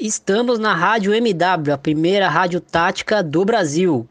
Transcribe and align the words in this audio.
Estamos 0.00 0.58
na 0.58 0.74
Rádio 0.74 1.12
MW, 1.12 1.74
a 1.74 1.76
primeira 1.76 2.26
rádio 2.26 2.58
tática 2.58 3.22
do 3.22 3.44
Brasil. 3.44 4.08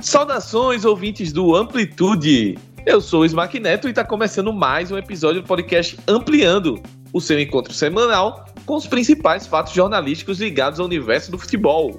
Saudações, 0.00 0.84
ouvintes 0.84 1.32
do 1.32 1.56
Amplitude! 1.56 2.56
Eu 2.86 3.00
sou 3.00 3.22
o 3.22 3.24
Smack 3.24 3.58
Neto 3.58 3.88
e 3.88 3.90
está 3.90 4.04
começando 4.04 4.52
mais 4.52 4.92
um 4.92 4.96
episódio 4.96 5.42
do 5.42 5.48
podcast 5.48 5.98
Ampliando, 6.06 6.80
o 7.14 7.20
seu 7.20 7.40
encontro 7.40 7.72
semanal 7.72 8.44
com 8.66 8.74
os 8.74 8.86
principais 8.86 9.46
fatos 9.46 9.72
jornalísticos 9.72 10.40
ligados 10.40 10.80
ao 10.80 10.86
universo 10.86 11.30
do 11.30 11.38
futebol. 11.38 11.96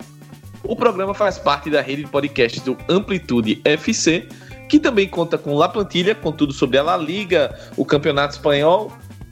O 0.61 0.75
programa 0.75 1.13
faz 1.13 1.39
parte 1.39 1.69
da 1.69 1.81
rede 1.81 2.03
de 2.03 2.09
podcasts 2.09 2.61
do 2.61 2.77
Amplitude 2.89 3.61
FC, 3.63 4.27
que 4.67 4.79
também 4.79 5.07
conta 5.07 5.37
com 5.37 5.55
La 5.55 5.69
Plantilha, 5.69 6.13
com 6.13 6.31
tudo 6.31 6.51
sobre 6.51 6.77
a 6.77 6.83
La 6.83 6.97
Liga, 6.97 7.57
o 7.77 7.85
Campeonato 7.85 8.35
Espanhol 8.35 8.91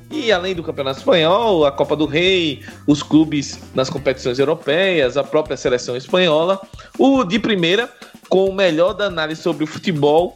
e 0.09 0.31
além 0.31 0.53
do 0.53 0.63
Campeonato 0.63 0.99
Espanhol, 0.99 1.66
a 1.66 1.72
Copa 1.72 1.95
do 1.95 2.05
Rei, 2.05 2.61
os 2.86 3.02
clubes 3.02 3.59
nas 3.73 3.89
competições 3.89 4.38
europeias, 4.38 5.17
a 5.17 5.23
própria 5.23 5.58
seleção 5.58 5.97
espanhola, 5.97 6.61
o 7.00 7.23
de 7.23 7.39
primeira 7.39 7.91
com 8.30 8.47
o 8.47 8.53
melhor 8.53 8.94
da 8.94 9.05
análise 9.05 9.41
sobre 9.41 9.63
o 9.63 9.67
futebol 9.67 10.36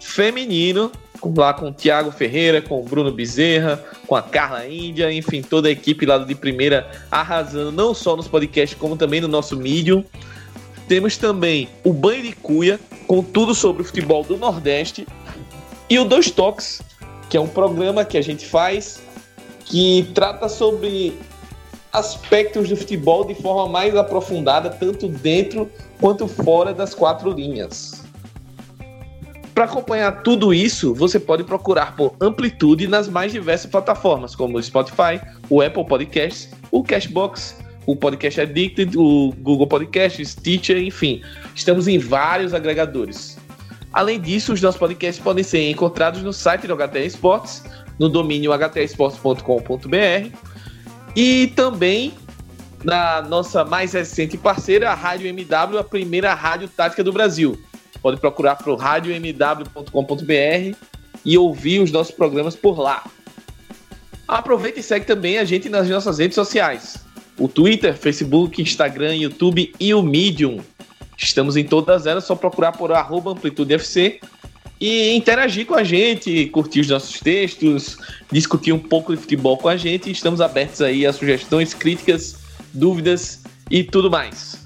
feminino, 0.00 0.92
lá 1.36 1.52
com 1.52 1.68
o 1.68 1.72
Thiago 1.72 2.10
Ferreira, 2.10 2.62
com 2.62 2.80
o 2.80 2.82
Bruno 2.82 3.12
Bezerra, 3.12 3.82
com 4.06 4.14
a 4.14 4.22
Carla 4.22 4.66
Índia, 4.66 5.12
enfim, 5.12 5.42
toda 5.42 5.68
a 5.68 5.70
equipe 5.70 6.06
lá 6.06 6.18
de 6.18 6.34
primeira 6.34 6.90
arrasando, 7.10 7.72
não 7.72 7.92
só 7.92 8.16
nos 8.16 8.28
podcasts, 8.28 8.78
como 8.78 8.96
também 8.96 9.20
no 9.20 9.28
nosso 9.28 9.56
Medium. 9.56 10.04
Temos 10.86 11.16
também 11.16 11.68
o 11.84 11.92
Banho 11.92 12.22
de 12.22 12.32
Cuia, 12.32 12.80
com 13.06 13.22
tudo 13.22 13.54
sobre 13.54 13.82
o 13.82 13.84
futebol 13.84 14.22
do 14.22 14.36
Nordeste. 14.36 15.06
E 15.90 15.98
o 15.98 16.04
Dois 16.04 16.30
Toques, 16.30 16.80
que 17.28 17.36
é 17.36 17.40
um 17.40 17.48
programa 17.48 18.04
que 18.04 18.16
a 18.16 18.22
gente 18.22 18.46
faz 18.46 19.02
que 19.64 20.10
trata 20.14 20.48
sobre 20.48 21.18
aspectos 21.92 22.68
do 22.68 22.76
futebol 22.76 23.24
de 23.24 23.34
forma 23.34 23.70
mais 23.70 23.94
aprofundada, 23.94 24.70
tanto 24.70 25.08
dentro 25.08 25.70
quanto 26.00 26.26
fora 26.26 26.72
das 26.72 26.94
quatro 26.94 27.30
linhas. 27.30 27.97
Para 29.58 29.64
acompanhar 29.64 30.22
tudo 30.22 30.54
isso, 30.54 30.94
você 30.94 31.18
pode 31.18 31.42
procurar 31.42 31.96
por 31.96 32.14
Amplitude 32.20 32.86
nas 32.86 33.08
mais 33.08 33.32
diversas 33.32 33.68
plataformas, 33.68 34.36
como 34.36 34.56
o 34.56 34.62
Spotify, 34.62 35.20
o 35.50 35.60
Apple 35.60 35.84
Podcasts, 35.84 36.50
o 36.70 36.84
Cashbox, 36.84 37.56
o 37.84 37.96
Podcast 37.96 38.40
Addicted, 38.40 38.96
o 38.96 39.32
Google 39.38 39.66
Podcasts, 39.66 40.28
Stitcher, 40.28 40.78
enfim. 40.78 41.22
Estamos 41.56 41.88
em 41.88 41.98
vários 41.98 42.54
agregadores. 42.54 43.36
Além 43.92 44.20
disso, 44.20 44.52
os 44.52 44.62
nossos 44.62 44.78
podcasts 44.78 45.20
podem 45.20 45.42
ser 45.42 45.68
encontrados 45.68 46.22
no 46.22 46.32
site 46.32 46.68
do 46.68 46.76
HTE 46.76 47.04
Esportes, 47.04 47.64
no 47.98 48.08
domínio 48.08 48.52
htesportes.com.br 48.52 50.38
e 51.16 51.48
também 51.56 52.14
na 52.84 53.22
nossa 53.22 53.64
mais 53.64 53.92
recente 53.92 54.38
parceira, 54.38 54.92
a 54.92 54.94
Rádio 54.94 55.26
MW, 55.26 55.78
a 55.80 55.82
primeira 55.82 56.32
rádio 56.32 56.68
tática 56.68 57.02
do 57.02 57.12
Brasil. 57.12 57.58
Pode 58.02 58.20
procurar 58.20 58.56
para 58.56 58.72
o 58.72 58.76
radiomw.com.br 58.76 60.76
e 61.24 61.38
ouvir 61.38 61.80
os 61.80 61.90
nossos 61.90 62.14
programas 62.14 62.54
por 62.54 62.78
lá. 62.78 63.04
Aproveita 64.26 64.80
e 64.80 64.82
segue 64.82 65.06
também 65.06 65.38
a 65.38 65.44
gente 65.44 65.68
nas 65.68 65.88
nossas 65.88 66.18
redes 66.18 66.34
sociais: 66.34 66.98
o 67.38 67.48
Twitter, 67.48 67.96
Facebook, 67.96 68.60
Instagram, 68.60 69.16
YouTube 69.16 69.72
e 69.78 69.94
o 69.94 70.02
Medium. 70.02 70.60
Estamos 71.16 71.56
em 71.56 71.64
todas 71.64 72.06
elas, 72.06 72.24
só 72.24 72.36
procurar 72.36 72.72
por 72.72 72.92
AmplitudeFC 72.92 74.20
e 74.80 75.16
interagir 75.16 75.66
com 75.66 75.74
a 75.74 75.82
gente, 75.82 76.46
curtir 76.46 76.80
os 76.80 76.88
nossos 76.88 77.18
textos, 77.18 77.98
discutir 78.30 78.72
um 78.72 78.78
pouco 78.78 79.14
de 79.14 79.20
futebol 79.20 79.58
com 79.58 79.68
a 79.68 79.76
gente. 79.76 80.10
Estamos 80.10 80.40
abertos 80.40 80.80
aí 80.80 81.04
a 81.04 81.12
sugestões, 81.12 81.74
críticas, 81.74 82.38
dúvidas 82.72 83.42
e 83.70 83.82
tudo 83.82 84.10
mais. 84.10 84.57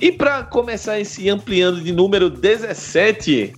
E 0.00 0.12
para 0.12 0.44
começar 0.44 1.00
esse 1.00 1.28
ampliando 1.28 1.80
de 1.80 1.90
número 1.90 2.30
17, 2.30 3.52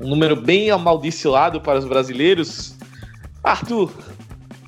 um 0.00 0.08
número 0.08 0.34
bem 0.34 0.68
amaldiçoado 0.68 1.60
para 1.60 1.78
os 1.78 1.84
brasileiros, 1.84 2.74
Arthur, 3.44 3.92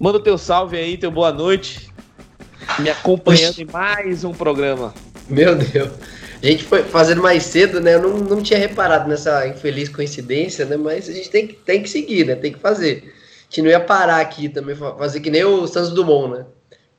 manda 0.00 0.18
o 0.18 0.22
teu 0.22 0.38
salve 0.38 0.76
aí, 0.76 0.96
teu 0.96 1.10
boa 1.10 1.32
noite, 1.32 1.90
me 2.78 2.88
acompanhando 2.88 3.58
em 3.58 3.64
mais 3.64 4.22
um 4.22 4.32
programa. 4.32 4.94
Meu 5.28 5.56
Deus. 5.56 5.90
A 6.40 6.46
gente 6.46 6.62
foi 6.62 6.84
fazendo 6.84 7.20
mais 7.20 7.42
cedo, 7.42 7.80
né? 7.80 7.96
Eu 7.96 8.02
não, 8.02 8.18
não 8.18 8.40
tinha 8.40 8.58
reparado 8.58 9.08
nessa 9.08 9.48
infeliz 9.48 9.88
coincidência, 9.88 10.64
né? 10.64 10.76
Mas 10.76 11.08
a 11.08 11.12
gente 11.12 11.28
tem 11.28 11.48
que, 11.48 11.54
tem 11.54 11.82
que 11.82 11.90
seguir, 11.90 12.24
né? 12.24 12.36
Tem 12.36 12.52
que 12.52 12.60
fazer. 12.60 13.12
A 13.40 13.42
gente 13.50 13.62
não 13.62 13.70
ia 13.70 13.80
parar 13.80 14.20
aqui 14.20 14.48
também, 14.48 14.76
fazer 14.76 15.18
que 15.18 15.30
nem 15.30 15.44
o 15.44 15.66
Santos 15.66 15.90
Dumont, 15.90 16.38
né? 16.38 16.46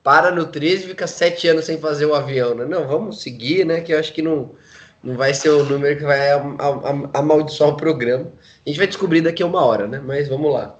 Para 0.08 0.32
no 0.32 0.46
13 0.46 0.86
e 0.86 0.88
fica 0.88 1.06
sete 1.06 1.50
anos 1.50 1.66
sem 1.66 1.78
fazer 1.78 2.06
o 2.06 2.16
avião, 2.16 2.56
né? 2.56 2.64
Não, 2.64 2.88
vamos 2.88 3.22
seguir, 3.22 3.66
né? 3.66 3.82
Que 3.82 3.94
eu 3.94 4.00
acho 4.00 4.14
que 4.14 4.22
não, 4.22 4.52
não 5.04 5.18
vai 5.18 5.34
ser 5.34 5.50
o 5.50 5.66
número 5.66 5.98
que 5.98 6.06
vai 6.06 6.30
amaldiçoar 7.14 7.72
o 7.72 7.76
programa. 7.76 8.32
A 8.66 8.70
gente 8.70 8.78
vai 8.78 8.88
descobrir 8.88 9.20
daqui 9.20 9.44
a 9.44 9.46
uma 9.46 9.66
hora, 9.66 9.86
né? 9.86 10.02
Mas 10.02 10.30
vamos 10.30 10.54
lá. 10.54 10.80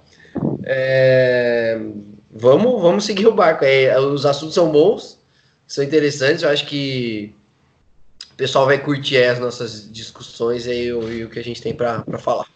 É... 0.64 1.78
Vamos, 2.30 2.80
vamos 2.80 3.04
seguir 3.04 3.26
o 3.26 3.34
barco. 3.34 3.66
É, 3.66 4.00
os 4.00 4.24
assuntos 4.24 4.54
são 4.54 4.72
bons, 4.72 5.20
são 5.66 5.84
interessantes. 5.84 6.42
Eu 6.42 6.48
acho 6.48 6.64
que 6.64 7.34
pessoal 8.34 8.64
vai 8.64 8.78
curtir 8.78 9.18
as 9.18 9.38
nossas 9.38 9.92
discussões 9.92 10.64
e, 10.66 10.84
e 10.84 11.24
o 11.24 11.28
que 11.28 11.38
a 11.38 11.44
gente 11.44 11.60
tem 11.60 11.74
para 11.74 12.02
falar. 12.18 12.46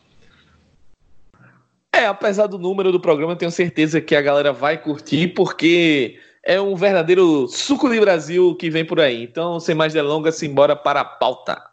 É, 1.94 2.06
apesar 2.06 2.47
do 2.47 2.59
número 2.59 2.91
do 2.91 2.99
programa, 2.99 3.37
tenho 3.37 3.50
certeza 3.50 4.00
que 4.00 4.16
a 4.16 4.22
galera 4.22 4.54
vai 4.54 4.81
curtir, 4.81 5.34
porque 5.34 6.19
é 6.44 6.60
um 6.60 6.75
verdadeiro 6.75 7.47
suco 7.48 7.88
de 7.88 8.00
Brasil 8.00 8.54
que 8.56 8.69
vem 8.69 8.84
por 8.84 9.00
aí. 9.00 9.22
Então, 9.22 9.60
sem 9.60 9.75
mais 9.75 9.92
delongas, 9.92 10.36
simbora 10.36 10.75
para 10.75 11.00
a 11.00 11.04
pauta. 11.04 11.72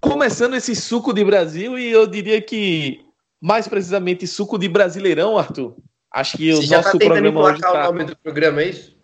começando 0.00 0.54
esse 0.54 0.74
suco 0.74 1.12
de 1.12 1.24
Brasil 1.24 1.78
e 1.78 1.90
eu 1.90 2.06
diria 2.06 2.40
que 2.40 3.00
mais 3.40 3.66
precisamente 3.66 4.26
suco 4.26 4.58
de 4.58 4.68
Brasileirão, 4.68 5.36
Arthur. 5.36 5.74
Acho 6.12 6.36
que 6.36 6.52
Você 6.52 6.66
o 6.66 6.76
nosso 6.76 6.98
tá 6.98 7.06
programa 7.06 7.40
hoje 7.40 7.60
tá... 7.60 7.88
o 7.88 7.92
nome 7.92 8.04
do 8.04 8.16
programa, 8.16 8.62
é 8.62 8.68
isso? 8.68 8.96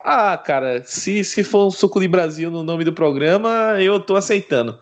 Ah, 0.00 0.36
cara, 0.36 0.82
se, 0.84 1.22
se 1.22 1.44
for 1.44 1.66
um 1.66 1.70
suco 1.70 2.00
de 2.00 2.08
Brasil 2.08 2.50
no 2.50 2.64
nome 2.64 2.84
do 2.84 2.92
programa, 2.92 3.76
eu 3.80 4.00
tô 4.00 4.16
aceitando. 4.16 4.78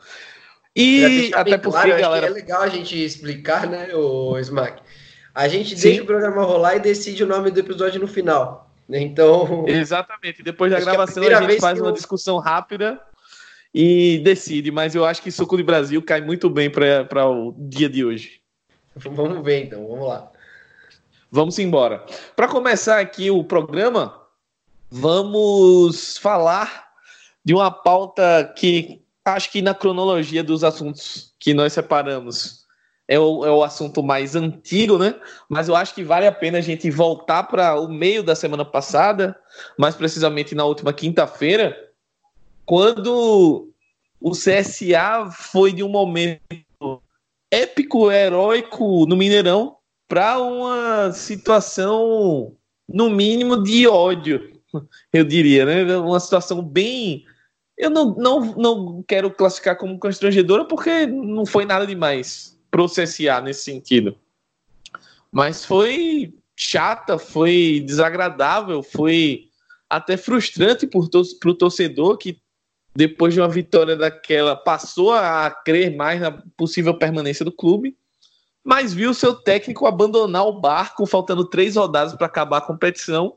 E 0.75 1.31
até 1.35 1.59
porque, 1.59 1.79
claro, 1.79 2.01
galera. 2.01 2.27
é 2.29 2.31
legal 2.31 2.63
a 2.63 2.69
gente 2.69 3.03
explicar, 3.03 3.69
né, 3.69 3.95
o 3.95 4.39
Smack? 4.39 4.83
A 5.35 5.47
gente 5.47 5.77
Sim. 5.77 5.89
deixa 5.89 6.03
o 6.03 6.07
programa 6.07 6.43
rolar 6.43 6.77
e 6.77 6.81
decide 6.81 7.23
o 7.23 7.27
nome 7.27 7.51
do 7.51 7.61
episódio 7.61 8.01
no 8.01 8.09
final. 8.09 8.71
Né? 8.89 9.01
Então. 9.01 9.65
Exatamente. 9.69 10.43
Depois 10.43 10.73
da 10.73 10.81
gravação, 10.81 11.23
a, 11.23 11.39
a 11.39 11.43
gente 11.43 11.61
faz 11.61 11.79
uma 11.79 11.91
eu... 11.91 11.95
discussão 11.95 12.39
rápida 12.39 13.01
e 13.75 14.21
decide, 14.25 14.71
mas 14.71 14.95
eu 14.95 15.05
acho 15.05 15.23
que 15.23 15.31
Suco 15.31 15.57
de 15.57 15.63
Brasil 15.63 16.03
cai 16.03 16.21
muito 16.21 16.51
bem 16.51 16.71
para 16.71 17.29
o 17.29 17.55
dia 17.57 17.89
de 17.89 18.05
hoje. 18.05 18.41
Vamos 18.97 19.45
ver 19.45 19.65
então, 19.65 19.87
vamos 19.87 20.09
lá. 20.09 20.31
Vamos 21.31 21.59
embora. 21.61 22.05
Para 22.35 22.49
começar 22.49 22.99
aqui 22.99 23.31
o 23.31 23.45
programa, 23.45 24.21
vamos 24.91 26.19
falar 26.19 26.89
de 27.45 27.55
uma 27.55 27.71
pauta 27.71 28.53
que 28.57 29.05
acho 29.25 29.53
que 29.53 29.63
na 29.63 29.73
cronologia 29.73 30.43
dos 30.43 30.65
assuntos 30.65 31.33
que 31.39 31.55
nós 31.55 31.73
separamos 31.73 32.65
é 33.07 33.19
o, 33.19 33.45
é 33.45 33.51
o 33.51 33.63
assunto 33.63 34.03
mais 34.03 34.35
antigo, 34.35 34.99
né? 34.99 35.15
Mas 35.49 35.69
eu 35.69 35.77
acho 35.77 35.95
que 35.95 36.03
vale 36.03 36.27
a 36.27 36.33
pena 36.33 36.59
a 36.59 36.61
gente 36.61 36.91
voltar 36.91 37.45
para 37.45 37.79
o 37.81 37.89
meio 37.89 38.25
da 38.25 38.35
semana 38.35 38.65
passada, 38.65 39.37
mais 39.79 39.95
precisamente 39.95 40.55
na 40.55 40.65
última 40.65 40.93
quinta-feira, 40.93 41.77
quando 42.67 43.69
o 44.21 44.31
CSA 44.33 45.31
foi 45.33 45.73
de 45.73 45.83
um 45.83 45.89
momento 45.89 47.03
épico, 47.51 48.11
heróico 48.11 49.07
no 49.07 49.17
Mineirão 49.17 49.80
para 50.11 50.41
uma 50.41 51.13
situação, 51.13 52.57
no 52.89 53.09
mínimo, 53.09 53.63
de 53.63 53.87
ódio, 53.87 54.61
eu 55.13 55.23
diria, 55.23 55.65
né? 55.65 55.97
Uma 55.97 56.19
situação 56.19 56.61
bem. 56.61 57.25
Eu 57.79 57.91
não, 57.91 58.17
não, 58.17 58.41
não 58.57 59.05
quero 59.07 59.31
classificar 59.31 59.79
como 59.79 60.01
constrangedora 60.01 60.65
porque 60.65 61.07
não 61.07 61.47
foi 61.47 61.65
nada 61.65 61.87
demais 61.87 62.59
pro 62.73 62.89
CSA 62.89 63.41
nesse 63.41 63.63
sentido. 63.63 64.19
Mas 65.31 65.65
foi 65.65 66.35
chata, 66.57 67.17
foi 67.17 67.81
desagradável, 67.87 68.83
foi 68.83 69.45
até 69.89 70.17
frustrante 70.17 70.89
para 70.89 70.99
o 71.51 71.55
torcedor 71.55 72.19
que 72.19 72.37
depois 72.97 73.33
de 73.33 73.41
uma 73.41 73.49
vitória 73.49 73.97
daquela 73.97 74.57
passou 74.57 75.13
a 75.13 75.49
crer 75.65 75.95
mais 75.95 76.21
na 76.21 76.43
possível 76.57 76.93
permanência 76.95 77.45
do 77.45 77.53
clube, 77.53 77.97
mas 78.65 78.93
viu 78.93 79.15
seu 79.15 79.35
técnico 79.35 79.87
abandonar 79.87 80.47
o 80.47 80.61
barco 80.61 81.07
faltando 81.07 81.45
três 81.45 81.77
rodadas 81.77 82.15
para 82.15 82.27
acabar 82.27 82.59
a 82.59 82.63
competição. 82.63 83.37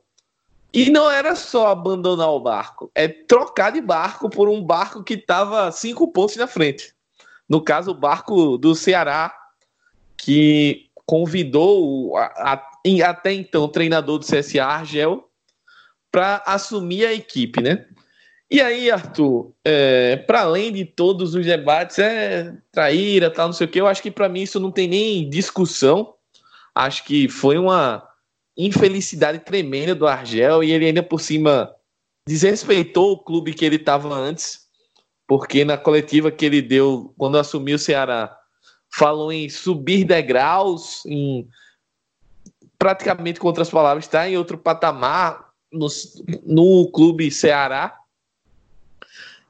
E 0.73 0.89
não 0.89 1.09
era 1.09 1.35
só 1.35 1.67
abandonar 1.67 2.29
o 2.29 2.39
barco, 2.39 2.91
é 2.95 3.07
trocar 3.07 3.71
de 3.71 3.79
barco 3.79 4.27
por 4.27 4.49
um 4.49 4.63
barco 4.63 5.03
que 5.03 5.13
estava 5.13 5.71
cinco 5.71 6.11
pontos 6.11 6.35
na 6.35 6.47
frente. 6.47 6.95
No 7.47 7.61
caso, 7.61 7.91
o 7.91 7.93
barco 7.93 8.57
do 8.57 8.73
Ceará, 8.73 9.31
que 10.17 10.89
convidou 11.05 12.17
a, 12.17 12.53
a, 12.53 12.63
até 13.07 13.33
então 13.33 13.63
o 13.63 13.67
treinador 13.67 14.17
do 14.17 14.25
CSA, 14.25 14.63
Argel, 14.63 15.29
para 16.11 16.41
assumir 16.45 17.05
a 17.05 17.13
equipe, 17.13 17.61
né? 17.61 17.85
E 18.50 18.62
aí, 18.62 18.92
Arthur, 18.92 19.51
é, 19.66 20.18
para 20.18 20.42
além 20.42 20.72
de 20.72 20.86
todos 20.86 21.34
os 21.34 21.45
debates, 21.45 21.98
é 21.98 22.56
traíra, 22.72 23.31
tal, 23.31 23.48
não 23.48 23.54
sei 23.54 23.66
o 23.66 23.69
que, 23.69 23.81
eu 23.81 23.88
acho 23.88 24.01
que 24.01 24.12
para 24.12 24.30
mim 24.30 24.42
isso 24.42 24.60
não 24.60 24.72
tem 24.72 24.88
nem 24.88 25.30
discussão. 25.30 26.13
Acho 26.75 27.04
que 27.04 27.28
foi 27.28 27.57
uma 27.57 28.07
infelicidade 28.56 29.40
tremenda 29.40 29.95
do 29.95 30.07
Argel 30.07 30.63
e 30.63 30.72
ele 30.72 30.86
ainda 30.86 31.01
por 31.01 31.19
cima 31.19 31.74
desrespeitou 32.28 33.13
o 33.13 33.18
clube 33.18 33.54
que 33.54 33.66
ele 33.66 33.78
estava 33.78 34.13
antes, 34.13 34.68
porque 35.28 35.66
na 35.66 35.78
coletiva 35.78 36.31
que 36.31 36.45
ele 36.45 36.62
deu 36.62 37.13
quando 37.18 37.38
assumiu 37.38 37.75
o 37.75 37.80
Ceará, 37.80 38.38
falou 38.90 39.31
em 39.31 39.50
subir 39.50 40.04
degraus, 40.04 41.04
em 41.06 41.48
praticamente 42.78 43.40
com 43.40 43.48
outras 43.48 43.69
palavras, 43.69 44.06
está 44.06 44.30
em 44.30 44.38
outro 44.38 44.57
patamar 44.57 45.50
no, 45.72 45.88
no 46.45 46.92
clube 46.92 47.31
Ceará 47.31 47.98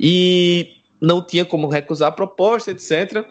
e 0.06 0.82
não 1.00 1.26
tinha 1.26 1.46
como 1.46 1.70
recusar 1.70 2.10
a 2.10 2.12
proposta, 2.12 2.72
etc. 2.72 3.26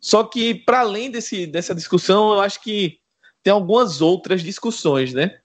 Só 0.00 0.24
que, 0.24 0.54
para 0.54 0.80
além 0.80 1.10
desse, 1.10 1.46
dessa 1.46 1.74
discussão, 1.74 2.32
eu 2.32 2.40
acho 2.40 2.62
que 2.62 2.98
tem 3.42 3.52
algumas 3.52 4.00
outras 4.00 4.42
discussões, 4.42 5.12
né? 5.12 5.38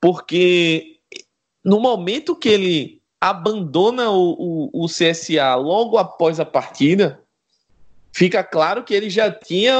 Porque 0.00 1.00
no 1.64 1.80
momento 1.80 2.36
que 2.36 2.48
ele 2.48 3.02
abandona 3.20 4.08
o, 4.10 4.70
o, 4.72 4.84
o 4.84 4.86
CSA 4.86 5.56
logo 5.56 5.98
após 5.98 6.38
a 6.38 6.44
partida, 6.44 7.20
fica 8.12 8.44
claro 8.44 8.84
que 8.84 8.94
ele 8.94 9.10
já 9.10 9.28
tinha 9.28 9.74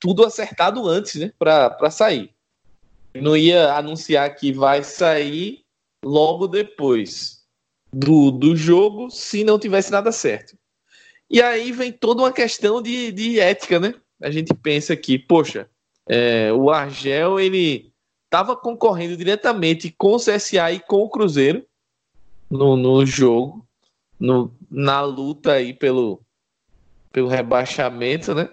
tudo 0.00 0.24
acertado 0.24 0.88
antes, 0.88 1.16
né? 1.16 1.32
Para 1.36 1.90
sair. 1.90 2.30
Não 3.12 3.36
ia 3.36 3.72
anunciar 3.72 4.32
que 4.36 4.52
vai 4.52 4.84
sair 4.84 5.64
logo 6.04 6.46
depois 6.46 7.31
do, 7.92 8.30
do 8.30 8.56
jogo 8.56 9.10
se 9.10 9.44
não 9.44 9.58
tivesse 9.58 9.92
nada 9.92 10.10
certo. 10.10 10.56
E 11.28 11.42
aí 11.42 11.72
vem 11.72 11.92
toda 11.92 12.22
uma 12.22 12.32
questão 12.32 12.80
de, 12.80 13.12
de 13.12 13.38
ética, 13.38 13.78
né? 13.78 13.94
A 14.20 14.30
gente 14.30 14.54
pensa 14.54 14.96
que, 14.96 15.18
poxa, 15.18 15.68
é, 16.08 16.52
o 16.52 16.70
Argel 16.70 17.38
ele 17.38 17.92
estava 18.24 18.56
concorrendo 18.56 19.16
diretamente 19.16 19.94
com 19.96 20.14
o 20.14 20.18
CSA 20.18 20.72
e 20.72 20.80
com 20.80 21.02
o 21.02 21.08
Cruzeiro 21.08 21.64
no, 22.50 22.76
no 22.76 23.04
jogo, 23.04 23.66
no, 24.18 24.54
na 24.70 25.00
luta 25.02 25.52
aí 25.52 25.74
pelo, 25.74 26.22
pelo 27.10 27.28
rebaixamento, 27.28 28.34
né? 28.34 28.48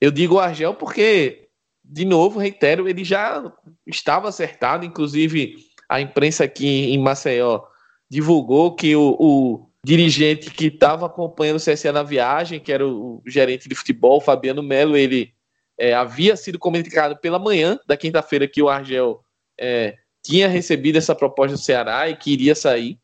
Eu 0.00 0.10
digo 0.10 0.38
Argel 0.38 0.74
porque, 0.74 1.48
de 1.82 2.04
novo, 2.04 2.38
reitero, 2.38 2.88
ele 2.88 3.04
já 3.04 3.52
estava 3.86 4.28
acertado, 4.28 4.84
inclusive 4.84 5.56
a 5.88 6.00
imprensa 6.00 6.44
aqui 6.44 6.92
em 6.92 6.98
Maceió 6.98 7.62
divulgou 8.10 8.74
que 8.74 8.94
o, 8.94 9.16
o 9.18 9.66
dirigente 9.84 10.50
que 10.50 10.66
estava 10.66 11.06
acompanhando 11.06 11.56
o 11.56 11.60
CSA 11.60 11.92
na 11.92 12.02
viagem, 12.02 12.60
que 12.60 12.72
era 12.72 12.86
o, 12.86 13.22
o 13.24 13.30
gerente 13.30 13.68
de 13.68 13.74
futebol, 13.74 14.20
Fabiano 14.20 14.62
Melo, 14.62 14.96
ele 14.96 15.32
é, 15.78 15.94
havia 15.94 16.36
sido 16.36 16.58
comunicado 16.58 17.16
pela 17.18 17.38
manhã 17.38 17.78
da 17.86 17.96
quinta-feira 17.96 18.48
que 18.48 18.62
o 18.62 18.68
Argel 18.68 19.22
é, 19.60 19.96
tinha 20.22 20.48
recebido 20.48 20.96
essa 20.96 21.14
proposta 21.14 21.56
do 21.56 21.62
Ceará 21.62 22.08
e 22.08 22.16
que 22.16 22.32
iria 22.32 22.54
sair. 22.54 22.98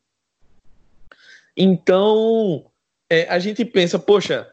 Então, 1.56 2.64
é, 3.10 3.26
a 3.28 3.38
gente 3.38 3.64
pensa, 3.64 3.98
poxa, 3.98 4.48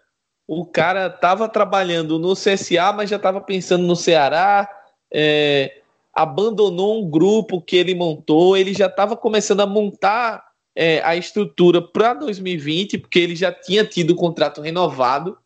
o 0.45 0.65
cara 0.65 1.07
estava 1.07 1.47
trabalhando 1.47 2.19
no 2.19 2.33
CSA, 2.33 2.91
mas 2.93 3.09
já 3.09 3.15
estava 3.15 3.39
pensando 3.39 3.85
no 3.85 3.95
Ceará, 3.95 4.67
é, 5.11 5.81
abandonou 6.17 6.99
um 6.99 7.07
grupo 7.07 7.61
que 7.61 7.75
ele 7.75 7.93
montou, 7.93 8.57
ele 8.57 8.73
já 8.73 8.87
estava 8.87 9.15
começando 9.15 9.59
a 9.59 9.67
montar 9.67 10.43
é, 10.75 10.99
a 11.03 11.15
estrutura 11.15 11.79
para 11.79 12.15
2020, 12.15 12.97
porque 12.97 13.19
ele 13.19 13.35
já 13.35 13.51
tinha 13.51 13.85
tido 13.85 14.11
o 14.11 14.15
contrato 14.15 14.59
renovado. 14.59 15.37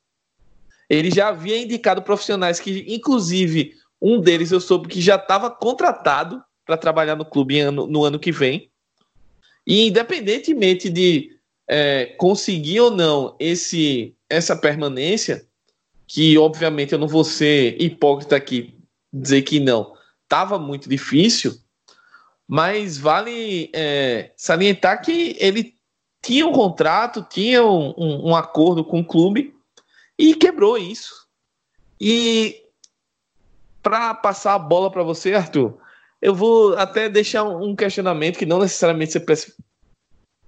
Ele 0.89 1.11
já 1.11 1.27
havia 1.27 1.61
indicado 1.61 2.01
profissionais 2.01 2.57
que, 2.57 2.85
inclusive, 2.87 3.73
um 4.01 4.21
deles 4.21 4.49
eu 4.49 4.61
soube 4.61 4.87
que 4.87 5.01
já 5.01 5.15
estava 5.15 5.51
contratado 5.51 6.41
para 6.65 6.77
trabalhar 6.77 7.17
no 7.17 7.25
clube 7.25 7.59
ano, 7.59 7.85
no 7.85 8.05
ano 8.05 8.17
que 8.17 8.31
vem. 8.31 8.69
E 9.67 9.87
independentemente 9.87 10.89
de 10.89 11.31
é, 11.67 12.05
conseguir 12.17 12.79
ou 12.79 12.91
não 12.91 13.35
esse, 13.37 14.15
essa 14.29 14.55
permanência, 14.55 15.45
que 16.07 16.37
obviamente 16.37 16.93
eu 16.93 16.99
não 16.99 17.09
vou 17.09 17.25
ser 17.25 17.75
hipócrita 17.81 18.37
aqui 18.37 18.73
dizer 19.13 19.41
que 19.41 19.59
não, 19.59 19.93
estava 20.31 20.57
muito 20.57 20.87
difícil, 20.87 21.59
mas 22.47 22.97
vale 22.97 23.69
é, 23.75 24.31
salientar 24.37 25.01
que 25.01 25.35
ele 25.37 25.75
tinha 26.21 26.47
um 26.47 26.53
contrato, 26.53 27.27
tinha 27.29 27.65
um, 27.65 27.93
um, 27.97 28.29
um 28.29 28.35
acordo 28.35 28.85
com 28.85 29.01
o 29.01 29.05
clube 29.05 29.53
e 30.17 30.33
quebrou 30.33 30.77
isso. 30.77 31.27
E 31.99 32.63
para 33.83 34.13
passar 34.13 34.53
a 34.53 34.59
bola 34.59 34.89
para 34.89 35.03
você, 35.03 35.33
Arthur, 35.33 35.77
eu 36.21 36.33
vou 36.33 36.77
até 36.77 37.09
deixar 37.09 37.43
um 37.43 37.75
questionamento 37.75 38.37
que 38.37 38.45
não 38.45 38.59
necessariamente 38.59 39.11
você 39.11 39.19
precisa 39.19 39.53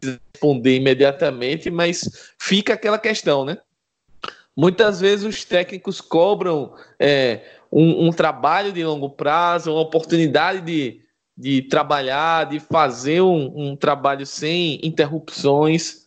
responder 0.02 0.78
imediatamente, 0.78 1.70
mas 1.70 2.32
fica 2.40 2.74
aquela 2.74 3.00
questão, 3.00 3.44
né? 3.44 3.58
Muitas 4.56 5.02
vezes 5.02 5.26
os 5.26 5.44
técnicos 5.44 6.00
cobram 6.00 6.74
é, 7.00 7.42
um, 7.74 8.08
um, 8.08 8.12
trabalho 8.12 8.72
de 8.72 8.84
longo 8.84 9.10
prazo, 9.10 9.72
uma 9.72 9.82
oportunidade 9.82 10.62
de, 10.62 11.02
de 11.36 11.64
trabalhar, 11.64 12.46
de 12.46 12.60
fazer 12.60 13.22
um, 13.22 13.52
um 13.56 13.76
trabalho 13.76 14.26
sem 14.26 14.80
interrupções. 14.84 16.04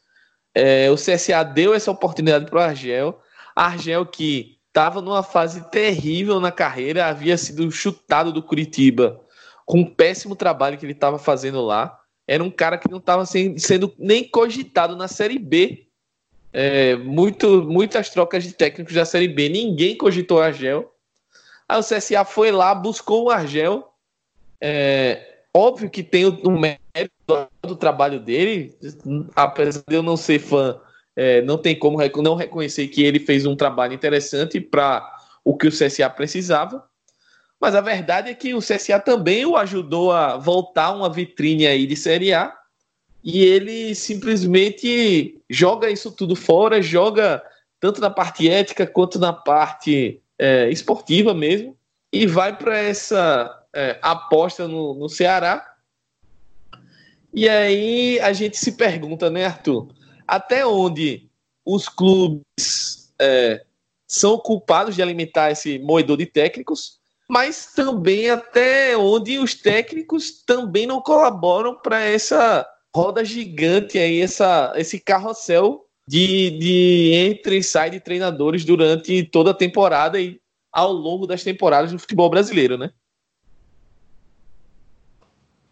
É, 0.55 0.91
o 0.91 0.95
CSA 0.95 1.43
deu 1.43 1.75
essa 1.75 1.91
oportunidade 1.91 2.47
para 2.47 2.59
o 2.59 2.63
Argel. 2.63 3.21
Argel 3.55 4.07
que 4.07 4.59
estava 4.69 5.01
numa 5.01 5.23
fase 5.23 5.69
terrível 5.71 6.39
na 6.39 6.53
carreira, 6.53 7.07
havia 7.07 7.37
sido 7.37 7.71
chutado 7.73 8.33
do 8.33 8.43
Curitiba 8.43 9.21
com 9.67 9.81
um 9.81 9.85
péssimo 9.85 10.37
trabalho 10.37 10.79
que 10.79 10.87
ele 10.87 10.93
estava 10.93 11.19
fazendo 11.19 11.61
lá. 11.61 11.99
Era 12.27 12.43
um 12.43 12.51
cara 12.51 12.79
que 12.79 12.91
não 12.91 12.99
estava 12.99 13.27
sendo 13.27 13.93
nem 13.99 14.25
cogitado 14.25 14.97
na 14.97 15.09
Série 15.09 15.39
B. 15.39 15.87
É, 16.53 16.97
muito, 16.97 17.63
muitas 17.63 18.09
trocas 18.09 18.45
de 18.45 18.53
técnicos 18.53 18.95
da 18.95 19.05
Série 19.05 19.29
B. 19.29 19.49
Ninguém 19.49 19.97
cogitou 19.97 20.41
Argel. 20.41 20.93
Aí 21.69 21.79
o 21.79 21.83
CSA 21.83 22.25
foi 22.25 22.51
lá, 22.53 22.75
buscou 22.75 23.25
o 23.25 23.31
Argel, 23.31 23.93
é, 24.61 25.41
óbvio 25.53 25.91
que 25.91 26.03
tem 26.03 26.25
o, 26.27 26.51
mérito 26.51 27.49
do 27.63 27.77
trabalho 27.77 28.21
dele, 28.21 28.77
apesar 29.35 29.83
de 29.87 29.97
eu 29.97 30.03
não 30.03 30.17
ser 30.17 30.39
fã, 30.39 30.81
é, 31.15 31.43
não 31.43 31.59
tem 31.59 31.79
como 31.79 31.99
não 32.23 32.35
reconhecer 32.35 32.89
que 32.89 33.03
ele 33.03 33.19
fez 33.19 33.47
um 33.47 33.57
trabalho 33.57 33.95
interessante 33.95 34.61
para 34.61 35.05
o 35.45 35.57
que 35.57 35.67
o 35.67 35.73
CSA 35.73 36.09
precisava. 36.11 36.85
Mas 37.61 37.75
a 37.75 37.81
verdade 37.81 38.31
é 38.31 38.35
que 38.35 38.55
o 38.55 38.59
CSA 38.59 39.01
também 39.01 39.47
o 39.47 39.57
ajudou 39.57 40.13
a 40.13 40.37
voltar 40.37 40.93
uma 40.93 41.09
vitrine 41.09 41.67
aí 41.67 41.87
de 41.87 41.97
Série 41.97 42.35
A. 42.35 42.55
E 43.25 43.43
ele 43.43 43.95
simplesmente 43.95 45.41
joga 45.49 45.91
isso 45.91 46.13
tudo 46.13 46.37
fora, 46.37 46.83
joga 46.83 47.43
tanto 47.81 48.01
na 48.01 48.11
parte 48.11 48.49
ética 48.49 48.87
quanto 48.87 49.19
na 49.19 49.33
parte 49.33 50.23
é, 50.39 50.69
esportiva 50.71 51.35
mesmo, 51.35 51.77
e 52.13 52.27
vai 52.27 52.57
para 52.57 52.79
essa 52.79 53.65
é, 53.75 53.99
aposta 54.03 54.67
no, 54.67 54.95
no 54.95 55.09
Ceará. 55.09 55.75
E 57.33 57.49
aí 57.49 58.19
a 58.21 58.33
gente 58.33 58.57
se 58.57 58.73
pergunta, 58.73 59.29
né, 59.29 59.45
Arthur? 59.45 59.89
Até 60.27 60.67
onde 60.67 61.29
os 61.65 61.89
clubes 61.89 63.13
é, 63.21 63.65
são 64.07 64.39
culpados 64.39 64.95
de 64.95 65.03
alimentar 65.03 65.51
esse 65.51 65.79
moedor 65.79 66.17
de 66.17 66.27
técnicos, 66.27 66.99
mas 67.29 67.73
também 67.75 68.31
até 68.31 68.97
onde 68.97 69.39
os 69.39 69.55
técnicos 69.55 70.43
também 70.45 70.87
não 70.87 71.01
colaboram 71.03 71.77
para 71.77 72.01
essa 72.01 72.67
roda 72.95 73.25
gigante 73.25 73.99
aí, 73.99 74.21
essa, 74.21 74.73
esse 74.77 74.99
carrossel 75.01 75.86
de, 76.09 76.51
de 76.51 77.13
entre 77.15 77.59
e 77.59 77.63
sai 77.63 77.91
de 77.91 78.01
treinadores 78.01 78.65
durante 78.65 79.25
toda 79.25 79.51
a 79.51 79.55
temporada 79.55 80.21
e 80.21 80.41
ao 80.73 80.93
longo 80.93 81.27
das 81.27 81.43
temporadas 81.43 81.91
do 81.91 81.99
futebol 81.99 82.31
brasileiro, 82.31 82.79
né? 82.79 82.91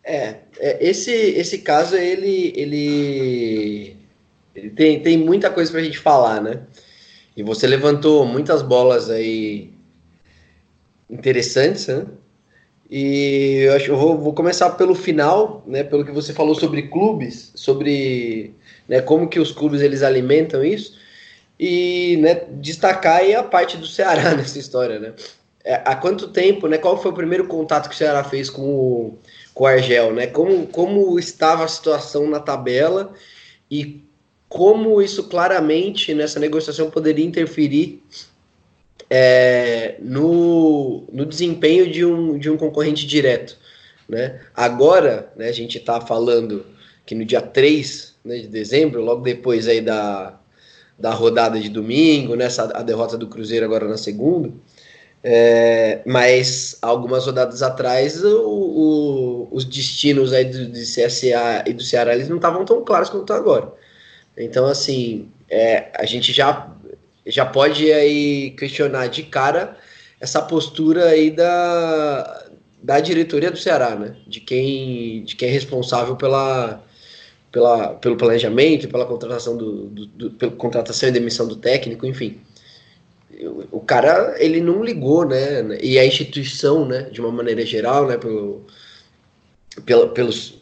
É, 0.03 0.41
é 0.59 0.87
esse, 0.87 1.11
esse 1.11 1.59
caso, 1.59 1.97
ele, 1.97 2.53
ele, 2.57 3.97
ele 4.55 4.71
tem, 4.71 5.00
tem 5.03 5.17
muita 5.17 5.50
coisa 5.50 5.71
para 5.71 5.81
a 5.81 5.85
gente 5.85 5.99
falar, 5.99 6.43
né? 6.43 6.67
E 7.37 7.43
você 7.43 7.67
levantou 7.67 8.25
muitas 8.26 8.62
bolas 8.62 9.11
aí 9.11 9.73
interessantes, 11.09 11.87
né? 11.87 12.07
E 12.91 13.64
eu 13.67 13.75
acho 13.75 13.91
eu 13.91 13.97
vou, 13.97 14.19
vou 14.19 14.35
começar 14.35 14.71
pelo 14.71 14.95
final, 14.95 15.62
né? 15.67 15.83
Pelo 15.83 16.05
que 16.05 16.12
você 16.12 16.33
falou 16.33 16.55
sobre 16.55 16.88
clubes, 16.88 17.53
sobre 17.55 18.55
né, 18.88 19.00
como 19.00 19.29
que 19.29 19.41
os 19.41 19.53
clubes 19.53 19.81
eles 19.81 20.03
alimentam 20.03 20.64
isso 20.64 20.99
e 21.59 22.19
né, 22.21 22.43
destacar 22.50 23.19
aí 23.19 23.35
a 23.35 23.43
parte 23.43 23.76
do 23.76 23.87
Ceará 23.87 24.35
nessa 24.37 24.59
história, 24.59 24.99
né? 24.99 25.12
É, 25.64 25.81
há 25.85 25.97
quanto 25.97 26.29
tempo, 26.29 26.69
né? 26.69 26.76
Qual 26.76 27.00
foi 27.00 27.11
o 27.11 27.14
primeiro 27.14 27.47
contato 27.47 27.88
que 27.88 27.95
o 27.95 27.99
Ceará 27.99 28.23
fez 28.23 28.50
com 28.50 28.62
o, 28.62 29.19
com 29.55 29.64
o 29.64 29.67
Argel, 29.67 30.12
né? 30.12 30.26
Como, 30.26 30.67
como 30.67 31.19
estava 31.19 31.64
a 31.64 31.69
situação 31.69 32.29
na 32.29 32.38
tabela 32.38 33.14
e 33.71 34.05
como 34.47 35.00
isso 35.00 35.25
claramente 35.25 36.12
nessa 36.12 36.38
negociação 36.38 36.91
poderia 36.91 37.25
interferir 37.25 38.03
é, 39.09 39.97
no, 40.00 41.05
no 41.12 41.26
desempenho 41.26 41.91
de 41.91 42.05
um, 42.05 42.38
de 42.38 42.50
um 42.50 42.57
concorrente 42.57 43.07
direto. 43.07 43.57
Né? 44.09 44.41
Agora, 44.55 45.33
né, 45.35 45.49
a 45.49 45.53
gente 45.53 45.79
está 45.79 46.00
falando 46.00 46.67
que 47.07 47.14
no 47.14 47.25
dia 47.25 47.41
3 47.41 48.13
né, 48.25 48.38
de 48.38 48.49
dezembro, 48.49 49.02
logo 49.02 49.23
depois 49.23 49.69
aí 49.69 49.81
da, 49.81 50.38
da 50.99 51.11
rodada 51.12 51.61
de 51.61 51.69
domingo, 51.69 52.35
nessa 52.35 52.64
a 52.76 52.83
derrota 52.83 53.19
do 53.19 53.28
Cruzeiro 53.28 53.66
agora 53.66 53.87
na 53.87 53.99
segunda, 53.99 54.50
é, 55.23 56.00
mas 56.07 56.78
algumas 56.83 57.26
rodadas 57.26 57.62
atrás 57.62 58.23
o, 58.25 58.38
o, 58.38 59.49
os 59.50 59.64
destinos 59.64 60.33
aí 60.33 60.45
do, 60.45 60.69
do 60.69 60.78
CSA 60.78 61.64
e 61.66 61.73
do 61.73 61.83
Ceará 61.83 62.14
eles 62.14 62.28
não 62.28 62.37
estavam 62.37 62.64
tão 62.64 62.85
claros 62.85 63.11
quanto 63.11 63.23
estão 63.23 63.37
agora. 63.37 63.73
Então, 64.37 64.66
assim, 64.66 65.28
é, 65.49 65.90
a 65.95 66.04
gente 66.04 66.33
já, 66.33 66.71
já 67.26 67.47
pode 67.47 67.93
aí 67.93 68.50
questionar 68.52 69.07
de 69.07 69.23
cara 69.23 69.76
essa 70.21 70.43
postura 70.43 71.07
aí 71.07 71.31
da, 71.31 72.47
da 72.83 73.00
diretoria 73.00 73.50
do 73.50 73.59
Ceará, 73.59 73.95
né? 73.95 74.16
De 74.26 74.40
quem, 74.40 75.25
de 75.25 75.37
quem 75.37 75.49
é 75.49 75.52
responsável 75.52 76.16
pela, 76.16 76.84
pela, 77.54 77.94
pelo 77.94 78.16
planejamento, 78.16 78.88
pela 78.88 79.06
contratação 79.06 79.56
do, 79.56 79.84
do, 79.84 80.06
do 80.06 80.30
pela 80.32 80.50
contratação 80.50 81.08
e 81.08 81.12
demissão 81.12 81.46
do 81.46 81.54
técnico, 81.54 82.04
enfim. 82.04 82.40
O, 83.70 83.78
cara, 83.78 84.34
ele 84.38 84.61
não 84.61 84.82
ligou, 84.82 85.25
né? 85.25 85.78
E 85.80 85.96
a 85.96 86.04
instituição, 86.04 86.84
né? 86.84 87.02
De 87.02 87.20
uma 87.20 87.30
maneira 87.30 87.64
geral, 87.64 88.08
né? 88.08 88.16
Pelo, 88.16 88.62
pela, 89.87 90.08
pelos 90.08 90.61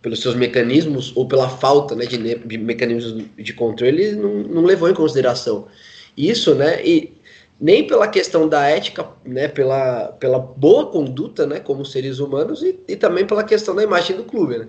pelos 0.00 0.20
seus 0.20 0.34
mecanismos 0.34 1.12
ou 1.14 1.28
pela 1.28 1.48
falta 1.48 1.94
né, 1.94 2.04
de, 2.04 2.18
de 2.18 2.58
mecanismos 2.58 3.24
de 3.36 3.52
controle, 3.52 4.16
não, 4.16 4.34
não, 4.42 4.64
levou 4.64 4.90
em 4.90 4.94
consideração 4.94 5.68
isso, 6.16 6.56
né? 6.56 6.84
E 6.84 7.12
nem 7.60 7.86
pela 7.86 8.08
questão 8.08 8.48
da 8.48 8.66
ética, 8.68 9.06
né, 9.24 9.46
pela, 9.46 10.08
pela 10.18 10.40
boa 10.40 10.86
conduta, 10.86 11.46
né, 11.46 11.60
como 11.60 11.84
seres 11.84 12.18
humanos, 12.18 12.64
e, 12.64 12.76
e 12.88 12.96
também 12.96 13.24
pela 13.24 13.44
questão 13.44 13.76
da 13.76 13.84
imagem 13.84 14.16
do 14.16 14.24
clube, 14.24 14.58
né? 14.58 14.68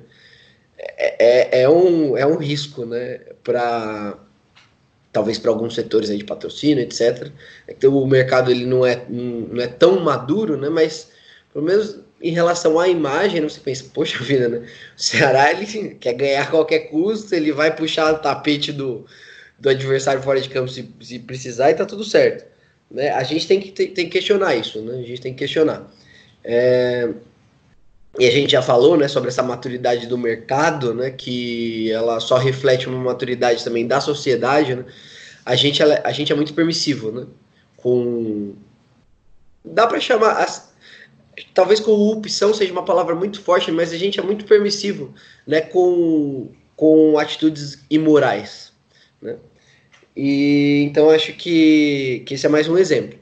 É, 0.77 1.59
é, 1.59 1.61
é 1.63 1.69
um, 1.69 2.17
é 2.17 2.25
um 2.25 2.37
risco, 2.37 2.85
né, 2.85 3.19
para 3.43 4.17
talvez 5.11 5.37
para 5.37 5.51
alguns 5.51 5.75
setores 5.75 6.09
aí 6.09 6.17
de 6.17 6.23
patrocínio, 6.23 6.83
etc. 6.83 7.31
Então 7.67 7.95
o 7.95 8.07
mercado 8.07 8.49
ele 8.49 8.65
não 8.65 8.85
é, 8.85 9.05
não 9.07 9.61
é 9.61 9.67
tão 9.67 9.99
maduro, 9.99 10.57
né, 10.57 10.69
mas 10.69 11.11
pelo 11.53 11.63
menos 11.63 11.99
em 12.23 12.31
relação 12.31 12.79
à 12.79 12.87
imagem, 12.87 13.41
você 13.41 13.59
pensa, 13.59 13.85
poxa 13.93 14.23
vida, 14.23 14.47
né? 14.47 14.65
O 14.97 15.01
Ceará 15.01 15.51
ele 15.51 15.95
quer 15.99 16.13
ganhar 16.13 16.43
a 16.43 16.47
qualquer 16.47 16.89
custo, 16.89 17.35
ele 17.35 17.51
vai 17.51 17.75
puxar 17.75 18.13
o 18.13 18.19
tapete 18.19 18.71
do, 18.71 19.05
do 19.59 19.69
adversário 19.69 20.21
fora 20.23 20.39
de 20.39 20.49
campo 20.49 20.69
se, 20.69 20.89
se 21.01 21.19
precisar 21.19 21.69
e 21.69 21.75
tá 21.75 21.85
tudo 21.85 22.03
certo. 22.03 22.45
Né? 22.89 23.09
A 23.09 23.23
gente 23.23 23.45
tem 23.45 23.59
que, 23.59 23.71
tem, 23.71 23.87
tem 23.87 24.05
que 24.05 24.11
questionar 24.11 24.55
isso, 24.55 24.81
né? 24.81 24.99
A 24.99 25.03
gente 25.03 25.21
tem 25.21 25.33
que 25.33 25.39
questionar. 25.39 25.91
É, 26.43 27.09
e 28.19 28.27
a 28.27 28.31
gente 28.31 28.51
já 28.51 28.61
falou 28.61 28.95
né, 28.95 29.07
sobre 29.07 29.29
essa 29.29 29.41
maturidade 29.41 30.05
do 30.05 30.17
mercado, 30.17 30.93
né, 30.93 31.09
que 31.09 31.91
ela 31.91 32.19
só 32.19 32.37
reflete 32.37 32.87
uma 32.87 32.99
maturidade 32.99 33.63
também 33.63 33.87
da 33.87 33.99
sociedade. 33.99 34.75
Né? 34.75 34.85
A, 35.43 35.55
gente, 35.55 35.81
a 35.81 36.11
gente 36.11 36.31
é 36.31 36.35
muito 36.35 36.53
permissivo, 36.53 37.11
né? 37.11 37.25
Com. 37.75 38.53
Dá 39.65 39.87
para 39.87 39.99
chamar. 39.99 40.43
As, 40.43 40.71
talvez 41.55 41.79
corrupção 41.79 42.53
seja 42.53 42.71
uma 42.71 42.85
palavra 42.85 43.15
muito 43.15 43.41
forte, 43.41 43.71
mas 43.71 43.91
a 43.91 43.97
gente 43.97 44.19
é 44.19 44.23
muito 44.23 44.45
permissivo, 44.45 45.13
né, 45.47 45.61
com, 45.61 46.51
com 46.75 47.17
atitudes 47.17 47.79
imorais, 47.89 48.71
né? 49.19 49.37
E 50.15 50.83
então 50.83 51.09
acho 51.09 51.33
que, 51.33 52.21
que 52.27 52.35
esse 52.35 52.45
é 52.45 52.49
mais 52.49 52.67
um 52.67 52.77
exemplo. 52.77 53.17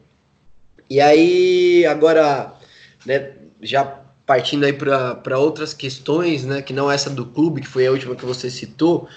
E 0.90 1.00
aí 1.00 1.86
agora, 1.86 2.54
né, 3.06 3.32
já 3.62 4.01
partindo 4.32 4.64
aí 4.64 4.72
para 4.72 5.38
outras 5.38 5.74
questões, 5.74 6.46
né, 6.46 6.62
que 6.62 6.72
não 6.72 6.90
essa 6.90 7.10
do 7.10 7.26
clube, 7.26 7.60
que 7.60 7.68
foi 7.68 7.86
a 7.86 7.92
última 7.92 8.16
que 8.16 8.24
você 8.24 8.50
citou, 8.50 9.10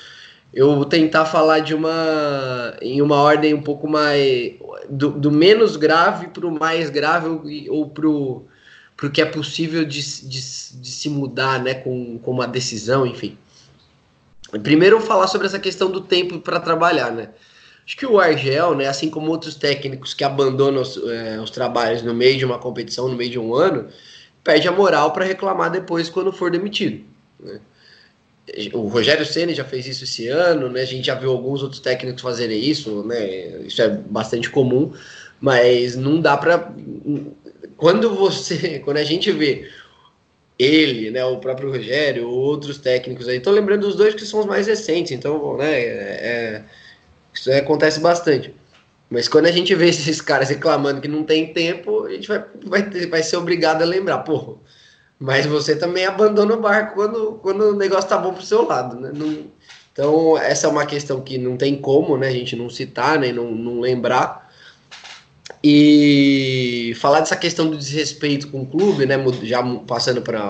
eu 0.53 0.75
vou 0.75 0.85
tentar 0.85 1.25
falar 1.25 1.61
de 1.61 1.73
uma 1.73 2.77
em 2.83 3.01
uma 3.01 3.15
ordem 3.23 3.55
um 3.55 3.63
pouco 3.63 3.87
mais 3.87 4.55
do, 4.91 5.11
do 5.11 5.31
menos 5.31 5.77
grave 5.77 6.27
para 6.27 6.45
o 6.45 6.51
mais 6.51 6.91
grave 6.91 7.29
ou, 7.69 7.89
para 7.89 8.09
o 8.09 8.45
que 9.13 9.23
é 9.23 9.25
possível 9.25 9.85
de, 9.85 10.03
de, 10.03 10.41
de, 10.41 10.91
se 10.91 11.09
mudar 11.09 11.63
né, 11.63 11.75
com, 11.75 12.19
com 12.19 12.33
uma 12.33 12.49
decisão, 12.49 13.07
enfim. 13.07 13.39
Primeiro, 14.65 15.01
falar 15.01 15.29
sobre 15.29 15.47
essa 15.47 15.61
questão 15.61 15.93
do 15.93 16.01
tempo 16.01 16.41
para 16.41 16.59
trabalhar. 16.59 17.13
Né? 17.13 17.29
Acho 17.87 17.97
que 17.97 18.07
o 18.07 18.19
Argel, 18.19 18.75
né, 18.75 18.89
assim 18.89 19.09
como 19.09 19.31
outros 19.31 19.55
técnicos 19.55 20.13
que 20.13 20.25
abandonam 20.25 20.83
os, 20.83 20.97
é, 20.97 21.41
os 21.41 21.51
trabalhos 21.51 22.03
no 22.03 22.13
meio 22.13 22.37
de 22.37 22.45
uma 22.45 22.59
competição, 22.59 23.07
no 23.07 23.17
meio 23.17 23.31
de 23.31 23.39
um 23.39 23.55
ano, 23.55 23.89
perde 24.45 24.69
a 24.69 24.73
moral 24.73 25.11
para 25.13 25.25
reclamar 25.25 25.71
depois 25.71 26.11
quando 26.11 26.33
for 26.33 26.51
demitido. 26.51 27.03
Né? 27.41 27.61
O 28.75 28.89
Rogério 28.89 29.25
Ceni 29.25 29.55
já 29.55 29.65
fez 29.65 29.87
isso 29.87 30.05
esse 30.05 30.29
ano, 30.29 30.69
né? 30.69 30.83
A 30.83 30.85
gente 30.85 31.07
já 31.07 31.15
viu 31.15 31.31
alguns 31.31 31.63
outros 31.63 31.81
técnicos 31.81 32.21
fazerem 32.21 32.63
isso, 32.63 33.03
né? 33.03 33.63
Isso 33.63 33.81
é 33.81 33.89
bastante 33.89 34.51
comum, 34.51 34.93
mas 35.41 35.97
não 35.97 36.21
dá 36.21 36.37
para 36.37 36.71
quando 37.79 38.15
você, 38.15 38.79
quando 38.85 38.99
a 38.99 39.05
gente 39.05 39.33
vê 39.33 39.71
ele, 40.59 41.11
né, 41.11 41.25
o 41.25 41.39
próprio 41.39 41.71
Rogério, 41.71 42.29
outros 42.29 42.79
técnicos 42.79 43.27
aí, 43.27 43.41
tô 43.41 43.51
lembrando 43.51 43.87
dos 43.87 43.97
dois 43.97 44.15
que 44.15 44.25
são 44.25 44.41
os 44.41 44.47
mais 44.47 44.67
recentes, 44.67 45.11
então, 45.11 45.57
né, 45.57 45.81
é, 45.81 45.83
é, 45.83 46.65
isso 47.33 47.51
acontece 47.53 47.99
bastante. 47.99 48.55
Mas 49.15 49.29
quando 49.29 49.47
a 49.47 49.53
gente 49.53 49.73
vê 49.75 49.89
esses 49.89 50.21
caras 50.21 50.49
reclamando 50.49 51.01
que 51.01 51.09
não 51.09 51.23
tem 51.23 51.53
tempo, 51.53 52.05
a 52.05 52.11
gente 52.11 52.29
vai, 52.29 52.45
vai, 52.67 53.07
vai 53.07 53.23
ser 53.23 53.37
obrigado 53.37 53.83
a 53.83 53.87
lembrar, 53.87 54.19
porra, 54.19 54.57
mas 55.19 55.47
você 55.47 55.77
também 55.77 56.05
abandona 56.05 56.55
o 56.55 56.61
barco 56.61 56.97
quando, 56.97 57.39
quando 57.41 57.61
o 57.71 57.77
negócio 57.77 58.09
tá 58.09 58.19
bom 58.19 58.35
pro 58.35 58.43
seu 58.43 58.67
lado, 58.67 58.99
né? 58.99 59.13
Não, 59.15 59.47
então, 59.93 60.37
essa 60.37 60.67
é 60.67 60.71
uma 60.71 60.85
questão 60.85 61.21
que 61.21 61.39
não 61.39 61.57
tem 61.57 61.77
como, 61.81 62.19
né, 62.19 62.27
a 62.27 62.33
gente 62.33 62.57
não 62.57 62.69
citar, 62.69 63.17
nem 63.17 63.33
né, 63.33 63.41
não, 63.41 63.53
não 63.53 63.81
lembrar, 63.81 64.53
e 65.63 66.93
falar 66.97 67.21
dessa 67.21 67.37
questão 67.37 67.71
do 67.71 67.79
desrespeito 67.79 68.49
com 68.49 68.63
o 68.63 68.67
clube, 68.67 69.07
né, 69.07 69.17
já 69.45 69.63
passando 69.87 70.21
para 70.21 70.49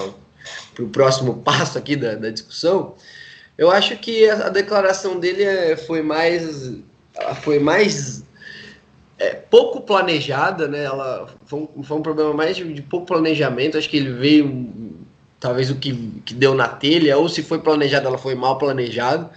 o 0.78 0.88
próximo 0.88 1.35
passo 1.44 1.76
aqui 1.76 1.94
da, 1.94 2.14
da, 2.14 2.30
discussão, 2.30 2.94
eu 3.59 3.71
acho 3.71 3.99
que 3.99 4.28
a, 4.30 4.47
a 4.47 4.49
declaração 4.49 5.21
dele 5.21 5.42
é, 5.44 5.76
foi 5.76 6.00
mais, 6.00 6.73
foi 7.42 7.59
mais 7.59 8.24
é, 9.18 9.35
pouco 9.35 9.80
planejada, 9.80 10.68
né? 10.68 10.85
Ela 10.85 11.28
foi 11.47 11.68
um, 11.76 11.83
foi 11.83 11.97
um 11.97 12.02
problema 12.02 12.33
mais 12.33 12.56
de, 12.56 12.73
de, 12.73 12.83
pouco 12.83 13.06
planejamento. 13.06 13.78
Acho 13.78 13.88
que 13.88 13.97
ele 13.97 14.12
veio, 14.12 14.97
talvez 15.40 15.71
o 15.71 15.76
que, 15.76 15.92
que 16.25 16.35
deu 16.35 16.54
na 16.54 16.68
telha, 16.68 17.16
ou 17.18 17.28
se 17.28 17.42
foi 17.42 17.61
planejado, 17.61 18.06
ela 18.06 18.18
foi 18.18 18.35
mal 18.35 18.59
planejada. 18.59 19.30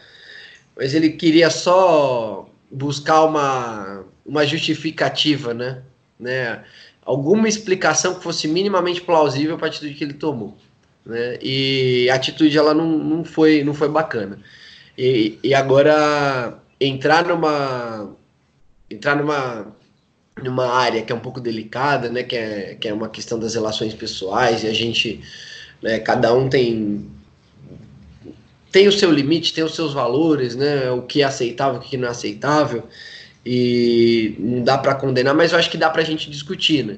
Mas 0.75 0.93
ele 0.93 1.11
queria 1.11 1.49
só 1.49 2.47
buscar 2.71 3.23
uma 3.23 4.05
uma 4.27 4.45
justificativa, 4.45 5.53
né? 5.53 5.81
né? 6.19 6.61
Alguma 7.01 7.47
explicação 7.47 8.15
que 8.15 8.23
fosse 8.23 8.47
minimamente 8.47 9.01
plausível 9.01 9.57
para 9.57 9.67
a 9.67 9.69
atitude 9.69 9.93
que 9.93 10.03
ele 10.03 10.13
tomou. 10.13 10.57
Né? 11.05 11.39
E 11.41 12.09
a 12.11 12.15
atitude 12.15 12.57
ela 12.57 12.73
não, 12.73 12.85
não, 12.85 13.23
foi, 13.23 13.63
não 13.63 13.73
foi 13.73 13.87
bacana. 13.87 14.37
E, 14.97 15.39
e 15.41 15.53
agora 15.53 16.59
entrar 16.81 17.25
numa 17.25 18.09
entrar 18.89 19.15
numa 19.15 19.75
numa 20.41 20.67
área 20.67 21.01
que 21.01 21.11
é 21.11 21.15
um 21.15 21.19
pouco 21.19 21.41
delicada, 21.41 22.09
né, 22.09 22.21
que 22.21 22.35
é, 22.35 22.75
que 22.79 22.87
é 22.87 22.93
uma 22.93 23.09
questão 23.09 23.39
das 23.39 23.55
relações 23.55 23.95
pessoais 23.95 24.63
e 24.63 24.67
a 24.67 24.73
gente, 24.73 25.19
né, 25.81 25.99
cada 25.99 26.31
um 26.31 26.47
tem 26.47 27.09
tem 28.71 28.87
o 28.87 28.91
seu 28.91 29.09
limite, 29.11 29.53
tem 29.53 29.63
os 29.63 29.73
seus 29.73 29.93
valores, 29.93 30.55
né, 30.55 30.91
o 30.91 31.01
que 31.01 31.23
é 31.23 31.25
aceitável, 31.25 31.79
o 31.79 31.83
que 31.83 31.97
não 31.97 32.07
é 32.07 32.11
aceitável 32.11 32.87
e 33.43 34.35
não 34.37 34.63
dá 34.63 34.77
para 34.77 34.93
condenar, 34.93 35.33
mas 35.33 35.53
eu 35.53 35.57
acho 35.57 35.71
que 35.71 35.77
dá 35.77 35.89
para 35.89 36.01
a 36.01 36.05
gente 36.05 36.29
discutir, 36.29 36.85
né? 36.85 36.97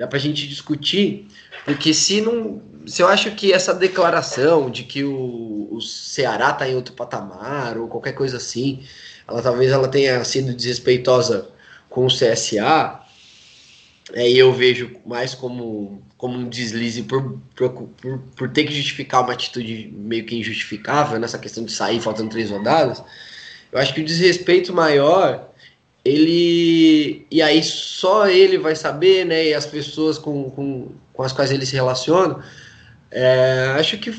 dá 0.00 0.06
para 0.06 0.16
a 0.16 0.20
gente 0.20 0.48
discutir, 0.48 1.28
porque 1.64 1.92
se 1.92 2.22
não. 2.22 2.62
Se 2.86 3.02
eu 3.02 3.08
acho 3.08 3.32
que 3.32 3.52
essa 3.52 3.74
declaração 3.74 4.70
de 4.70 4.84
que 4.84 5.04
o, 5.04 5.68
o 5.70 5.80
Ceará 5.82 6.48
está 6.50 6.66
em 6.66 6.74
outro 6.74 6.94
patamar, 6.94 7.76
ou 7.76 7.86
qualquer 7.86 8.12
coisa 8.12 8.38
assim, 8.38 8.82
ela 9.30 9.42
talvez 9.42 9.70
ela 9.70 9.88
tenha 9.88 10.22
sido 10.24 10.52
desrespeitosa 10.52 11.48
com 11.88 12.04
o 12.04 12.08
CSA, 12.08 13.00
é, 14.12 14.28
eu 14.28 14.52
vejo 14.52 14.96
mais 15.06 15.34
como, 15.34 16.02
como 16.16 16.36
um 16.36 16.48
deslize 16.48 17.02
por, 17.02 17.38
por, 17.54 17.88
por, 18.36 18.48
ter 18.50 18.64
que 18.64 18.74
justificar 18.74 19.22
uma 19.22 19.32
atitude 19.32 19.92
meio 19.96 20.24
que 20.24 20.36
injustificável 20.36 21.18
nessa 21.18 21.38
questão 21.38 21.64
de 21.64 21.72
sair 21.72 22.00
faltando 22.00 22.30
três 22.30 22.50
rodadas. 22.50 23.02
Eu 23.70 23.78
acho 23.78 23.94
que 23.94 24.00
o 24.00 24.04
desrespeito 24.04 24.72
maior, 24.72 25.48
ele. 26.04 27.24
E 27.30 27.40
aí 27.40 27.62
só 27.62 28.28
ele 28.28 28.58
vai 28.58 28.74
saber, 28.74 29.24
né? 29.24 29.48
E 29.48 29.54
as 29.54 29.66
pessoas 29.66 30.18
com, 30.18 30.50
com, 30.50 30.88
com 31.12 31.22
as 31.22 31.32
quais 31.32 31.52
ele 31.52 31.64
se 31.64 31.74
relaciona. 31.74 32.44
É, 33.12 33.74
acho 33.76 33.96
que 33.98 34.12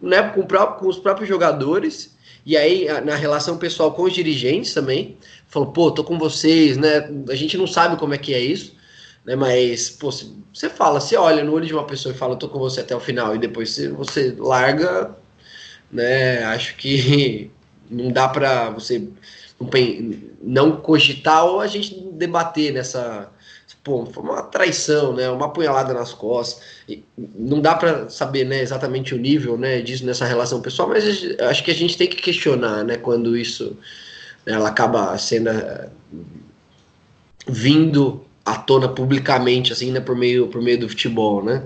né, 0.00 0.22
com, 0.30 0.42
com 0.42 0.88
os 0.88 0.98
próprios 0.98 1.28
jogadores. 1.28 2.15
E 2.46 2.56
aí, 2.56 2.86
na 3.04 3.16
relação 3.16 3.58
pessoal 3.58 3.92
com 3.92 4.04
os 4.04 4.14
dirigentes 4.14 4.72
também, 4.72 5.18
falou, 5.48 5.72
pô, 5.72 5.90
tô 5.90 6.04
com 6.04 6.16
vocês, 6.18 6.76
né? 6.76 7.10
A 7.28 7.34
gente 7.34 7.58
não 7.58 7.66
sabe 7.66 7.96
como 7.96 8.14
é 8.14 8.18
que 8.18 8.32
é 8.32 8.40
isso 8.40 8.76
né? 9.26 9.34
Mas, 9.34 9.90
pô, 9.90 10.10
você 10.10 10.70
fala, 10.70 11.00
você 11.00 11.16
olha 11.16 11.42
no 11.42 11.52
olho 11.52 11.66
de 11.66 11.74
uma 11.74 11.84
pessoa 11.84 12.14
e 12.14 12.18
fala, 12.18 12.36
tô 12.36 12.48
com 12.48 12.60
você 12.60 12.80
até 12.80 12.94
o 12.94 13.00
final, 13.00 13.34
e 13.34 13.38
depois 13.38 13.76
você, 13.76 14.34
larga, 14.38 15.14
né? 15.90 16.44
Acho 16.44 16.76
que 16.76 17.50
não 17.90 18.12
dá 18.12 18.28
para 18.28 18.70
você 18.70 19.08
não 20.42 20.76
cogitar 20.80 21.44
ou 21.44 21.60
a 21.60 21.66
gente 21.66 21.98
debater 22.12 22.72
nessa. 22.72 23.32
Pô, 23.86 24.04
foi 24.04 24.20
uma 24.20 24.42
traição, 24.42 25.14
né? 25.14 25.30
Uma 25.30 25.46
apunhalada 25.46 25.94
nas 25.94 26.12
costas. 26.12 26.60
E 26.88 27.04
não 27.16 27.60
dá 27.60 27.72
para 27.76 28.10
saber, 28.10 28.44
né, 28.44 28.60
exatamente 28.60 29.14
o 29.14 29.16
nível, 29.16 29.56
né, 29.56 29.80
disso 29.80 30.04
nessa 30.04 30.26
relação 30.26 30.60
pessoal, 30.60 30.88
mas 30.88 31.04
acho 31.38 31.62
que 31.62 31.70
a 31.70 31.74
gente 31.74 31.96
tem 31.96 32.08
que 32.08 32.16
questionar, 32.16 32.82
né, 32.82 32.96
quando 32.96 33.36
isso 33.36 33.76
né, 34.44 34.54
ela 34.54 34.70
acaba 34.70 35.16
sendo 35.18 35.50
eh, 35.50 35.88
vindo 37.46 38.24
à 38.44 38.56
tona 38.56 38.88
publicamente, 38.88 39.72
assim, 39.72 39.92
né, 39.92 40.00
por 40.00 40.16
meio, 40.16 40.48
por 40.48 40.60
meio 40.60 40.80
do 40.80 40.88
futebol, 40.88 41.44
né? 41.44 41.62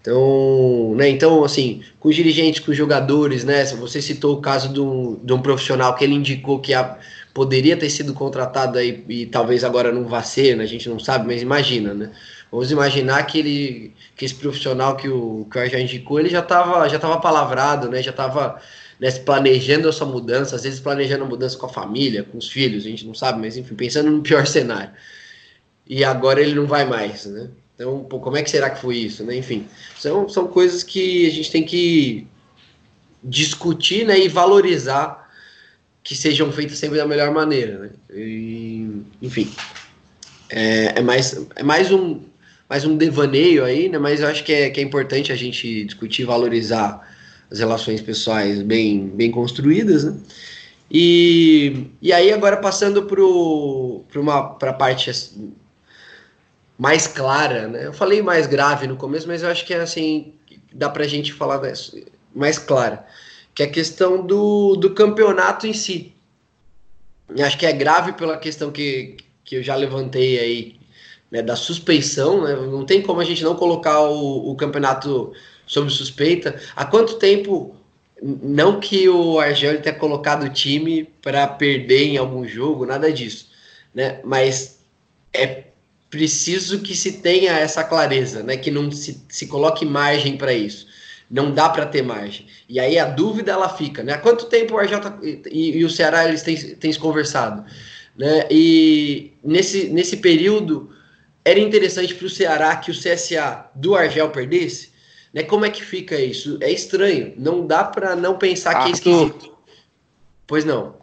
Então, 0.00 0.94
né, 0.94 1.08
então, 1.08 1.42
assim, 1.42 1.82
com 1.98 2.08
os 2.08 2.14
dirigentes, 2.14 2.60
com 2.60 2.70
os 2.70 2.76
jogadores, 2.76 3.42
né, 3.42 3.64
você 3.64 4.00
citou 4.00 4.36
o 4.36 4.40
caso 4.40 4.72
de 4.72 4.80
um, 4.80 5.18
de 5.24 5.32
um 5.32 5.42
profissional 5.42 5.96
que 5.96 6.04
ele 6.04 6.14
indicou 6.14 6.60
que 6.60 6.72
a, 6.72 6.98
poderia 7.38 7.76
ter 7.76 7.88
sido 7.88 8.12
contratado 8.12 8.78
aí 8.78 9.04
e 9.08 9.24
talvez 9.24 9.62
agora 9.62 9.92
não 9.92 10.08
vá 10.08 10.24
ser, 10.24 10.56
né, 10.56 10.64
a 10.64 10.66
gente 10.66 10.88
não 10.88 10.98
sabe, 10.98 11.24
mas 11.24 11.40
imagina, 11.40 11.94
né? 11.94 12.10
Vamos 12.50 12.72
imaginar 12.72 13.22
que 13.26 13.38
ele, 13.38 13.94
que 14.16 14.24
esse 14.24 14.34
profissional 14.34 14.96
que 14.96 15.08
o 15.08 15.46
que 15.48 15.68
já 15.68 15.78
indicou, 15.78 16.18
ele 16.18 16.30
já 16.30 16.40
estava 16.40 16.88
já 16.88 16.98
tava 16.98 17.20
palavrado, 17.20 17.88
né, 17.88 18.02
já 18.02 18.10
estava 18.10 18.60
né, 18.98 19.08
planejando 19.24 19.88
essa 19.88 20.04
mudança, 20.04 20.56
às 20.56 20.64
vezes 20.64 20.80
planejando 20.80 21.22
a 21.22 21.28
mudança 21.28 21.56
com 21.56 21.66
a 21.66 21.68
família, 21.68 22.24
com 22.24 22.38
os 22.38 22.48
filhos, 22.48 22.84
a 22.84 22.88
gente 22.88 23.06
não 23.06 23.14
sabe, 23.14 23.38
mas 23.40 23.56
enfim, 23.56 23.76
pensando 23.76 24.10
no 24.10 24.20
pior 24.20 24.44
cenário 24.48 24.90
e 25.86 26.02
agora 26.02 26.40
ele 26.40 26.56
não 26.56 26.66
vai 26.66 26.84
mais, 26.84 27.24
né? 27.26 27.48
Então, 27.76 28.02
pô, 28.02 28.18
como 28.18 28.36
é 28.36 28.42
que 28.42 28.50
será 28.50 28.68
que 28.68 28.80
foi 28.80 28.96
isso, 28.96 29.22
né? 29.22 29.36
Enfim, 29.36 29.68
são, 29.96 30.28
são 30.28 30.48
coisas 30.48 30.82
que 30.82 31.24
a 31.28 31.30
gente 31.30 31.52
tem 31.52 31.62
que 31.64 32.26
discutir, 33.22 34.04
né, 34.04 34.18
e 34.18 34.28
valorizar 34.28 35.27
que 36.08 36.16
sejam 36.16 36.50
feitas 36.50 36.78
sempre 36.78 36.96
da 36.96 37.06
melhor 37.06 37.30
maneira, 37.30 37.80
né? 37.80 37.90
E, 38.14 39.02
enfim, 39.20 39.52
é, 40.48 40.94
é, 40.96 41.02
mais, 41.02 41.38
é 41.54 41.62
mais 41.62 41.92
um 41.92 42.22
mais 42.66 42.86
um 42.86 42.96
devaneio 42.96 43.62
aí, 43.62 43.90
né? 43.90 43.98
Mas 43.98 44.20
eu 44.20 44.28
acho 44.28 44.42
que 44.42 44.50
é, 44.50 44.70
que 44.70 44.80
é 44.80 44.82
importante 44.82 45.30
a 45.30 45.36
gente 45.36 45.84
discutir, 45.84 46.24
valorizar 46.24 47.06
as 47.50 47.58
relações 47.58 48.00
pessoais 48.00 48.62
bem, 48.62 49.08
bem 49.08 49.30
construídas, 49.30 50.04
né? 50.04 50.16
E, 50.90 51.88
e 52.00 52.10
aí 52.10 52.32
agora 52.32 52.56
passando 52.56 53.02
para 53.02 54.70
a 54.70 54.72
parte 54.72 55.10
mais 56.78 57.06
clara, 57.06 57.68
né? 57.68 57.84
Eu 57.84 57.92
falei 57.92 58.22
mais 58.22 58.46
grave 58.46 58.86
no 58.86 58.96
começo, 58.96 59.28
mas 59.28 59.42
eu 59.42 59.50
acho 59.50 59.66
que 59.66 59.74
é 59.74 59.80
assim, 59.80 60.32
dá 60.72 60.88
pra 60.88 61.06
gente 61.06 61.34
falar 61.34 61.60
mais 62.34 62.58
clara, 62.58 63.04
que 63.58 63.64
é 63.64 63.66
a 63.66 63.70
questão 63.70 64.24
do, 64.24 64.76
do 64.76 64.94
campeonato 64.94 65.66
em 65.66 65.72
si. 65.72 66.14
Eu 67.28 67.44
acho 67.44 67.58
que 67.58 67.66
é 67.66 67.72
grave 67.72 68.12
pela 68.12 68.38
questão 68.38 68.70
que, 68.70 69.16
que 69.44 69.56
eu 69.56 69.64
já 69.64 69.74
levantei 69.74 70.38
aí, 70.38 70.76
né, 71.28 71.42
da 71.42 71.56
suspeição, 71.56 72.44
né? 72.44 72.54
Não 72.54 72.86
tem 72.86 73.02
como 73.02 73.20
a 73.20 73.24
gente 73.24 73.42
não 73.42 73.56
colocar 73.56 74.02
o, 74.02 74.48
o 74.48 74.54
campeonato 74.54 75.32
sob 75.66 75.90
suspeita. 75.90 76.54
Há 76.76 76.84
quanto 76.84 77.18
tempo 77.18 77.74
não 78.22 78.78
que 78.78 79.08
o 79.08 79.40
Argel 79.40 79.82
tenha 79.82 79.96
colocado 79.96 80.44
o 80.44 80.52
time 80.52 81.10
para 81.20 81.44
perder 81.48 82.04
em 82.04 82.16
algum 82.16 82.46
jogo, 82.46 82.86
nada 82.86 83.12
disso, 83.12 83.48
né? 83.92 84.20
Mas 84.22 84.78
é 85.32 85.64
preciso 86.08 86.78
que 86.78 86.94
se 86.94 87.14
tenha 87.14 87.58
essa 87.58 87.82
clareza, 87.82 88.40
né? 88.44 88.56
Que 88.56 88.70
não 88.70 88.88
se, 88.92 89.20
se 89.28 89.48
coloque 89.48 89.84
margem 89.84 90.36
para 90.36 90.52
isso. 90.52 90.86
Não 91.30 91.52
dá 91.52 91.68
para 91.68 91.86
ter 91.86 92.02
margem. 92.02 92.46
E 92.68 92.80
aí 92.80 92.98
a 92.98 93.04
dúvida 93.04 93.52
ela 93.52 93.68
fica, 93.68 94.02
né? 94.02 94.14
Há 94.14 94.18
quanto 94.18 94.46
tempo 94.46 94.74
o 94.74 94.80
RJ 94.80 94.98
e, 95.50 95.78
e 95.78 95.84
o 95.84 95.90
Ceará 95.90 96.26
eles 96.26 96.42
têm, 96.42 96.56
têm 96.56 96.92
se 96.92 96.98
conversado, 96.98 97.64
né? 98.16 98.46
E 98.50 99.32
nesse, 99.44 99.88
nesse 99.88 100.16
período 100.16 100.90
era 101.44 101.58
interessante 101.58 102.14
para 102.14 102.26
o 102.26 102.30
Ceará 102.30 102.76
que 102.76 102.90
o 102.90 102.94
CSA 102.94 103.70
do 103.74 103.94
Argel 103.94 104.30
perdesse, 104.30 104.90
né? 105.32 105.42
Como 105.42 105.64
é 105.64 105.70
que 105.70 105.84
fica 105.84 106.18
isso? 106.18 106.58
É 106.60 106.70
estranho. 106.70 107.34
Não 107.36 107.66
dá 107.66 107.84
para 107.84 108.16
não 108.16 108.38
pensar 108.38 108.76
Arthur. 108.76 108.84
que 108.84 108.90
é 108.90 108.92
esquisito. 108.92 109.56
Pois 110.46 110.64
não. 110.64 110.96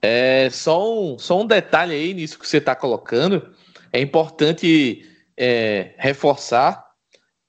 É 0.00 0.48
só 0.50 0.90
um, 0.90 1.18
só 1.18 1.38
um 1.38 1.46
detalhe 1.46 1.94
aí 1.94 2.14
nisso 2.14 2.38
que 2.38 2.48
você 2.48 2.56
está 2.56 2.74
colocando 2.74 3.50
é 3.92 4.00
importante 4.00 5.04
é, 5.36 5.92
reforçar 5.98 6.89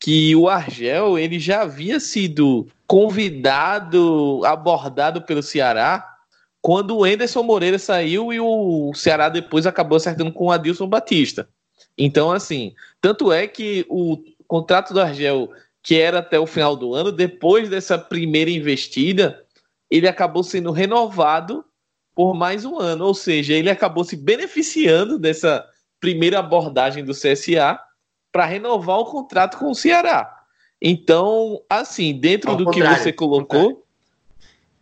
que 0.02 0.36
o 0.36 0.50
Argel 0.50 1.18
ele 1.20 1.40
já 1.40 1.62
havia 1.62 2.00
sido 2.00 2.68
convidado, 2.88 4.42
abordado 4.44 5.22
pelo 5.22 5.44
Ceará 5.44 6.08
quando 6.60 6.98
o 6.98 7.08
Enderson 7.08 7.44
Moreira 7.44 7.80
saiu 7.80 8.34
e 8.34 8.40
o 8.40 8.92
Ceará 8.94 9.30
depois 9.30 9.66
acabou 9.66 9.96
acertando 9.96 10.32
com 10.32 10.46
o 10.46 10.52
Adilson 10.52 10.88
Batista. 10.88 11.48
Então, 11.98 12.32
assim, 12.32 12.74
tanto 13.00 13.32
é 13.32 13.48
que 13.48 13.86
o 13.90 14.18
contrato 14.48 14.94
do 14.94 15.02
Argel, 15.02 15.52
que 15.82 16.00
era 16.00 16.20
até 16.20 16.40
o 16.40 16.46
final 16.46 16.76
do 16.76 16.94
ano, 16.94 17.12
depois 17.12 17.70
dessa 17.70 17.98
primeira 17.98 18.50
investida, 18.50 19.44
ele 19.90 20.08
acabou 20.08 20.44
sendo 20.44 20.72
renovado 20.72 21.66
por 22.14 22.34
mais 22.36 22.66
um 22.66 22.80
ano, 22.80 23.06
ou 23.06 23.14
seja, 23.14 23.54
ele 23.54 23.70
acabou 23.70 24.04
se 24.04 24.16
beneficiando 24.16 25.18
dessa 25.18 25.66
primeira 26.00 26.40
abordagem 26.40 27.04
do 27.04 27.14
CSA 27.14 27.80
para 28.32 28.46
renovar 28.46 29.00
o 29.00 29.06
contrato 29.06 29.58
com 29.58 29.72
o 29.72 29.76
Ceará. 29.76 30.46
Então, 30.82 31.62
assim, 31.70 32.18
dentro 32.18 32.52
ao 32.52 32.58
do 32.58 32.72
que 32.72 32.82
você 32.84 33.14
colocou, 33.14 33.86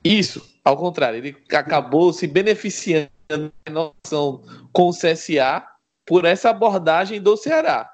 isso, 0.03 0.41
ao 0.63 0.77
contrário, 0.77 1.17
ele 1.17 1.35
acabou 1.51 2.13
se 2.13 2.25
beneficiando 2.25 3.09
da 3.27 3.49
renovação 3.67 4.43
com 4.71 4.89
o 4.89 4.93
CSA 4.93 5.65
por 6.05 6.25
essa 6.25 6.49
abordagem 6.49 7.21
do 7.21 7.35
Ceará. 7.35 7.91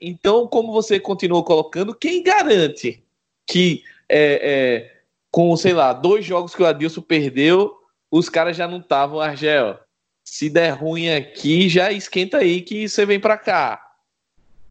Então, 0.00 0.46
como 0.46 0.72
você 0.72 0.98
continuou 1.00 1.44
colocando, 1.44 1.94
quem 1.94 2.22
garante 2.22 3.04
que 3.46 3.82
é, 4.08 4.40
é, 4.42 5.02
com, 5.30 5.56
sei 5.56 5.72
lá, 5.72 5.92
dois 5.92 6.24
jogos 6.24 6.54
que 6.54 6.62
o 6.62 6.66
Adilson 6.66 7.02
perdeu, 7.02 7.72
os 8.10 8.28
caras 8.28 8.56
já 8.56 8.68
não 8.68 8.78
estavam, 8.78 9.20
Argel, 9.20 9.78
se 10.24 10.48
der 10.48 10.70
ruim 10.70 11.10
aqui, 11.10 11.68
já 11.68 11.90
esquenta 11.90 12.38
aí 12.38 12.60
que 12.62 12.88
você 12.88 13.04
vem 13.04 13.18
para 13.18 13.36
cá. 13.36 13.91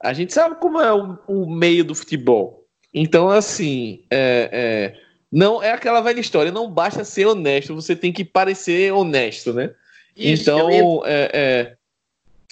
A 0.04 0.14
gente 0.14 0.34
sabe 0.34 0.56
como 0.56 0.80
é 0.80 0.94
o, 0.94 1.18
o 1.28 1.50
meio 1.50 1.84
do 1.84 1.94
futebol. 1.96 2.66
Então, 2.94 3.30
assim, 3.30 4.04
é, 4.10 4.50
é, 4.52 5.02
não 5.32 5.64
é 5.64 5.72
aquela 5.72 6.02
velha 6.02 6.20
história. 6.20 6.52
Não 6.52 6.70
basta 6.70 7.04
ser 7.04 7.26
honesto, 7.26 7.76
você 7.76 7.96
tem 7.96 8.12
que 8.12 8.26
parecer 8.26 8.92
honesto, 8.92 9.54
né? 9.54 9.72
Isso, 10.16 10.44
então, 10.44 11.02
é, 11.06 11.32
é, 11.34 11.76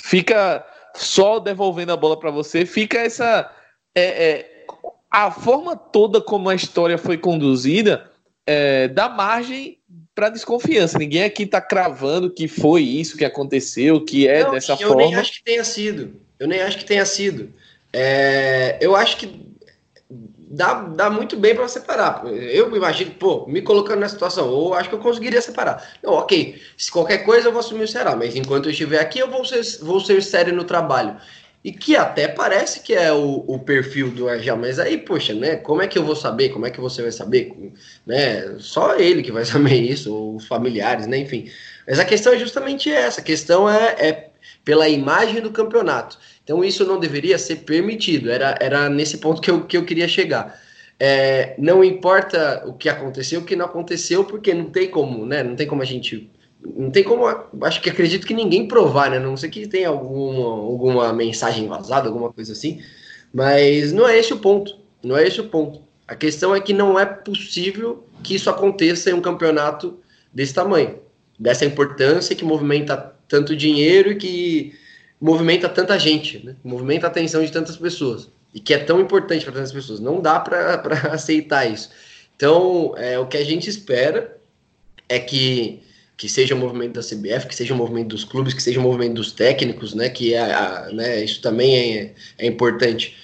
fica 0.01 0.65
só 0.95 1.39
devolvendo 1.39 1.91
a 1.91 1.97
bola 1.97 2.17
para 2.17 2.31
você. 2.31 2.65
Fica 2.65 2.99
essa 2.99 3.51
é, 3.93 4.03
é, 4.03 4.65
a 5.11 5.29
forma 5.29 5.75
toda 5.75 6.21
como 6.21 6.49
a 6.49 6.55
história 6.55 6.97
foi 6.97 7.17
conduzida 7.17 8.09
dá 8.95 9.07
margem 9.07 9.77
para 10.15 10.29
desconfiança. 10.29 10.97
Ninguém 10.97 11.23
aqui 11.23 11.43
está 11.43 11.61
cravando 11.61 12.31
que 12.31 12.47
foi 12.47 12.81
isso 12.81 13.15
que 13.15 13.23
aconteceu, 13.23 14.03
que 14.03 14.27
é 14.27 14.43
Não, 14.43 14.51
dessa 14.51 14.73
eu 14.73 14.87
forma. 14.87 15.03
Eu 15.03 15.09
nem 15.09 15.15
acho 15.15 15.33
que 15.33 15.43
tenha 15.43 15.63
sido. 15.63 16.19
Eu 16.39 16.47
nem 16.47 16.61
acho 16.61 16.77
que 16.77 16.85
tenha 16.85 17.05
sido. 17.05 17.53
É, 17.91 18.77
eu 18.79 18.95
acho 18.95 19.17
que 19.17 19.49
dá, 20.49 20.73
dá 20.73 21.09
muito 21.09 21.37
bem 21.37 21.53
para 21.53 21.67
separar. 21.67 22.25
Eu 22.25 22.75
imagino, 22.75 23.11
pô, 23.11 23.45
me 23.47 23.61
colocando 23.61 23.99
nessa 23.99 24.13
situação, 24.13 24.47
eu 24.47 24.73
acho 24.73 24.89
que 24.89 24.95
eu 24.95 24.99
conseguiria 24.99 25.41
separar. 25.41 25.87
Não, 26.01 26.13
ok, 26.13 26.59
se 26.75 26.91
qualquer 26.91 27.19
coisa 27.19 27.47
eu 27.47 27.51
vou 27.51 27.59
assumir 27.59 27.83
o 27.83 27.87
Ceará, 27.87 28.15
mas 28.15 28.35
enquanto 28.35 28.65
eu 28.65 28.71
estiver 28.71 28.99
aqui, 28.99 29.19
eu 29.19 29.29
vou 29.29 29.45
ser, 29.45 29.61
vou 29.81 29.99
ser 29.99 30.21
sério 30.23 30.53
no 30.53 30.63
trabalho. 30.63 31.17
e 31.63 31.71
que 31.73 31.95
até 31.95 32.27
parece 32.27 32.79
que 32.79 32.93
é 32.93 33.11
o, 33.11 33.43
o, 33.45 33.59
perfil 33.59 34.09
do 34.11 34.29
Argel, 34.29 34.55
mas 34.57 34.79
aí, 34.79 34.97
poxa, 34.97 35.33
né? 35.33 35.57
Como 35.57 35.81
é 35.81 35.87
que 35.87 35.97
eu 35.97 36.03
vou 36.05 36.15
saber? 36.15 36.49
Como 36.49 36.65
é 36.65 36.71
que 36.71 36.79
você 36.79 37.01
vai 37.01 37.11
saber? 37.11 37.51
Né? 38.07 38.55
Só 38.59 38.95
ele 38.95 39.21
que 39.21 39.31
vai 39.31 39.43
saber 39.45 39.75
isso, 39.75 40.13
ou 40.13 40.37
os 40.37 40.47
familiares, 40.47 41.05
né? 41.05 41.17
Enfim. 41.17 41.51
Mas 41.87 41.99
a 41.99 42.05
questão 42.05 42.33
é 42.33 42.37
justamente 42.39 42.89
essa: 42.91 43.21
a 43.21 43.23
questão 43.23 43.69
é, 43.69 43.95
é 43.99 44.28
pela 44.69 44.87
imagem 44.87 45.41
do 45.41 45.49
campeonato. 45.49 46.19
Então 46.43 46.63
isso 46.63 46.85
não 46.85 46.99
deveria 46.99 47.39
ser 47.39 47.55
permitido. 47.61 48.29
Era, 48.29 48.55
era 48.61 48.87
nesse 48.87 49.17
ponto 49.17 49.41
que 49.41 49.49
eu, 49.49 49.65
que 49.65 49.75
eu 49.75 49.83
queria 49.83 50.07
chegar. 50.07 50.61
É, 50.99 51.55
não 51.57 51.83
importa 51.83 52.63
o 52.67 52.73
que 52.73 52.87
aconteceu, 52.87 53.39
o 53.39 53.43
que 53.43 53.55
não 53.55 53.65
aconteceu, 53.65 54.23
porque 54.23 54.53
não 54.53 54.65
tem 54.65 54.87
como, 54.87 55.25
né? 55.25 55.41
Não 55.41 55.55
tem 55.55 55.65
como 55.65 55.81
a 55.81 55.85
gente 55.85 56.29
não 56.63 56.91
tem 56.91 57.03
como, 57.03 57.25
acho 57.63 57.81
que 57.81 57.89
acredito 57.89 58.27
que 58.27 58.33
ninguém 58.35 58.67
provar, 58.67 59.09
né? 59.09 59.17
Não 59.17 59.35
sei 59.35 59.49
que 59.49 59.67
tem 59.67 59.85
alguma, 59.85 60.45
alguma 60.45 61.13
mensagem 61.13 61.67
vazada, 61.67 62.07
alguma 62.07 62.31
coisa 62.31 62.51
assim, 62.51 62.79
mas 63.33 63.91
não 63.91 64.07
é 64.07 64.19
esse 64.19 64.31
o 64.33 64.37
ponto. 64.37 64.77
Não 65.01 65.17
é 65.17 65.25
esse 65.25 65.41
o 65.41 65.45
ponto. 65.45 65.81
A 66.07 66.15
questão 66.15 66.55
é 66.55 66.61
que 66.61 66.73
não 66.73 66.99
é 66.99 67.07
possível 67.07 68.03
que 68.21 68.35
isso 68.35 68.51
aconteça 68.51 69.09
em 69.09 69.13
um 69.13 69.21
campeonato 69.21 69.97
desse 70.31 70.53
tamanho, 70.53 70.99
dessa 71.39 71.65
importância 71.65 72.35
que 72.35 72.45
movimenta 72.45 73.17
tanto 73.29 73.55
dinheiro 73.55 74.11
e 74.11 74.15
que 74.15 74.73
movimenta 75.21 75.69
tanta 75.69 75.97
gente, 75.97 76.45
né? 76.45 76.55
movimenta 76.63 77.07
a 77.07 77.09
atenção 77.09 77.45
de 77.45 77.51
tantas 77.51 77.77
pessoas 77.77 78.29
e 78.53 78.59
que 78.59 78.73
é 78.73 78.79
tão 78.79 78.99
importante 78.99 79.45
para 79.45 79.53
tantas 79.53 79.71
pessoas. 79.71 79.99
Não 79.99 80.19
dá 80.19 80.39
para 80.39 80.81
aceitar 81.13 81.71
isso. 81.71 81.89
Então, 82.35 82.93
é, 82.97 83.17
o 83.19 83.27
que 83.27 83.37
a 83.37 83.45
gente 83.45 83.69
espera 83.69 84.37
é 85.07 85.19
que 85.19 85.83
que 86.19 86.27
seja 86.27 86.53
o 86.53 86.57
movimento 86.57 86.95
da 86.95 87.01
CBF, 87.01 87.47
que 87.47 87.55
seja 87.55 87.73
o 87.73 87.77
movimento 87.77 88.09
dos 88.09 88.25
clubes, 88.25 88.53
que 88.53 88.61
seja 88.61 88.77
o 88.77 88.83
movimento 88.83 89.13
dos 89.13 89.31
técnicos, 89.31 89.93
né? 89.93 90.09
Que 90.09 90.33
é, 90.33 90.51
a, 90.51 90.89
né, 90.91 91.23
isso 91.23 91.41
também 91.41 91.97
é, 91.97 92.13
é 92.37 92.45
importante 92.45 93.15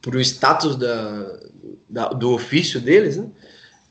para 0.00 0.16
o 0.16 0.20
status 0.20 0.76
da, 0.76 1.40
da, 1.88 2.08
do 2.10 2.32
ofício 2.32 2.80
deles, 2.80 3.16
né? 3.16 3.26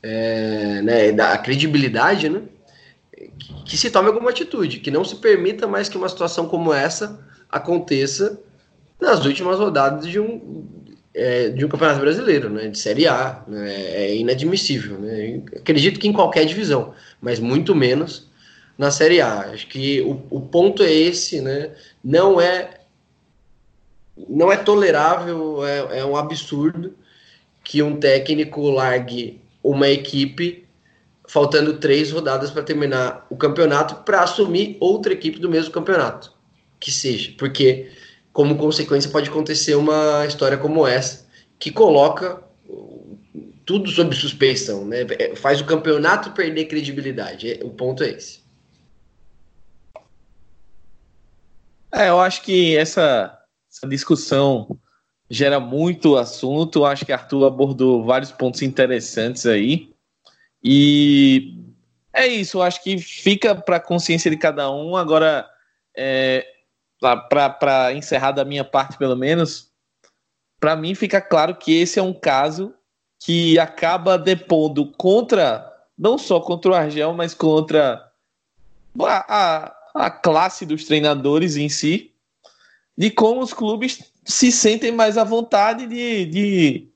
É, 0.02 0.80
né, 0.80 1.12
da 1.12 1.36
credibilidade, 1.36 2.30
né? 2.30 2.40
Que, 3.64 3.76
se 3.76 3.90
tome 3.90 4.08
alguma 4.08 4.30
atitude, 4.30 4.80
que 4.80 4.90
não 4.90 5.04
se 5.04 5.16
permita 5.16 5.66
mais 5.66 5.88
que 5.88 5.96
uma 5.96 6.08
situação 6.08 6.46
como 6.46 6.72
essa 6.72 7.24
aconteça 7.50 8.40
nas 9.00 9.24
últimas 9.24 9.58
rodadas 9.58 10.06
de 10.06 10.20
um, 10.20 10.66
é, 11.14 11.48
de 11.48 11.64
um 11.64 11.68
campeonato 11.68 12.00
brasileiro, 12.00 12.50
né, 12.50 12.68
de 12.68 12.78
Série 12.78 13.06
A, 13.06 13.42
né, 13.48 13.72
é 13.72 14.16
inadmissível. 14.16 14.98
Né, 14.98 15.42
acredito 15.56 15.98
que 15.98 16.08
em 16.08 16.12
qualquer 16.12 16.44
divisão, 16.44 16.94
mas 17.20 17.38
muito 17.38 17.74
menos 17.74 18.28
na 18.80 18.90
Série 18.90 19.20
A. 19.20 19.40
Acho 19.40 19.66
que 19.66 20.00
o, 20.00 20.22
o 20.30 20.40
ponto 20.40 20.82
é 20.82 20.90
esse, 20.90 21.42
né? 21.42 21.70
Não 22.02 22.40
é 22.40 22.80
não 24.28 24.50
é 24.50 24.56
tolerável, 24.56 25.64
é, 25.66 26.00
é 26.00 26.04
um 26.04 26.16
absurdo 26.16 26.94
que 27.62 27.82
um 27.82 27.98
técnico 27.98 28.68
largue 28.70 29.40
uma 29.62 29.88
equipe 29.88 30.66
faltando 31.30 31.74
três 31.74 32.10
rodadas 32.10 32.50
para 32.50 32.64
terminar 32.64 33.24
o 33.30 33.36
campeonato 33.36 34.02
para 34.02 34.24
assumir 34.24 34.76
outra 34.80 35.12
equipe 35.12 35.38
do 35.38 35.48
mesmo 35.48 35.70
campeonato, 35.70 36.32
que 36.80 36.90
seja, 36.90 37.32
porque 37.38 37.92
como 38.32 38.58
consequência 38.58 39.08
pode 39.08 39.30
acontecer 39.30 39.76
uma 39.76 40.26
história 40.26 40.58
como 40.58 40.84
essa 40.84 41.28
que 41.56 41.70
coloca 41.70 42.42
tudo 43.64 43.88
sob 43.90 44.12
suspeição, 44.16 44.84
né? 44.84 45.06
Faz 45.36 45.60
o 45.60 45.64
campeonato 45.64 46.32
perder 46.32 46.64
credibilidade. 46.64 47.52
É, 47.52 47.64
o 47.64 47.70
ponto 47.70 48.02
é 48.02 48.10
esse. 48.10 48.40
É, 51.92 52.08
eu 52.08 52.18
acho 52.18 52.42
que 52.42 52.76
essa, 52.76 53.38
essa 53.70 53.86
discussão 53.88 54.76
gera 55.28 55.60
muito 55.60 56.16
assunto. 56.16 56.84
Acho 56.84 57.06
que 57.06 57.12
Arthur 57.12 57.46
abordou 57.46 58.04
vários 58.04 58.32
pontos 58.32 58.62
interessantes 58.62 59.46
aí. 59.46 59.94
E 60.62 61.54
é 62.12 62.26
isso, 62.26 62.58
eu 62.58 62.62
acho 62.62 62.82
que 62.82 62.98
fica 62.98 63.54
para 63.54 63.76
a 63.76 63.80
consciência 63.80 64.30
de 64.30 64.36
cada 64.36 64.70
um. 64.70 64.96
Agora, 64.96 65.48
é, 65.96 66.46
para 67.00 67.92
encerrar 67.92 68.32
da 68.32 68.44
minha 68.44 68.64
parte, 68.64 68.98
pelo 68.98 69.16
menos, 69.16 69.70
para 70.58 70.76
mim 70.76 70.94
fica 70.94 71.20
claro 71.20 71.54
que 71.56 71.72
esse 71.72 71.98
é 71.98 72.02
um 72.02 72.12
caso 72.12 72.74
que 73.18 73.58
acaba 73.58 74.18
depondo 74.18 74.92
contra, 74.92 75.70
não 75.96 76.18
só 76.18 76.40
contra 76.40 76.70
o 76.70 76.74
Argel, 76.74 77.12
mas 77.12 77.34
contra 77.34 78.10
a, 78.98 79.66
a 79.68 79.80
a 79.94 80.10
classe 80.10 80.64
dos 80.64 80.84
treinadores 80.84 81.56
em 81.56 81.68
si, 81.68 82.12
de 82.96 83.10
como 83.10 83.40
os 83.40 83.52
clubes 83.52 84.12
se 84.24 84.52
sentem 84.52 84.92
mais 84.92 85.16
à 85.16 85.24
vontade 85.24 85.86
de, 85.86 86.26
de 86.26 86.88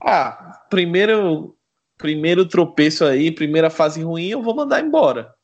ah, 0.00 0.62
primeiro 0.70 1.56
primeiro 1.98 2.46
tropeço 2.46 3.04
aí, 3.04 3.30
primeira 3.30 3.70
fase 3.70 4.02
ruim, 4.02 4.28
eu 4.28 4.42
vou 4.42 4.54
mandar 4.54 4.84
embora. 4.84 5.34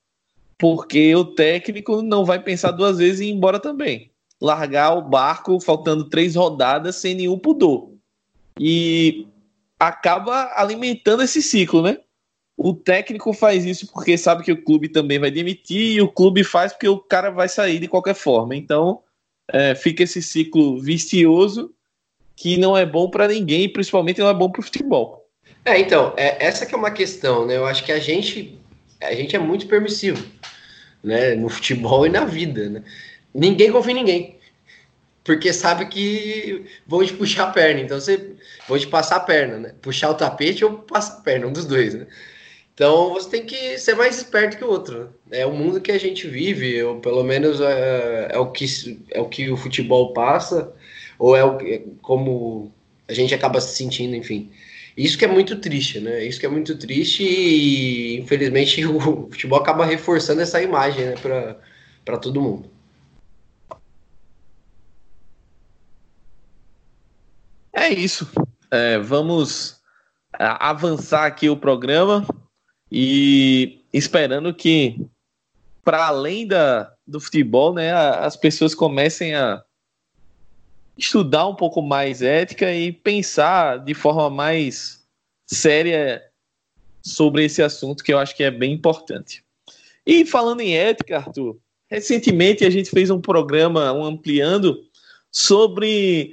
Porque 0.59 1.15
o 1.15 1.25
técnico 1.25 2.03
não 2.03 2.25
vai 2.25 2.43
pensar 2.43 2.71
duas 2.71 2.99
vezes 2.99 3.21
em 3.21 3.29
ir 3.29 3.33
embora 3.33 3.59
também. 3.59 4.11
Largar 4.41 4.97
o 4.97 5.03
barco 5.03 5.61
faltando 5.61 6.09
três 6.09 6.35
rodadas 6.35 6.97
sem 6.97 7.15
nenhum 7.15 7.39
pudor. 7.39 7.93
E 8.59 9.27
acaba 9.79 10.53
alimentando 10.55 11.23
esse 11.23 11.43
ciclo, 11.43 11.83
né? 11.83 11.99
O 12.57 12.75
técnico 12.75 13.33
faz 13.33 13.65
isso 13.65 13.91
porque 13.91 14.19
sabe 14.19 14.45
que 14.45 14.53
o 14.53 14.63
clube 14.63 14.91
também 14.91 15.19
vai 15.19 15.31
demitir 15.31 15.97
e 15.97 16.03
o 16.03 16.13
clube 16.13 16.45
faz 16.45 16.73
porque 16.73 16.89
o 16.89 16.99
cara 16.99 17.31
vai 17.31 17.49
sair 17.49 17.79
de 17.79 17.89
qualquer 17.89 18.15
forma. 18.15 18.55
Então 18.55 19.03
é, 19.51 19.75
fica 19.75 20.03
esse 20.03 20.23
ciclo 20.23 20.79
vicioso 20.79 21.75
que 22.37 22.59
não 22.59 22.77
é 22.77 22.85
bom 22.85 23.09
para 23.09 23.29
ninguém, 23.29 23.73
principalmente 23.73 24.21
não 24.21 24.29
é 24.29 24.35
bom 24.35 24.51
para 24.51 24.61
o 24.61 24.65
futebol. 24.65 25.20
É, 25.65 25.79
então, 25.79 26.15
é, 26.17 26.45
essa 26.45 26.65
que 26.65 26.75
é 26.75 26.79
uma 26.79 26.91
questão, 26.91 27.47
né? 27.47 27.57
Eu 27.57 27.67
acho 27.67 27.85
que 27.85 27.93
a 27.93 27.99
gente, 27.99 28.59
a 29.01 29.15
gente 29.15 29.37
é 29.37 29.39
muito 29.39 29.67
permissivo, 29.67 30.25
né? 31.03 31.35
No 31.35 31.49
futebol 31.49 32.05
e 32.07 32.11
na 32.11 32.25
vida, 32.25 32.69
né? 32.69 32.85
Ninguém 33.35 33.71
confia 33.71 33.93
em 33.93 33.97
ninguém. 33.97 34.41
Porque 35.23 35.53
sabe 35.53 35.87
que 35.87 36.65
vão 36.87 37.05
te 37.05 37.13
puxar 37.13 37.45
a 37.45 37.53
perna. 37.53 37.81
Então 37.81 38.01
você 38.01 38.35
vão 38.67 38.79
te 38.79 38.87
passar 38.87 39.17
a 39.17 39.21
perna, 39.21 39.59
né? 39.59 39.75
Puxar 39.83 40.11
o 40.11 40.15
tapete 40.15 40.65
ou 40.65 40.79
passar 40.79 41.19
a 41.19 41.21
perna, 41.21 41.47
um 41.47 41.53
dos 41.53 41.67
dois, 41.67 41.95
né? 41.95 42.07
Então 42.75 43.13
você 43.13 43.29
tem 43.29 43.45
que 43.45 43.79
ser 43.79 43.95
mais 43.95 44.17
esperto 44.17 44.57
que 44.57 44.65
o 44.65 44.71
outro. 44.71 45.11
Né? 45.27 45.41
É 45.41 45.47
o 45.47 45.53
mundo 45.53 45.81
que 45.81 45.93
a 45.93 45.99
gente 45.99 46.27
vive, 46.27 46.83
ou 46.83 46.99
pelo 46.99 47.23
menos 47.23 47.61
é, 47.61 48.29
é, 48.33 48.39
o, 48.39 48.47
que, 48.51 48.65
é 49.11 49.21
o 49.21 49.29
que 49.29 49.51
o 49.51 49.57
futebol 49.57 50.15
passa, 50.15 50.73
ou 51.19 51.37
é, 51.37 51.45
o, 51.45 51.61
é 51.61 51.83
como 52.01 52.73
a 53.07 53.13
gente 53.13 53.35
acaba 53.35 53.61
se 53.61 53.77
sentindo, 53.77 54.17
enfim. 54.17 54.51
Isso 54.97 55.17
que 55.17 55.25
é 55.25 55.29
muito 55.29 55.57
triste, 55.57 56.01
né? 56.01 56.25
Isso 56.25 56.41
que 56.41 56.47
é 56.47 56.49
muito 56.49 56.77
triste 56.77 57.23
e 57.23 58.19
infelizmente 58.19 58.85
o 58.87 59.01
futebol 59.01 59.59
acaba 59.61 59.85
reforçando 59.85 60.41
essa 60.41 60.63
imagem 60.63 61.07
né, 61.07 61.15
para 62.05 62.19
todo 62.19 62.41
mundo. 62.41 62.71
É 67.73 67.89
isso. 67.89 68.29
É, 68.71 68.99
vamos 68.99 69.81
avançar 70.33 71.27
aqui 71.27 71.49
o 71.49 71.57
programa 71.57 72.27
e 72.91 73.85
esperando 73.93 74.53
que, 74.55 75.07
para 75.85 76.07
além 76.07 76.47
da, 76.47 76.93
do 77.07 77.21
futebol, 77.21 77.75
né, 77.75 77.93
as 77.93 78.37
pessoas 78.37 78.75
comecem 78.75 79.35
a 79.35 79.63
estudar 81.05 81.47
um 81.47 81.55
pouco 81.55 81.83
mais 81.83 82.23
ética 82.23 82.73
e 82.73 82.93
pensar 82.93 83.79
de 83.79 83.95
forma 83.95 84.29
mais 84.29 85.05
séria 85.47 86.23
sobre 87.03 87.45
esse 87.45 87.63
assunto 87.63 88.05
que 88.05 88.13
eu 88.13 88.19
acho 88.19 88.37
que 88.37 88.45
é 88.45 88.51
bem 88.51 88.73
importante. 88.73 89.43
E 90.07 90.25
falando 90.25 90.61
em 90.61 90.77
ética, 90.77 91.17
Arthur, 91.17 91.59
recentemente 91.89 92.65
a 92.65 92.71
gente 92.71 92.91
fez 92.91 93.11
um 93.11 93.21
programa, 93.21 93.93
um 93.93 94.05
ampliando, 94.05 94.83
sobre 95.33 96.33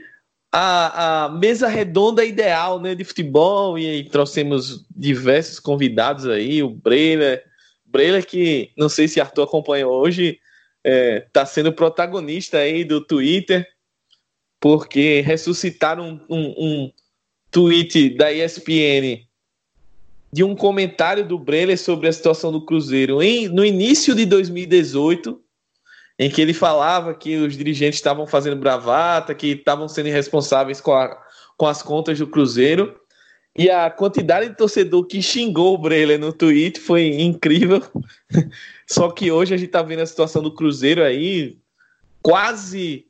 a, 0.51 1.25
a 1.25 1.29
mesa 1.29 1.67
redonda 1.67 2.25
ideal 2.25 2.79
né, 2.79 2.95
de 2.95 3.03
futebol, 3.03 3.77
e 3.77 3.87
aí 3.87 4.03
trouxemos 4.03 4.85
diversos 4.95 5.59
convidados 5.59 6.27
aí, 6.27 6.63
o 6.63 6.69
Breler, 6.69 7.43
Breler 7.85 8.25
que 8.25 8.71
não 8.77 8.89
sei 8.89 9.07
se 9.07 9.21
Arthur 9.21 9.43
acompanhou 9.43 9.93
hoje, 9.93 10.39
está 10.83 10.89
é, 10.89 11.19
tá 11.31 11.45
sendo 11.45 11.71
protagonista 11.73 12.57
aí 12.57 12.83
do 12.83 13.01
Twitter, 13.01 13.67
porque 14.59 15.21
ressuscitaram 15.21 16.21
um, 16.29 16.35
um, 16.35 16.55
um 16.57 16.91
tweet 17.51 18.11
da 18.11 18.31
ESPN 18.31 19.27
de 20.31 20.43
um 20.43 20.55
comentário 20.55 21.25
do 21.25 21.39
Breler 21.39 21.77
sobre 21.77 22.07
a 22.07 22.13
situação 22.13 22.51
do 22.51 22.65
Cruzeiro 22.65 23.23
em, 23.23 23.47
no 23.47 23.65
início 23.65 24.13
de 24.13 24.25
2018, 24.25 25.41
em 26.19 26.29
que 26.29 26.41
ele 26.41 26.53
falava 26.53 27.13
que 27.13 27.37
os 27.37 27.55
dirigentes 27.55 27.97
estavam 27.97 28.27
fazendo 28.27 28.57
bravata, 28.57 29.33
que 29.33 29.47
estavam 29.47 29.87
sendo 29.87 30.09
irresponsáveis 30.09 30.81
com, 30.81 30.93
a, 30.93 31.17
com 31.55 31.65
as 31.65 31.81
contas 31.81 32.19
do 32.19 32.27
Cruzeiro. 32.27 32.99
E 33.57 33.71
a 33.71 33.89
quantidade 33.89 34.49
de 34.49 34.55
torcedor 34.55 35.05
que 35.05 35.21
xingou 35.21 35.73
o 35.73 35.77
Breler 35.79 36.19
no 36.19 36.31
Twitter 36.31 36.81
foi 36.81 37.07
incrível. 37.19 37.81
Só 38.85 39.09
que 39.09 39.31
hoje 39.31 39.55
a 39.55 39.57
gente 39.57 39.69
está 39.69 39.81
vendo 39.81 40.01
a 40.01 40.05
situação 40.05 40.43
do 40.43 40.53
Cruzeiro 40.53 41.03
aí 41.03 41.57
quase 42.21 43.06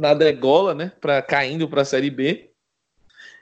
na 0.00 0.14
degola, 0.14 0.74
né? 0.74 0.92
Pra, 1.00 1.20
caindo 1.22 1.68
para 1.68 1.82
a 1.82 1.84
Série 1.84 2.10
B. 2.10 2.50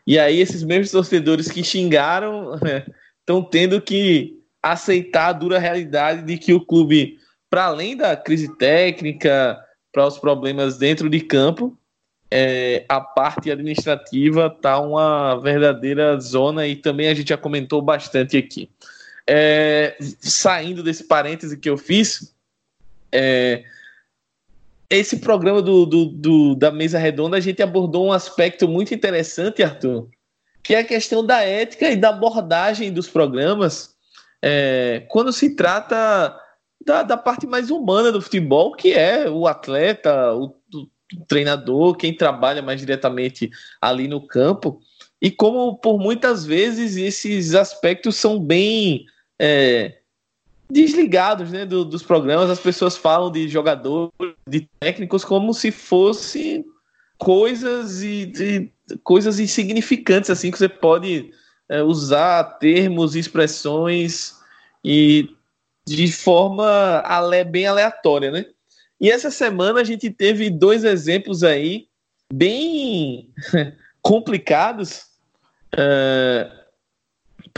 E 0.06 0.18
aí 0.18 0.40
esses 0.40 0.62
mesmos 0.62 0.90
torcedores 0.90 1.50
que 1.50 1.62
xingaram 1.62 2.54
estão 3.20 3.40
né, 3.40 3.48
tendo 3.50 3.80
que 3.80 4.38
aceitar 4.62 5.28
a 5.28 5.32
dura 5.32 5.58
realidade 5.58 6.22
de 6.22 6.38
que 6.38 6.52
o 6.52 6.64
clube, 6.64 7.18
para 7.50 7.66
além 7.66 7.96
da 7.96 8.16
crise 8.16 8.56
técnica, 8.56 9.58
para 9.92 10.06
os 10.06 10.18
problemas 10.18 10.78
dentro 10.78 11.08
de 11.08 11.20
campo, 11.20 11.76
é, 12.30 12.84
a 12.88 13.00
parte 13.00 13.50
administrativa 13.50 14.50
tá 14.50 14.78
uma 14.80 15.36
verdadeira 15.40 16.18
zona 16.20 16.66
e 16.66 16.76
também 16.76 17.08
a 17.08 17.14
gente 17.14 17.28
já 17.28 17.36
comentou 17.36 17.80
bastante 17.80 18.36
aqui. 18.36 18.70
É, 19.26 19.96
saindo 20.20 20.82
desse 20.82 21.04
parêntese 21.04 21.56
que 21.56 21.68
eu 21.68 21.76
fiz, 21.76 22.34
é, 23.12 23.64
esse 24.90 25.18
programa 25.18 25.60
do, 25.60 25.84
do, 25.84 26.06
do, 26.06 26.54
da 26.54 26.70
mesa 26.70 26.98
redonda 26.98 27.36
a 27.36 27.40
gente 27.40 27.62
abordou 27.62 28.06
um 28.06 28.12
aspecto 28.12 28.66
muito 28.66 28.94
interessante, 28.94 29.62
Arthur, 29.62 30.08
que 30.62 30.74
é 30.74 30.78
a 30.78 30.84
questão 30.84 31.24
da 31.24 31.42
ética 31.42 31.90
e 31.90 31.96
da 31.96 32.08
abordagem 32.10 32.92
dos 32.92 33.08
programas 33.08 33.96
é, 34.42 35.04
quando 35.08 35.32
se 35.32 35.54
trata 35.54 36.38
da, 36.84 37.02
da, 37.02 37.16
parte 37.16 37.46
mais 37.46 37.70
humana 37.70 38.12
do 38.12 38.22
futebol, 38.22 38.72
que 38.72 38.92
é 38.92 39.28
o 39.28 39.46
atleta, 39.46 40.32
o, 40.34 40.54
o 40.72 41.24
treinador, 41.26 41.96
quem 41.96 42.16
trabalha 42.16 42.62
mais 42.62 42.80
diretamente 42.80 43.50
ali 43.80 44.06
no 44.06 44.26
campo, 44.26 44.80
e 45.20 45.30
como 45.30 45.76
por 45.76 45.98
muitas 45.98 46.46
vezes 46.46 46.96
esses 46.96 47.54
aspectos 47.54 48.16
são 48.16 48.38
bem 48.38 49.04
é, 49.38 49.97
desligados 50.70 51.50
né, 51.50 51.64
do, 51.64 51.84
dos 51.84 52.02
programas, 52.02 52.50
as 52.50 52.60
pessoas 52.60 52.96
falam 52.96 53.30
de 53.30 53.48
jogadores, 53.48 54.12
de 54.46 54.68
técnicos, 54.78 55.24
como 55.24 55.54
se 55.54 55.70
fosse 55.70 56.64
coisas 57.16 58.02
e, 58.02 58.26
de, 58.26 58.70
coisas 59.02 59.40
insignificantes, 59.40 60.30
assim, 60.30 60.50
que 60.50 60.58
você 60.58 60.68
pode 60.68 61.32
é, 61.68 61.82
usar 61.82 62.44
termos, 62.58 63.16
expressões 63.16 64.36
e 64.84 65.28
de 65.86 66.12
forma 66.12 67.02
ale, 67.04 67.44
bem 67.44 67.66
aleatória, 67.66 68.30
né? 68.30 68.44
E 69.00 69.10
essa 69.10 69.30
semana 69.30 69.80
a 69.80 69.84
gente 69.84 70.10
teve 70.10 70.50
dois 70.50 70.84
exemplos 70.84 71.42
aí 71.42 71.86
bem 72.32 73.30
complicados. 74.02 75.06
É, 75.76 76.50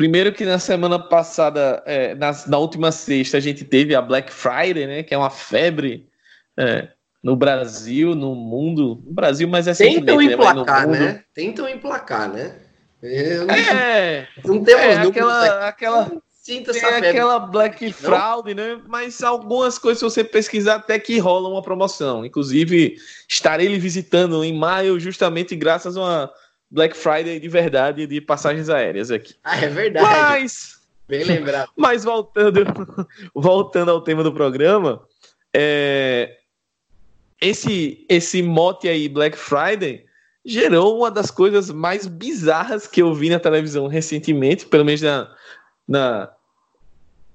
primeiro 0.00 0.32
que 0.32 0.46
na 0.46 0.58
semana 0.58 0.98
passada, 0.98 1.82
é, 1.84 2.14
na, 2.14 2.32
na, 2.46 2.56
última 2.56 2.90
sexta, 2.90 3.36
a 3.36 3.40
gente 3.40 3.66
teve 3.66 3.94
a 3.94 4.00
Black 4.00 4.32
Friday, 4.32 4.86
né? 4.86 5.02
Que 5.02 5.12
é 5.12 5.18
uma 5.18 5.28
febre 5.28 6.08
é, 6.58 6.88
no 7.22 7.36
Brasil, 7.36 8.14
no 8.14 8.34
mundo. 8.34 9.02
No 9.04 9.12
Brasil, 9.12 9.46
mas 9.46 9.68
é 9.68 9.74
Tentam 9.74 10.16
né, 10.16 10.24
emplacar, 10.24 10.88
né? 10.88 10.98
né? 10.98 11.24
Tentam 11.34 11.68
emplacar, 11.68 12.32
né? 12.32 12.54
Não, 13.02 13.54
é, 13.54 14.26
não 14.42 14.64
temos 14.64 14.82
é, 14.82 14.96
aquela, 14.96 15.68
aquela 15.68 16.10
Sinta 16.32 16.72
Tem 16.72 16.82
aquela 16.82 17.38
Black 17.38 17.92
Fraud, 17.92 18.54
né? 18.54 18.80
Mas 18.88 19.22
algumas 19.22 19.78
coisas, 19.78 19.98
se 19.98 20.04
você 20.04 20.24
pesquisar, 20.24 20.76
até 20.76 20.98
que 20.98 21.18
rola 21.18 21.46
uma 21.46 21.60
promoção. 21.60 22.24
Inclusive, 22.24 22.96
estarei 23.28 23.68
lhe 23.68 23.78
visitando 23.78 24.42
em 24.42 24.56
maio, 24.56 24.98
justamente 24.98 25.54
graças 25.54 25.94
a 25.98 26.00
uma 26.00 26.32
Black 26.70 26.96
Friday 26.96 27.40
de 27.40 27.48
verdade 27.48 28.06
de 28.06 28.20
passagens 28.20 28.68
aéreas 28.68 29.10
aqui. 29.10 29.34
Ah, 29.42 29.58
é 29.58 29.68
verdade. 29.68 30.06
Mas. 30.06 30.80
Bem 31.08 31.24
lembrado. 31.24 31.70
Mas 31.76 32.04
voltando, 32.04 32.64
voltando 33.34 33.90
ao 33.90 34.00
tema 34.00 34.22
do 34.22 34.32
programa, 34.32 35.02
é, 35.52 36.36
esse, 37.40 38.06
esse 38.08 38.42
mote 38.42 38.88
aí, 38.88 39.08
Black 39.08 39.36
Friday, 39.36 40.04
gerou 40.44 40.98
uma 40.98 41.10
das 41.10 41.30
coisas 41.30 41.68
mais 41.70 42.06
bizarras 42.06 42.86
que 42.86 43.02
eu 43.02 43.12
vi 43.12 43.28
na 43.28 43.40
televisão 43.40 43.88
recentemente, 43.88 44.66
pelo 44.66 44.84
menos 44.84 45.02
na 45.02 45.34
na, 45.90 46.32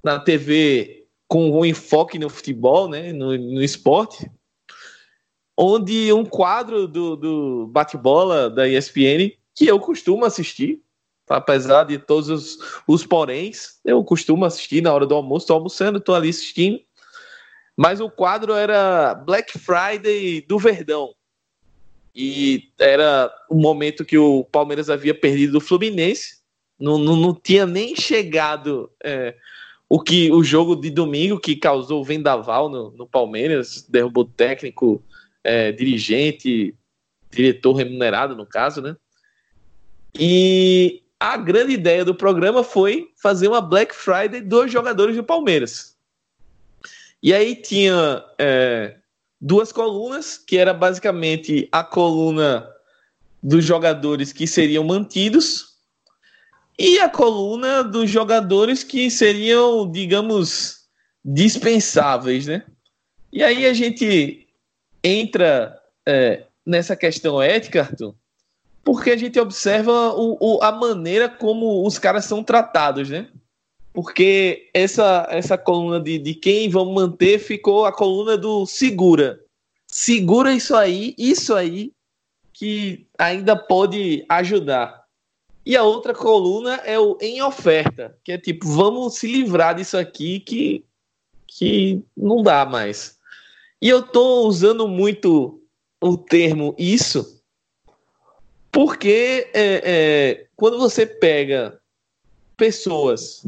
na 0.02 0.19
TV 0.19 1.06
com 1.28 1.52
um 1.52 1.65
enfoque 1.65 2.17
no 2.17 2.30
futebol, 2.30 2.88
né, 2.88 3.12
no, 3.12 3.38
no 3.38 3.62
esporte, 3.62 4.32
onde 5.57 6.11
um 6.11 6.25
quadro 6.25 6.87
do, 6.87 7.15
do 7.15 7.67
bate-bola 7.67 8.49
da 8.49 8.67
ESPN, 8.67 9.31
que 9.53 9.67
eu 9.67 9.79
costumo 9.79 10.25
assistir, 10.25 10.81
apesar 11.29 11.85
de 11.85 11.97
todos 11.97 12.29
os, 12.29 12.57
os 12.87 13.05
poréns, 13.05 13.79
eu 13.85 14.03
costumo 14.03 14.45
assistir 14.45 14.81
na 14.81 14.93
hora 14.93 15.05
do 15.05 15.15
almoço, 15.15 15.45
estou 15.45 15.55
almoçando, 15.55 15.97
estou 15.97 16.13
ali 16.13 16.29
assistindo, 16.29 16.79
mas 17.75 17.99
o 17.99 18.09
quadro 18.09 18.53
era 18.53 19.15
Black 19.15 19.57
Friday 19.57 20.41
do 20.41 20.59
Verdão. 20.59 21.13
E 22.13 22.69
era 22.79 23.33
um 23.51 23.59
momento 23.59 24.05
que 24.05 24.17
o 24.17 24.45
Palmeiras 24.45 24.89
havia 24.89 25.13
perdido 25.13 25.53
do 25.53 25.61
Fluminense 25.61 26.45
não, 26.79 26.97
não, 26.97 27.15
não 27.15 27.33
tinha 27.33 27.65
nem 27.65 27.95
chegado 27.95 28.89
é, 29.03 29.35
o 29.87 29.99
que 29.99 30.31
o 30.31 30.43
jogo 30.43 30.75
de 30.75 30.89
domingo 30.89 31.39
que 31.39 31.55
causou 31.55 32.01
o 32.01 32.03
vendaval 32.03 32.69
no, 32.69 32.91
no 32.91 33.07
Palmeiras, 33.07 33.85
derrubou 33.87 34.25
técnico, 34.25 35.01
é, 35.45 35.71
dirigente, 35.71 36.75
diretor 37.31 37.73
remunerado, 37.73 38.36
no 38.36 38.45
caso, 38.45 38.81
né? 38.81 38.97
E 40.17 41.03
a 41.19 41.38
grande 41.38 41.73
ideia 41.73 42.03
do 42.03 42.15
programa 42.15 42.63
foi 42.63 43.10
fazer 43.21 43.47
uma 43.47 43.62
Black 43.62 43.95
Friday 43.95 44.41
dos 44.41 44.71
jogadores 44.71 45.15
do 45.15 45.23
Palmeiras. 45.23 45.95
E 47.21 47.34
aí 47.34 47.55
tinha 47.55 48.23
é, 48.38 48.97
duas 49.39 49.71
colunas, 49.71 50.38
que 50.38 50.58
era 50.58 50.73
basicamente 50.73 51.69
a 51.71 51.84
coluna 51.84 52.67
dos 53.41 53.63
jogadores 53.63 54.34
que 54.34 54.47
seriam 54.47 54.84
mantidos 54.84 55.75
e 56.77 56.99
a 56.99 57.08
coluna 57.08 57.84
dos 57.84 58.10
jogadores 58.10 58.84
que 58.84 59.10
seriam, 59.10 59.89
digamos, 59.89 60.86
dispensáveis, 61.23 62.47
né? 62.47 62.63
E 63.31 63.43
aí 63.43 63.65
a 63.65 63.73
gente 63.73 64.44
entra 65.05 65.79
é, 66.05 66.45
nessa 66.65 66.95
questão 66.95 67.39
ética, 67.39 67.81
Arthur, 67.81 68.15
porque 68.83 69.11
a 69.11 69.17
gente 69.17 69.39
observa 69.39 70.13
o, 70.13 70.37
o, 70.39 70.63
a 70.63 70.71
maneira 70.71 71.29
como 71.29 71.85
os 71.85 71.99
caras 71.99 72.25
são 72.25 72.43
tratados, 72.43 73.09
né? 73.09 73.29
Porque 73.93 74.69
essa, 74.73 75.27
essa 75.29 75.57
coluna 75.57 75.99
de, 75.99 76.17
de 76.17 76.33
quem 76.33 76.67
vão 76.69 76.91
manter 76.91 77.39
ficou 77.39 77.85
a 77.85 77.93
coluna 77.93 78.35
do 78.35 78.65
segura. 78.65 79.39
Segura 79.87 80.51
isso 80.51 80.75
aí, 80.75 81.15
isso 81.17 81.53
aí 81.53 81.93
que 82.51 83.05
ainda 83.17 83.55
pode 83.55 84.25
ajudar. 84.27 85.05
E 85.65 85.75
a 85.75 85.83
outra 85.83 86.13
coluna 86.13 86.75
é 86.85 86.99
o 86.99 87.17
em 87.21 87.41
oferta, 87.41 88.17
que 88.23 88.31
é 88.31 88.37
tipo, 88.37 88.67
vamos 88.67 89.15
se 89.15 89.27
livrar 89.27 89.75
disso 89.75 89.97
aqui 89.97 90.39
que, 90.39 90.85
que 91.47 92.03
não 92.15 92.43
dá 92.43 92.65
mais. 92.65 93.14
E 93.86 93.89
eu 93.89 94.02
tô 94.02 94.48
usando 94.48 94.88
muito 94.88 95.62
o 96.02 96.17
termo 96.17 96.74
isso, 96.76 97.39
porque 98.71 99.48
é, 99.54 99.82
é, 99.86 100.48
quando 100.56 100.80
você 100.80 101.06
pega 101.06 101.80
pessoas 102.58 103.45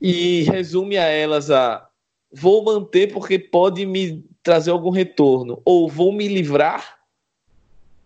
e 0.00 0.44
resume 0.44 0.96
a 0.96 1.04
elas 1.04 1.50
a 1.50 1.86
vou 2.32 2.64
manter 2.64 3.12
porque 3.12 3.38
pode 3.38 3.84
me 3.84 4.24
trazer 4.42 4.70
algum 4.70 4.88
retorno, 4.88 5.60
ou 5.62 5.90
vou 5.90 6.10
me 6.10 6.26
livrar 6.26 6.98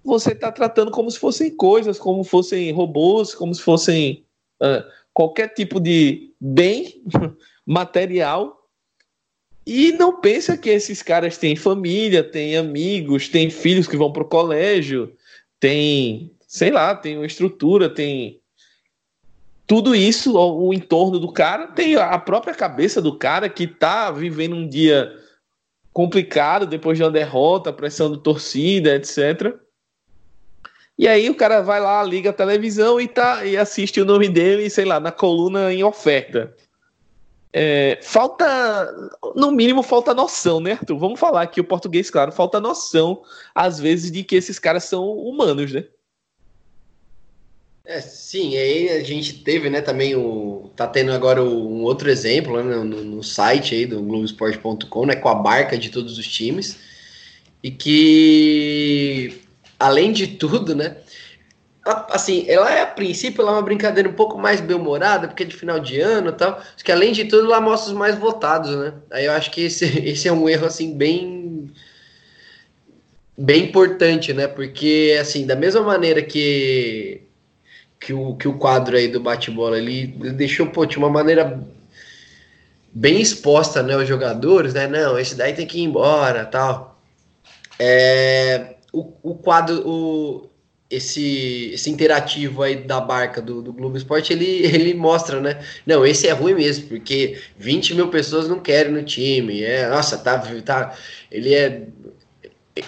você 0.05 0.33
está 0.33 0.51
tratando 0.51 0.91
como 0.91 1.09
se 1.09 1.21
fossem 1.21 1.55
coisas, 1.55 2.01
como 2.01 2.25
fossem 2.25 2.73
robôs, 2.73 3.33
como 3.33 3.55
se 3.55 3.63
fossem 3.63 4.27
uh, 4.61 4.83
qualquer 5.15 5.55
tipo 5.55 5.79
de 5.79 6.35
bem 6.41 7.01
material. 7.65 8.58
E 9.71 9.93
não 9.93 10.19
pensa 10.19 10.57
que 10.57 10.71
esses 10.71 11.03
caras 11.03 11.37
têm 11.37 11.55
família, 11.55 12.25
têm 12.25 12.57
amigos, 12.57 13.29
têm 13.29 13.51
filhos 13.51 13.87
que 13.87 13.99
vão 13.99 14.11
para 14.11 14.23
o 14.23 14.29
colégio, 14.29 15.13
tem, 15.61 16.35
sei 16.47 16.71
lá, 16.71 16.95
tem 16.95 17.19
uma 17.19 17.27
estrutura, 17.27 17.91
tem 17.91 18.41
tudo 19.67 19.95
isso, 19.95 20.39
o, 20.39 20.69
o 20.69 20.73
entorno 20.73 21.19
do 21.19 21.31
cara, 21.31 21.67
tem 21.67 21.97
a 21.97 22.19
própria 22.19 22.55
cabeça 22.55 23.03
do 23.03 23.19
cara 23.19 23.47
que 23.47 23.65
está 23.65 24.11
vivendo 24.11 24.57
um 24.57 24.67
dia 24.67 25.15
complicado 25.93 26.65
depois 26.65 26.97
de 26.97 27.05
uma 27.05 27.11
derrota, 27.11 27.71
pressão 27.71 28.11
de 28.11 28.23
torcida, 28.23 28.95
etc. 28.95 29.55
E 30.97 31.07
aí 31.07 31.29
o 31.29 31.35
cara 31.35 31.61
vai 31.61 31.79
lá, 31.79 32.03
liga 32.03 32.31
a 32.31 32.33
televisão 32.33 32.99
e, 32.99 33.07
tá, 33.07 33.45
e 33.45 33.55
assiste 33.55 34.01
o 34.01 34.07
nome 34.07 34.31
dele, 34.31 34.71
sei 34.71 34.87
lá, 34.87 34.99
na 34.99 35.13
coluna 35.13 35.71
em 35.75 35.85
oferta. 35.85 36.57
É, 37.53 37.99
falta, 38.03 39.11
no 39.35 39.51
mínimo, 39.51 39.83
falta 39.83 40.13
noção, 40.13 40.61
né, 40.61 40.73
Arthur? 40.73 40.99
Vamos 40.99 41.19
falar 41.19 41.43
aqui 41.43 41.61
o 41.61 41.65
português, 41.65 42.11
claro, 42.11 42.31
falta 42.31 42.61
noção, 42.61 43.23
às 43.55 43.81
vezes, 43.81 44.11
de 44.11 44.23
que 44.23 44.37
esses 44.37 44.59
caras 44.59 44.85
são 44.85 45.11
humanos, 45.11 45.73
né? 45.73 45.85
É, 47.85 48.03
sim, 48.03 48.55
aí 48.59 48.91
a 48.91 49.03
gente 49.03 49.43
teve, 49.43 49.71
né, 49.71 49.81
também 49.81 50.15
o. 50.15 50.71
Tá 50.77 50.87
tendo 50.87 51.11
agora 51.11 51.43
um 51.43 51.83
outro 51.85 52.11
exemplo 52.11 52.63
né, 52.63 52.77
no, 52.77 53.03
no 53.03 53.23
site 53.23 53.75
aí 53.75 53.87
do 53.87 54.03
Globoesporte.com, 54.03 55.07
né? 55.07 55.17
Com 55.17 55.29
a 55.31 55.35
barca 55.35 55.79
de 55.79 55.89
todos 55.89 56.19
os 56.19 56.29
times 56.29 56.77
e 57.63 57.71
que, 57.71 59.41
além 59.79 60.13
de 60.13 60.27
tudo, 60.27 60.75
né? 60.75 60.99
Assim, 62.11 62.45
ela 62.49 62.71
é 62.71 62.83
a 62.83 62.87
princípio 62.87 63.41
ela 63.41 63.53
é 63.53 63.55
uma 63.55 63.63
brincadeira 63.63 64.09
um 64.09 64.13
pouco 64.13 64.37
mais 64.37 64.61
bem-humorada, 64.61 65.27
porque 65.27 65.43
é 65.43 65.47
de 65.47 65.57
final 65.57 65.81
de 65.81 65.99
ano 65.99 66.29
e 66.29 66.33
tal. 66.33 66.59
Acho 66.59 66.85
que 66.85 66.93
além 66.93 67.13
de 67.13 67.25
tudo, 67.25 67.47
ela 67.47 67.63
mostra 67.63 67.93
os 67.93 67.99
mais 67.99 68.19
votados, 68.19 68.77
né? 68.77 68.93
Aí 69.11 69.25
eu 69.25 69.33
acho 69.33 69.51
que 69.51 69.63
esse, 69.63 69.85
esse 70.07 70.29
é 70.29 70.33
um 70.33 70.47
erro, 70.49 70.67
assim, 70.67 70.95
bem. 70.95 71.71
bem 73.37 73.65
importante, 73.65 74.35
né? 74.35 74.47
Porque, 74.47 75.17
assim, 75.19 75.47
da 75.47 75.57
mesma 75.57 75.81
maneira 75.81 76.23
que. 76.23 77.23
que 77.99 78.13
o, 78.13 78.37
que 78.37 78.47
o 78.49 78.59
quadro 78.59 78.97
aí 78.97 79.09
do 79.09 79.21
bate-bola 79.21 79.79
ele, 79.79 80.15
ele 80.21 80.33
deixou, 80.33 80.67
pô, 80.67 80.85
de 80.85 80.99
uma 80.99 81.09
maneira 81.09 81.59
bem 82.93 83.21
exposta, 83.21 83.83
né, 83.83 83.97
os 83.97 84.09
jogadores, 84.09 84.75
né? 84.75 84.87
Não, 84.87 85.19
esse 85.19 85.35
daí 85.35 85.55
tem 85.55 85.67
que 85.67 85.79
ir 85.79 85.85
embora, 85.85 86.45
tal. 86.45 87.01
É, 87.79 88.75
o, 88.93 89.13
o 89.23 89.35
quadro, 89.37 89.89
o, 89.89 90.51
esse, 90.91 91.71
esse 91.75 91.91
interativo 91.91 92.63
aí 92.63 92.77
da 92.77 93.01
barca 93.01 93.43
do, 93.43 93.61
do 93.61 93.73
Globo 93.73 93.97
Esporte, 93.97 94.33
ele, 94.33 94.47
ele 94.67 94.95
mostra, 94.95 95.41
né? 95.41 95.63
Não, 95.87 96.07
esse 96.07 96.27
é 96.27 96.33
ruim 96.33 96.55
mesmo, 96.55 96.89
porque 96.89 97.39
20 97.59 97.95
mil 97.95 98.09
pessoas 98.09 98.49
não 98.49 98.59
querem 98.61 98.93
no 98.93 99.03
time. 99.03 99.63
É, 99.63 99.89
nossa, 99.89 100.17
tá, 100.19 100.39
tá. 100.65 100.95
Ele 101.31 101.55
é. 101.55 101.87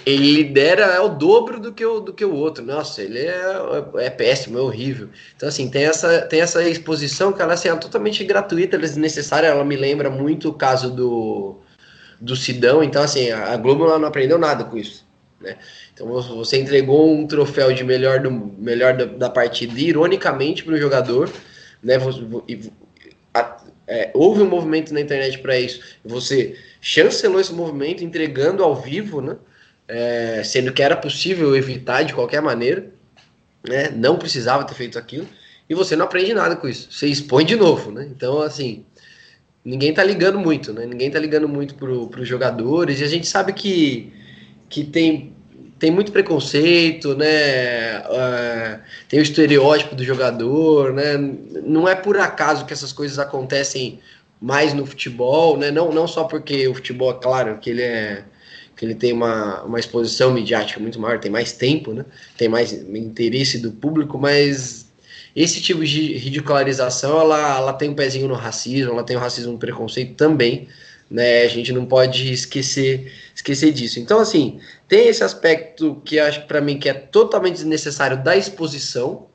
Ele 0.06 0.34
lidera 0.34 0.84
é 0.84 1.00
o 1.00 1.08
dobro 1.08 1.58
do 1.58 1.72
que 1.72 1.84
o, 1.84 1.98
do 1.98 2.12
que 2.12 2.24
o 2.24 2.32
outro. 2.32 2.64
Nossa, 2.64 3.02
ele 3.02 3.18
é, 3.18 3.44
é 3.96 4.08
péssimo, 4.08 4.56
é 4.56 4.62
horrível. 4.62 5.08
Então, 5.34 5.48
assim, 5.48 5.68
tem 5.68 5.82
essa, 5.82 6.22
tem 6.22 6.40
essa 6.40 6.62
exposição 6.62 7.32
que 7.32 7.42
ela 7.42 7.54
assim, 7.54 7.68
é 7.68 7.74
totalmente 7.74 8.22
gratuita, 8.22 8.76
é 8.76 8.78
desnecessária. 8.78 9.48
Ela 9.48 9.64
me 9.64 9.74
lembra 9.74 10.08
muito 10.08 10.48
o 10.48 10.54
caso 10.54 10.90
do, 10.94 11.58
do 12.20 12.36
Sidão. 12.36 12.84
Então, 12.84 13.02
assim, 13.02 13.32
a 13.32 13.56
Globo 13.56 13.84
ela 13.84 13.98
não 13.98 14.06
aprendeu 14.06 14.38
nada 14.38 14.62
com 14.62 14.76
isso. 14.76 15.04
Né? 15.40 15.56
Então 15.94 16.06
você 16.06 16.58
entregou 16.58 17.10
um 17.12 17.26
troféu 17.26 17.72
de 17.72 17.82
melhor, 17.82 18.20
do, 18.20 18.30
melhor 18.30 18.96
da, 18.96 19.06
da 19.06 19.30
partida, 19.30 19.78
ironicamente, 19.78 20.62
para 20.62 20.74
o 20.74 20.78
jogador. 20.78 21.30
Né? 21.82 21.96
A, 23.32 23.56
é, 23.86 24.10
houve 24.14 24.42
um 24.42 24.48
movimento 24.48 24.92
na 24.92 25.00
internet 25.00 25.38
para 25.38 25.58
isso. 25.58 25.80
Você 26.04 26.56
chancelou 26.80 27.40
esse 27.40 27.52
movimento, 27.52 28.04
entregando 28.04 28.62
ao 28.62 28.76
vivo, 28.76 29.20
né? 29.20 29.36
É, 29.88 30.42
sendo 30.44 30.72
que 30.72 30.82
era 30.82 30.96
possível 30.96 31.56
evitar 31.56 32.04
de 32.04 32.14
qualquer 32.14 32.40
maneira. 32.40 32.88
Né? 33.68 33.90
Não 33.90 34.16
precisava 34.16 34.64
ter 34.64 34.74
feito 34.74 34.98
aquilo. 34.98 35.26
E 35.68 35.74
você 35.74 35.96
não 35.96 36.04
aprende 36.04 36.32
nada 36.34 36.54
com 36.54 36.68
isso. 36.68 36.88
Você 36.90 37.06
expõe 37.08 37.44
de 37.44 37.56
novo. 37.56 37.90
Né? 37.90 38.08
Então, 38.10 38.40
assim, 38.40 38.84
ninguém 39.64 39.92
tá 39.92 40.04
ligando 40.04 40.38
muito, 40.38 40.72
né? 40.72 40.86
Ninguém 40.86 41.10
tá 41.10 41.18
ligando 41.18 41.48
muito 41.48 41.74
para 41.74 41.90
os 41.90 42.28
jogadores. 42.28 43.00
E 43.00 43.04
a 43.04 43.08
gente 43.08 43.26
sabe 43.26 43.52
que 43.52 44.12
que 44.70 44.84
tem, 44.84 45.34
tem 45.78 45.90
muito 45.90 46.12
preconceito, 46.12 47.14
né? 47.16 47.98
Uh, 47.98 48.80
tem 49.08 49.18
o 49.18 49.22
estereótipo 49.22 49.94
do 49.94 50.04
jogador, 50.04 50.94
né? 50.94 51.18
Não 51.64 51.86
é 51.86 51.94
por 51.94 52.16
acaso 52.16 52.64
que 52.64 52.72
essas 52.72 52.92
coisas 52.92 53.18
acontecem 53.18 53.98
mais 54.40 54.72
no 54.72 54.86
futebol, 54.86 55.58
né? 55.58 55.70
Não, 55.70 55.92
não 55.92 56.06
só 56.06 56.24
porque 56.24 56.66
o 56.68 56.74
futebol, 56.74 57.10
é 57.10 57.14
claro, 57.14 57.58
que 57.58 57.68
ele 57.68 57.82
é 57.82 58.24
que 58.76 58.86
ele 58.86 58.94
tem 58.94 59.12
uma, 59.12 59.62
uma 59.64 59.78
exposição 59.78 60.32
midiática 60.32 60.80
muito 60.80 60.98
maior, 60.98 61.18
tem 61.18 61.30
mais 61.30 61.52
tempo, 61.52 61.92
né? 61.92 62.02
Tem 62.38 62.48
mais 62.48 62.72
interesse 62.72 63.58
do 63.58 63.70
público, 63.72 64.18
mas 64.18 64.90
esse 65.36 65.60
tipo 65.60 65.84
de 65.84 66.14
ridicularização, 66.16 67.20
ela, 67.20 67.58
ela 67.58 67.72
tem 67.74 67.90
um 67.90 67.94
pezinho 67.94 68.26
no 68.26 68.34
racismo, 68.34 68.92
ela 68.92 69.04
tem 69.04 69.18
o 69.18 69.20
racismo 69.20 69.52
no 69.52 69.58
preconceito 69.58 70.14
também, 70.14 70.66
né? 71.10 71.42
A 71.42 71.48
gente 71.48 71.72
não 71.72 71.84
pode 71.84 72.32
esquecer 72.32 73.12
esquecer 73.34 73.72
disso. 73.72 73.98
Então, 73.98 74.20
assim, 74.20 74.60
tem 74.86 75.08
esse 75.08 75.24
aspecto 75.24 76.00
que 76.04 76.18
acho 76.18 76.46
para 76.46 76.60
mim 76.60 76.78
que 76.78 76.88
é 76.88 76.94
totalmente 76.94 77.54
desnecessário 77.56 78.22
da 78.22 78.36
exposição, 78.36 79.26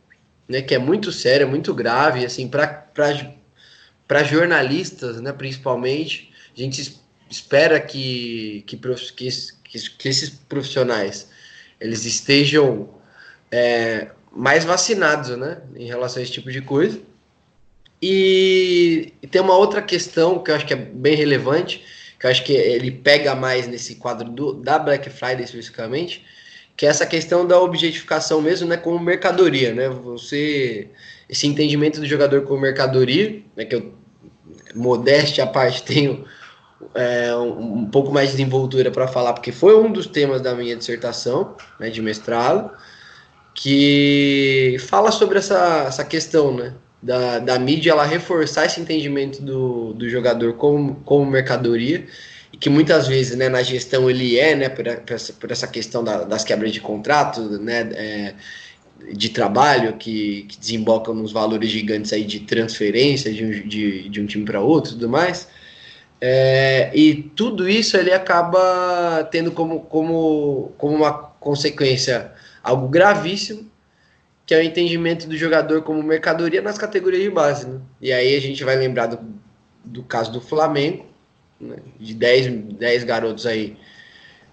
né? 0.47 0.61
Que 0.61 0.75
é 0.75 0.79
muito 0.79 1.11
sério, 1.11 1.45
é 1.45 1.49
muito 1.49 1.73
grave, 1.73 2.25
assim, 2.25 2.47
para 2.47 4.23
jornalistas, 4.23 5.19
né? 5.19 5.33
Principalmente, 5.33 6.31
a 6.55 6.59
gente 6.59 6.99
espera 7.29 7.79
que, 7.79 8.63
que, 8.67 8.77
que, 8.77 9.29
que 9.97 10.07
esses 10.07 10.29
profissionais 10.29 11.27
eles 11.79 12.05
estejam 12.05 12.89
é, 13.51 14.09
mais 14.31 14.63
vacinados, 14.63 15.37
né? 15.37 15.61
Em 15.75 15.87
relação 15.87 16.19
a 16.19 16.23
esse 16.23 16.31
tipo 16.31 16.51
de 16.51 16.61
coisa. 16.61 16.99
E, 18.01 19.13
tem 19.31 19.41
uma 19.41 19.55
outra 19.55 19.81
questão 19.81 20.39
que 20.39 20.51
eu 20.51 20.55
acho 20.55 20.65
que 20.65 20.73
é 20.73 20.77
bem 20.77 21.15
relevante, 21.15 21.83
que 22.19 22.25
eu 22.25 22.29
acho 22.29 22.43
que 22.43 22.53
ele 22.53 22.91
pega 22.91 23.35
mais 23.35 23.67
nesse 23.67 23.95
quadro 23.95 24.29
do, 24.29 24.53
da 24.53 24.77
Black 24.77 25.09
Friday 25.09 25.43
especificamente, 25.43 26.25
que 26.75 26.85
é 26.85 26.89
essa 26.89 27.05
questão 27.05 27.47
da 27.47 27.59
objetificação 27.59 28.41
mesmo, 28.41 28.67
né, 28.67 28.75
como 28.77 28.99
mercadoria, 28.99 29.73
né? 29.73 29.87
Você 29.89 30.89
esse 31.27 31.47
entendimento 31.47 31.99
do 31.99 32.05
jogador 32.05 32.43
como 32.43 32.61
mercadoria, 32.61 33.41
né, 33.55 33.65
que 33.65 33.75
eu 33.75 33.93
modéstia 34.75 35.43
à 35.43 35.47
parte 35.47 35.83
tenho 35.87 36.25
é, 36.93 37.35
um, 37.35 37.79
um, 37.79 37.85
pouco 37.89 38.11
mais 38.11 38.29
de 38.29 38.37
desenvoltura 38.37 38.91
para 38.91 39.07
falar, 39.07 39.33
porque 39.33 39.51
foi 39.51 39.77
um 39.77 39.91
dos 39.91 40.05
temas 40.05 40.41
da 40.41 40.53
minha 40.53 40.75
dissertação, 40.75 41.55
né, 41.79 41.89
de 41.89 42.01
mestrado, 42.01 42.71
que 43.53 44.77
fala 44.87 45.11
sobre 45.11 45.37
essa, 45.37 45.85
essa 45.87 46.03
questão, 46.03 46.53
né, 46.55 46.73
da, 47.05 47.37
da 47.37 47.59
mídia 47.59 47.91
ela 47.91 48.03
reforçar 48.03 48.65
esse 48.65 48.81
entendimento 48.81 49.39
do, 49.39 49.93
do 49.93 50.09
jogador 50.09 50.53
como, 50.53 50.95
como 51.05 51.23
mercadoria 51.29 52.07
e 52.51 52.57
que 52.57 52.67
muitas 52.67 53.07
vezes 53.07 53.37
né, 53.37 53.47
na 53.47 53.61
gestão 53.61 54.09
ele 54.09 54.39
é 54.39 54.55
né, 54.55 54.69
por, 54.69 54.87
essa, 54.87 55.31
por 55.33 55.51
essa 55.51 55.67
questão 55.67 56.03
da, 56.03 56.23
das 56.23 56.43
quebras 56.43 56.71
de 56.71 56.81
contrato, 56.81 57.41
né, 57.59 57.89
é, 57.93 58.33
de 59.13 59.29
trabalho 59.29 59.93
que, 59.97 60.47
que, 60.49 60.57
desembocam 60.57 61.13
nos 61.13 61.31
valores 61.31 61.69
gigantes 61.69 62.11
aí 62.11 62.23
de 62.23 62.39
transferência 62.39 63.31
de 63.31 63.45
um, 63.45 63.67
de, 63.67 64.09
de 64.09 64.21
um 64.21 64.25
time 64.25 64.43
para 64.43 64.59
outro 64.59 64.91
e 64.91 64.93
tudo 64.95 65.07
mais. 65.07 65.47
É, 66.19 66.89
e 66.95 67.13
tudo 67.35 67.69
isso 67.69 67.97
ele 67.97 68.11
acaba 68.11 69.27
tendo 69.29 69.51
como, 69.51 69.81
como, 69.81 70.73
como 70.75 70.95
uma 70.95 71.13
consequência 71.13 72.31
algo 72.63 72.87
gravíssimo 72.87 73.69
que 74.45 74.53
é 74.53 74.59
o 74.59 74.61
entendimento 74.61 75.27
do 75.27 75.35
jogador 75.35 75.81
como 75.81 76.01
mercadoria 76.03 76.61
nas 76.61 76.77
categorias 76.77 77.23
de 77.23 77.29
base. 77.29 77.67
Né? 77.67 77.79
E 78.01 78.13
aí 78.13 78.35
a 78.35 78.41
gente 78.41 78.63
vai 78.63 78.75
lembrar 78.75 79.07
do, 79.07 79.19
do 79.83 80.03
caso 80.03 80.31
do 80.31 80.39
Flamengo, 80.39 81.05
né? 81.59 81.77
de 81.99 82.13
10, 82.13 82.75
10 82.75 83.03
garotos 83.03 83.45
aí 83.45 83.77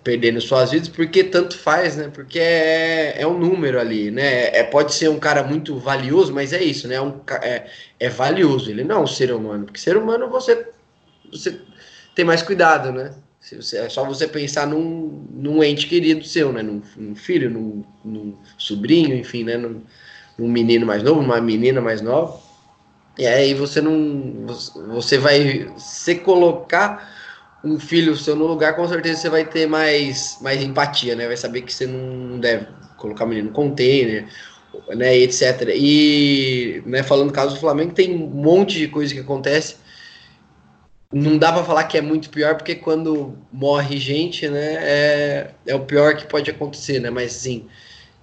perdendo 0.02 0.40
suas 0.40 0.72
vidas, 0.72 0.88
porque 0.88 1.22
tanto 1.22 1.57
faz, 1.57 1.96
né? 1.96 2.11
Porque 2.12 2.38
é, 2.38 3.20
é 3.20 3.26
um 3.26 3.38
número 3.38 3.78
ali, 3.78 4.11
né? 4.11 4.48
É, 4.48 4.64
pode 4.64 4.94
ser 4.94 5.09
um 5.09 5.18
cara 5.18 5.44
muito 5.44 5.78
valioso, 5.78 6.33
mas 6.33 6.52
é 6.52 6.62
isso, 6.62 6.88
né? 6.88 6.96
É, 6.96 7.00
um, 7.00 7.20
é, 7.40 7.66
é 8.00 8.09
valioso, 8.09 8.70
ele 8.70 8.83
não 8.83 8.96
é 8.96 9.00
um 9.00 9.07
ser 9.07 9.33
humano, 9.33 9.64
porque 9.64 9.78
ser 9.78 9.96
humano 9.96 10.28
você, 10.28 10.66
você 11.31 11.61
tem 12.14 12.24
mais 12.24 12.42
cuidado, 12.42 12.90
né? 12.90 13.14
É 13.50 13.88
só 13.88 14.05
você 14.05 14.28
pensar 14.28 14.68
num, 14.68 15.26
num 15.33 15.64
ente 15.64 15.88
querido 15.88 16.24
seu, 16.24 16.52
né? 16.52 16.62
Num, 16.62 16.81
num 16.96 17.14
filho, 17.16 17.50
num, 17.50 17.85
num, 18.05 18.37
sobrinho, 18.57 19.16
enfim, 19.16 19.42
né? 19.42 19.57
Num, 19.57 19.83
num, 20.38 20.48
menino 20.48 20.87
mais 20.87 21.02
novo, 21.02 21.22
numa 21.22 21.40
menina 21.40 21.81
mais 21.81 22.00
nova. 22.00 22.38
E 23.18 23.26
aí 23.26 23.52
você 23.52 23.81
não. 23.81 24.46
Você 24.92 25.18
vai. 25.18 25.72
Se 25.76 26.14
colocar 26.16 27.12
um 27.64 27.81
filho 27.81 28.16
seu 28.16 28.37
no 28.37 28.46
lugar, 28.46 28.76
com 28.76 28.87
certeza 28.87 29.20
você 29.20 29.28
vai 29.28 29.44
ter 29.44 29.66
mais, 29.66 30.38
mais 30.40 30.62
empatia, 30.62 31.16
né? 31.16 31.26
Vai 31.26 31.37
saber 31.37 31.62
que 31.62 31.74
você 31.74 31.87
não 31.87 32.38
deve 32.38 32.66
colocar 32.96 33.24
o 33.24 33.28
menino 33.28 33.48
no 33.48 33.52
container, 33.52 34.28
né? 34.94 35.16
Etc. 35.18 35.42
E, 35.74 36.81
né, 36.87 37.02
falando 37.02 37.28
do 37.28 37.35
caso 37.35 37.55
do 37.55 37.61
Flamengo, 37.61 37.92
tem 37.92 38.14
um 38.14 38.28
monte 38.28 38.78
de 38.78 38.87
coisa 38.87 39.12
que 39.12 39.20
acontece 39.20 39.81
não 41.12 41.37
dá 41.37 41.53
para 41.53 41.62
falar 41.62 41.85
que 41.85 41.98
é 41.98 42.01
muito 42.01 42.31
pior, 42.31 42.57
porque 42.57 42.75
quando 42.75 43.37
morre 43.53 43.98
gente, 43.98 44.48
né, 44.48 44.77
é, 44.81 45.51
é 45.66 45.75
o 45.75 45.81
pior 45.81 46.16
que 46.16 46.27
pode 46.27 46.50
acontecer, 46.50 47.00
né? 47.00 47.10
Mas 47.10 47.33
sim, 47.33 47.69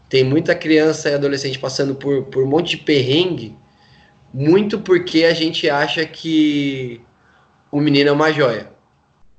tem 0.10 0.24
muita 0.24 0.56
criança 0.56 1.10
e 1.10 1.14
adolescente 1.14 1.60
passando 1.60 1.94
por, 1.96 2.26
por 2.26 2.44
um 2.44 2.48
monte 2.48 2.72
de 2.72 2.78
perrengue, 2.78 3.56
muito 4.34 4.80
porque 4.80 5.24
a 5.24 5.34
gente 5.34 5.70
acha 5.70 6.04
que 6.06 7.02
o 7.72 7.80
menino 7.80 8.10
é 8.10 8.12
uma 8.12 8.32
joia, 8.32 8.72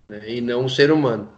né, 0.09 0.23
e 0.29 0.41
não 0.41 0.65
um 0.65 0.69
ser 0.69 0.93
humano. 0.93 1.29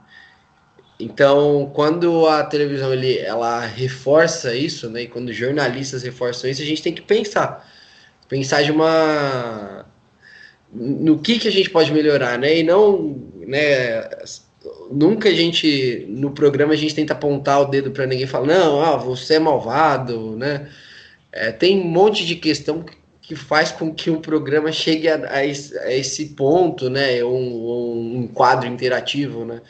Então, 1.01 1.73
quando 1.75 2.29
a 2.29 2.45
televisão 2.45 2.93
ele, 2.93 3.19
ela 3.19 3.61
reforça 3.61 4.55
isso, 4.55 4.91
né, 4.91 5.03
e 5.03 5.09
quando 5.09 5.33
jornalistas 5.33 6.03
reforçam 6.03 6.51
isso, 6.51 6.63
a 6.63 6.67
gente 6.67 6.83
tem 6.83 6.93
que 6.93 7.03
pensar. 7.03 7.67
Pensar 8.29 8.63
de 8.63 8.71
uma 8.71 9.87
no 10.73 11.19
que, 11.19 11.39
que 11.39 11.49
a 11.49 11.53
gente 11.53 11.71
pode 11.71 11.93
melhorar, 11.93 12.39
né? 12.39 12.59
E 12.59 12.63
não, 12.63 13.21
né? 13.47 14.09
Nunca 14.91 15.29
a 15.29 15.33
gente, 15.33 16.07
no 16.09 16.31
programa, 16.31 16.73
a 16.73 16.77
gente 16.77 16.95
tenta 16.95 17.13
apontar 17.13 17.61
o 17.61 17.65
dedo 17.67 17.91
para 17.91 18.07
ninguém 18.07 18.27
falar, 18.27 18.47
não, 18.47 18.81
ah, 18.81 18.97
você 18.97 19.35
é 19.35 19.39
malvado, 19.39 20.37
né? 20.37 20.69
É, 21.33 21.51
tem 21.51 21.81
um 21.81 21.85
monte 21.85 22.25
de 22.25 22.37
questão 22.37 22.85
que 23.21 23.35
faz 23.35 23.73
com 23.73 23.93
que 23.95 24.11
o 24.11 24.21
programa 24.21 24.71
chegue 24.71 25.09
a, 25.09 25.29
a, 25.31 25.45
esse, 25.45 25.77
a 25.79 25.93
esse, 25.93 26.27
ponto, 26.31 26.89
né? 26.91 27.23
Um, 27.25 28.19
um, 28.19 28.29
quadro 28.29 28.69
interativo, 28.69 29.45
né? 29.45 29.61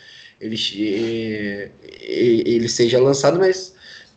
ele, 0.40 1.72
ele 2.00 2.68
seja 2.68 3.00
lançado, 3.00 3.38
mas 3.38 3.74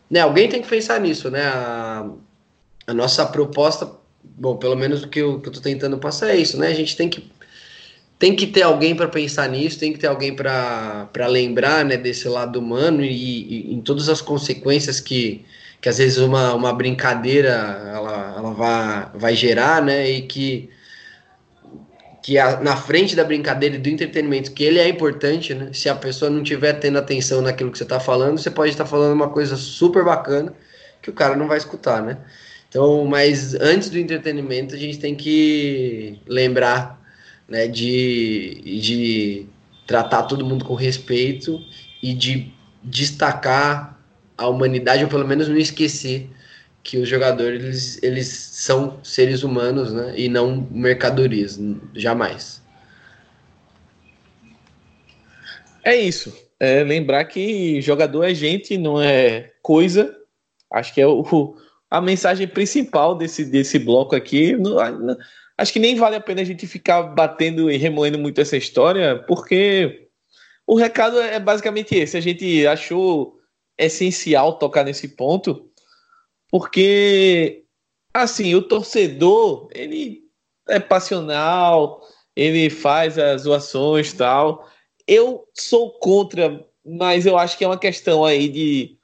né, 0.09 0.21
alguém 0.21 0.49
tem 0.49 0.61
que 0.61 0.67
pensar 0.67 0.99
nisso, 0.99 1.29
né? 1.29 1.43
A, 1.43 2.09
a 2.87 2.93
nossa 2.93 3.25
proposta, 3.25 3.91
bom, 4.37 4.57
pelo 4.57 4.75
menos 4.75 5.03
o 5.03 5.07
que 5.07 5.19
eu, 5.19 5.39
que 5.39 5.49
tô 5.49 5.59
tentando 5.61 5.97
passar 5.97 6.29
é 6.29 6.37
isso, 6.37 6.57
né? 6.57 6.67
A 6.67 6.73
gente 6.73 6.95
tem 6.95 7.09
que 7.09 7.29
tem 8.17 8.35
que 8.35 8.47
ter 8.47 8.61
alguém 8.61 8.95
para 8.95 9.07
pensar 9.07 9.49
nisso, 9.49 9.79
tem 9.79 9.91
que 9.91 9.99
ter 9.99 10.07
alguém 10.07 10.33
para 10.35 11.27
lembrar 11.27 11.83
né, 11.83 11.97
desse 11.97 12.27
lado 12.29 12.59
humano 12.59 13.03
e, 13.03 13.11
e, 13.71 13.73
em 13.73 13.81
todas 13.81 14.07
as 14.07 14.21
consequências 14.21 15.01
que, 15.01 15.45
que 15.81 15.89
às 15.89 15.97
vezes 15.97 16.17
uma, 16.17 16.53
uma 16.53 16.73
brincadeira 16.73 17.49
ela, 17.93 18.35
ela 18.37 18.53
vai, 18.53 19.09
vai 19.15 19.35
gerar, 19.35 19.81
né? 19.81 20.09
E 20.09 20.21
que 20.21 20.69
que 22.23 22.39
a, 22.39 22.59
na 22.59 22.75
frente 22.75 23.15
da 23.15 23.23
brincadeira 23.23 23.75
e 23.75 23.77
do 23.77 23.87
entretenimento, 23.87 24.51
que 24.51 24.63
ele 24.63 24.79
é 24.79 24.87
importante, 24.89 25.53
né? 25.53 25.69
Se 25.73 25.87
a 25.87 25.93
pessoa 25.93 26.31
não 26.31 26.41
tiver 26.41 26.73
tendo 26.73 26.97
atenção 26.97 27.39
naquilo 27.39 27.71
que 27.71 27.77
você 27.77 27.83
está 27.83 27.99
falando, 27.99 28.39
você 28.39 28.49
pode 28.49 28.71
estar 28.71 28.83
tá 28.83 28.89
falando 28.89 29.13
uma 29.13 29.29
coisa 29.29 29.55
super 29.55 30.03
bacana 30.03 30.51
que 31.03 31.09
o 31.11 31.13
cara 31.13 31.35
não 31.35 31.47
vai 31.47 31.59
escutar, 31.59 32.01
né? 32.01 32.17
Então, 32.75 33.05
mas 33.05 33.55
antes 33.55 33.89
do 33.89 33.97
entretenimento, 33.97 34.75
a 34.75 34.77
gente 34.77 34.99
tem 34.99 35.15
que 35.15 36.19
lembrar, 36.27 37.01
né, 37.47 37.69
de, 37.69 38.61
de 38.81 39.45
tratar 39.87 40.23
todo 40.23 40.45
mundo 40.45 40.65
com 40.65 40.73
respeito 40.73 41.57
e 42.03 42.13
de 42.13 42.51
destacar 42.83 43.97
a 44.37 44.49
humanidade, 44.49 45.05
ou 45.05 45.09
pelo 45.09 45.25
menos 45.25 45.47
não 45.47 45.55
esquecer 45.55 46.29
que 46.83 46.97
os 46.97 47.07
jogadores 47.07 47.63
eles, 47.63 48.03
eles 48.03 48.27
são 48.27 48.99
seres 49.01 49.43
humanos, 49.43 49.93
né? 49.93 50.13
E 50.17 50.27
não 50.27 50.67
mercadorias, 50.69 51.57
jamais. 51.93 52.61
É 55.81 55.95
isso. 55.95 56.37
É 56.59 56.83
lembrar 56.83 57.23
que 57.23 57.81
jogador 57.81 58.25
é 58.25 58.33
gente, 58.33 58.77
não 58.77 59.01
é 59.01 59.53
coisa. 59.61 60.13
Acho 60.69 60.93
que 60.93 60.99
é 60.99 61.07
o, 61.07 61.23
a 61.89 62.01
mensagem 62.01 62.47
principal 62.47 63.15
desse, 63.15 63.45
desse 63.45 63.79
bloco 63.79 64.15
aqui. 64.15 64.55
Acho 65.57 65.71
que 65.71 65.79
nem 65.79 65.95
vale 65.95 66.15
a 66.15 66.21
pena 66.21 66.41
a 66.41 66.45
gente 66.45 66.67
ficar 66.67 67.03
batendo 67.03 67.71
e 67.71 67.77
remoendo 67.77 68.19
muito 68.19 68.41
essa 68.41 68.57
história, 68.57 69.23
porque 69.27 70.09
o 70.67 70.75
recado 70.75 71.19
é 71.19 71.39
basicamente 71.39 71.95
esse. 71.95 72.17
A 72.17 72.21
gente 72.21 72.65
achou 72.67 73.39
essencial 73.77 74.57
tocar 74.57 74.83
nesse 74.83 75.09
ponto 75.09 75.69
porque, 76.49 77.65
assim, 78.13 78.55
o 78.55 78.61
torcedor, 78.61 79.67
ele 79.73 80.21
é 80.69 80.79
passional, 80.79 82.01
ele 82.35 82.69
faz 82.69 83.17
as 83.17 83.43
zoações 83.43 84.13
tal. 84.13 84.69
Eu 85.07 85.47
sou 85.53 85.99
contra, 85.99 86.65
mas 86.85 87.25
eu 87.25 87.37
acho 87.37 87.57
que 87.57 87.63
é 87.63 87.67
uma 87.67 87.77
questão 87.77 88.23
aí 88.23 88.47
de 88.49 88.94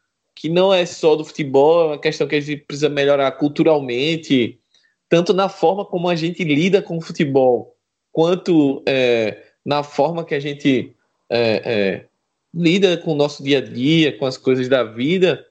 que 0.42 0.50
não 0.50 0.74
é 0.74 0.88
só 0.88 1.16
do 1.16 1.24
futebol, 1.24 1.84
é 1.84 1.86
uma 1.90 2.00
questão 2.00 2.28
que 2.28 2.34
a 2.34 2.42
gente 2.42 2.64
precisa 2.64 2.90
melhorar 2.90 3.32
culturalmente, 3.34 4.60
tanto 5.08 5.36
na 5.36 5.48
forma 5.48 5.86
como 5.86 6.10
a 6.10 6.16
gente 6.16 6.44
lida 6.44 6.82
com 6.82 6.98
o 6.98 7.02
futebol, 7.02 7.76
quanto 8.12 8.82
é, 8.88 9.38
na 9.64 9.84
forma 9.84 10.26
que 10.26 10.34
a 10.34 10.40
gente 10.40 10.96
é, 11.30 11.62
é, 11.64 12.06
lida 12.52 12.98
com 12.98 13.12
o 13.12 13.16
nosso 13.16 13.44
dia 13.44 13.60
a 13.60 13.62
dia, 13.62 14.18
com 14.18 14.26
as 14.26 14.36
coisas 14.36 14.68
da 14.68 14.84
vida, 14.84 15.46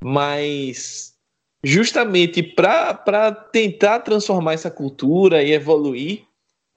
mas 0.00 1.14
justamente 1.64 2.40
para 2.40 3.32
tentar 3.32 3.98
transformar 3.98 4.52
essa 4.52 4.70
cultura 4.70 5.42
e 5.42 5.50
evoluir, 5.50 6.22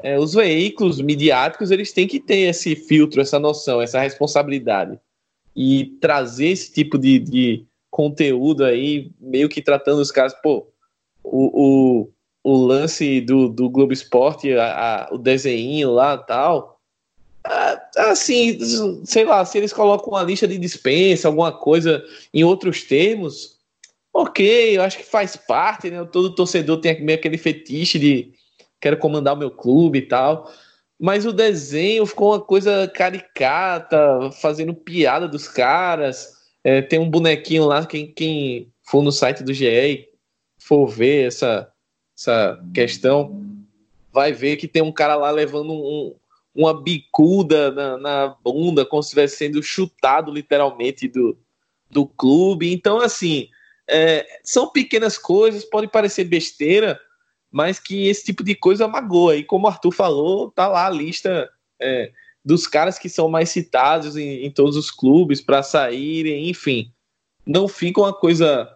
é, 0.02 0.18
os 0.18 0.34
veículos 0.34 1.00
midiáticos 1.00 1.70
eles 1.70 1.94
têm 1.94 2.08
que 2.08 2.20
ter 2.20 2.50
esse 2.50 2.76
filtro, 2.76 3.22
essa 3.22 3.38
noção, 3.38 3.80
essa 3.80 4.00
responsabilidade 4.02 5.00
e 5.58 5.98
trazer 6.00 6.50
esse 6.50 6.72
tipo 6.72 7.00
de, 7.00 7.18
de 7.18 7.66
conteúdo 7.90 8.64
aí, 8.64 9.12
meio 9.20 9.50
que 9.50 9.60
tratando 9.60 10.00
os 10.00 10.12
caras, 10.12 10.36
pô, 10.44 10.68
o, 11.24 12.04
o, 12.04 12.10
o 12.44 12.66
lance 12.66 13.20
do, 13.22 13.50
do 13.50 13.68
Globo 13.68 13.92
Esporte, 13.92 14.54
a, 14.54 15.08
a, 15.08 15.14
o 15.14 15.18
desenho 15.18 15.92
lá 15.92 16.16
tal, 16.16 16.80
assim, 17.98 18.60
sei 19.04 19.26
lá, 19.26 19.44
se 19.46 19.58
eles 19.58 19.74
colocam 19.74 20.10
uma 20.10 20.22
lista 20.22 20.48
de 20.48 20.60
dispensa, 20.60 21.28
alguma 21.28 21.52
coisa 21.52 22.04
em 22.32 22.44
outros 22.44 22.84
termos, 22.84 23.58
ok, 24.14 24.78
eu 24.78 24.84
acho 24.84 24.98
que 24.98 25.04
faz 25.04 25.36
parte, 25.36 25.90
né? 25.90 26.06
Todo 26.06 26.36
torcedor 26.36 26.80
tem 26.82 27.04
meio 27.04 27.18
aquele 27.18 27.38
fetiche 27.38 27.98
de 27.98 28.32
quero 28.80 28.98
comandar 28.98 29.34
o 29.34 29.38
meu 29.38 29.50
clube 29.50 30.00
e 30.00 30.02
tal. 30.04 30.52
Mas 31.00 31.26
o 31.26 31.34
desenho 31.34 32.06
ficou 32.06 32.32
uma 32.32 32.42
coisa 32.42 32.88
caricata, 32.88 34.32
fazendo 34.42 34.74
piada 34.74 35.28
dos 35.28 35.48
caras. 35.48 36.36
É, 36.64 36.82
tem 36.82 37.00
um 37.00 37.10
bonequinho 37.10 37.66
lá, 37.66 37.86
quem, 37.86 38.12
quem 38.12 38.72
for 38.82 39.04
no 39.04 39.12
site 39.12 39.44
do 39.44 39.54
GE 39.54 40.10
for 40.60 40.88
ver 40.88 41.28
essa, 41.28 41.72
essa 42.18 42.60
questão, 42.74 43.42
vai 44.12 44.34
ver 44.34 44.58
que 44.58 44.68
tem 44.68 44.82
um 44.82 44.92
cara 44.92 45.16
lá 45.16 45.30
levando 45.30 45.72
um, 45.72 46.16
uma 46.54 46.74
bicuda 46.74 47.72
na, 47.72 47.98
na 47.98 48.36
bunda, 48.44 48.84
como 48.84 49.04
se 49.04 49.10
estivesse 49.10 49.38
sendo 49.38 49.62
chutado 49.62 50.32
literalmente 50.32 51.08
do, 51.08 51.38
do 51.90 52.08
clube. 52.08 52.74
Então, 52.74 53.00
assim, 53.00 53.48
é, 53.88 54.26
são 54.44 54.70
pequenas 54.70 55.18
coisas, 55.18 55.64
pode 55.64 55.88
parecer 55.88 56.24
besteira, 56.24 57.00
mas 57.58 57.80
que 57.80 58.08
esse 58.08 58.24
tipo 58.24 58.44
de 58.44 58.54
coisa 58.54 58.88
magoa. 58.88 59.36
E 59.36 59.44
como 59.44 59.66
o 59.66 59.68
Arthur 59.68 59.92
falou, 59.92 60.52
tá 60.52 60.68
lá 60.68 60.86
a 60.86 60.92
lista 60.92 61.50
é, 61.82 62.12
dos 62.46 62.68
caras 62.68 63.00
que 63.00 63.10
são 63.10 63.28
mais 63.28 63.50
citados 63.50 64.16
em, 64.16 64.46
em 64.46 64.52
todos 64.52 64.78
os 64.78 64.92
clubes 64.92 65.42
para 65.42 65.64
saírem, 65.64 66.52
enfim. 66.52 66.92
Não 67.44 67.68
fica 67.68 68.00
uma 68.00 68.14
coisa. 68.14 68.72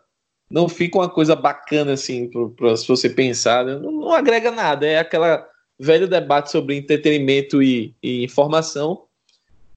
Não 0.49 0.67
fica 0.67 0.97
uma 0.97 1.07
coisa 1.07 1.35
bacana 1.35 1.93
assim 1.93 2.27
para 2.27 2.73
você 2.75 3.07
pensar. 3.07 3.63
Né? 3.63 3.77
Não, 3.77 3.91
não, 3.91 4.13
agrega 4.13 4.49
nada. 4.49 4.87
É 4.87 4.97
aquela 4.97 5.47
velho 5.79 6.07
debate 6.07 6.49
sobre 6.49 6.75
entretenimento 6.75 7.61
e, 7.61 7.93
e 8.01 8.23
informação 8.23 9.03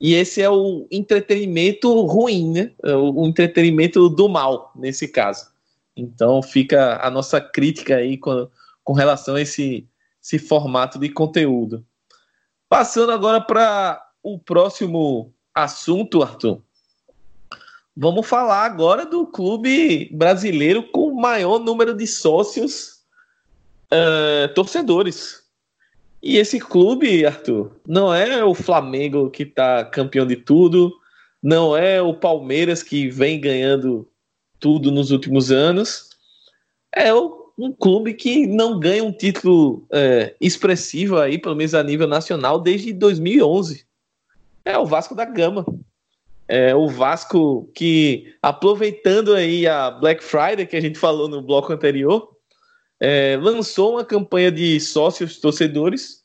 e 0.00 0.14
esse 0.14 0.40
é 0.40 0.48
o 0.48 0.86
entretenimento 0.90 1.92
ruim, 2.06 2.50
né? 2.50 2.70
É 2.82 2.96
o 2.96 3.26
entretenimento 3.26 4.08
do 4.08 4.30
mal, 4.30 4.72
nesse 4.74 5.06
caso. 5.06 5.46
Então 5.94 6.42
fica 6.42 6.98
a 7.00 7.10
nossa 7.10 7.40
crítica 7.40 7.96
aí 7.96 8.16
com, 8.16 8.48
com 8.84 8.92
relação 8.92 9.34
a 9.34 9.40
esse, 9.40 9.88
esse 10.22 10.38
formato 10.38 10.98
de 10.98 11.08
conteúdo. 11.08 11.84
Passando 12.68 13.10
agora 13.10 13.40
para 13.40 14.00
o 14.22 14.38
próximo 14.38 15.34
assunto, 15.54 16.22
Arthur. 16.22 16.62
Vamos 17.96 18.26
falar 18.26 18.64
agora 18.64 19.06
do 19.06 19.26
clube 19.26 20.10
brasileiro 20.12 20.82
com 20.90 21.08
o 21.08 21.20
maior 21.20 21.58
número 21.60 21.94
de 21.94 22.06
sócios 22.06 23.04
uh, 23.92 24.52
torcedores. 24.54 25.44
E 26.20 26.38
esse 26.38 26.58
clube, 26.58 27.24
Arthur, 27.24 27.70
não 27.86 28.12
é 28.12 28.44
o 28.44 28.54
Flamengo 28.54 29.30
que 29.30 29.44
está 29.44 29.84
campeão 29.84 30.26
de 30.26 30.36
tudo, 30.36 30.92
não 31.42 31.76
é 31.76 32.00
o 32.00 32.14
Palmeiras 32.14 32.82
que 32.82 33.08
vem 33.08 33.40
ganhando 33.40 34.08
tudo 34.58 34.90
nos 34.90 35.10
últimos 35.10 35.52
anos. 35.52 36.08
É 36.92 37.12
um 37.56 37.72
clube 37.72 38.14
que 38.14 38.46
não 38.46 38.78
ganha 38.78 39.04
um 39.04 39.12
título 39.12 39.86
é, 39.92 40.34
expressivo 40.40 41.18
aí, 41.18 41.38
pelo 41.38 41.54
menos 41.54 41.74
a 41.74 41.82
nível 41.82 42.06
nacional, 42.06 42.60
desde 42.60 42.92
2011. 42.92 43.86
É 44.64 44.76
o 44.78 44.86
Vasco 44.86 45.14
da 45.14 45.24
Gama. 45.24 45.64
É 46.46 46.74
o 46.74 46.88
Vasco 46.88 47.70
que, 47.74 48.34
aproveitando 48.42 49.34
aí 49.34 49.66
a 49.66 49.90
Black 49.90 50.22
Friday 50.22 50.66
que 50.66 50.76
a 50.76 50.80
gente 50.80 50.98
falou 50.98 51.28
no 51.28 51.40
bloco 51.40 51.72
anterior, 51.72 52.34
é, 53.00 53.38
lançou 53.40 53.92
uma 53.92 54.04
campanha 54.04 54.50
de 54.50 54.78
sócios 54.80 55.38
torcedores 55.38 56.22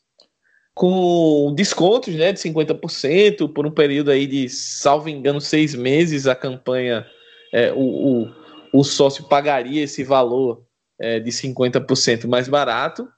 com 0.74 1.52
descontos 1.54 2.14
né, 2.14 2.32
de 2.32 2.40
50% 2.40 3.52
por 3.52 3.66
um 3.66 3.70
período 3.70 4.10
aí 4.10 4.26
de, 4.26 4.48
salvo 4.48 5.08
engano, 5.08 5.40
seis 5.40 5.74
meses. 5.74 6.26
A 6.26 6.34
campanha, 6.34 7.06
é, 7.52 7.72
o, 7.72 7.80
o, 7.80 8.30
o, 8.72 8.84
sócio 8.84 9.24
pagaria 9.24 9.82
esse 9.82 10.04
valor 10.04 10.62
é, 11.00 11.18
de 11.18 11.30
50% 11.30 12.28
mais 12.28 12.46
barato. 12.48 13.08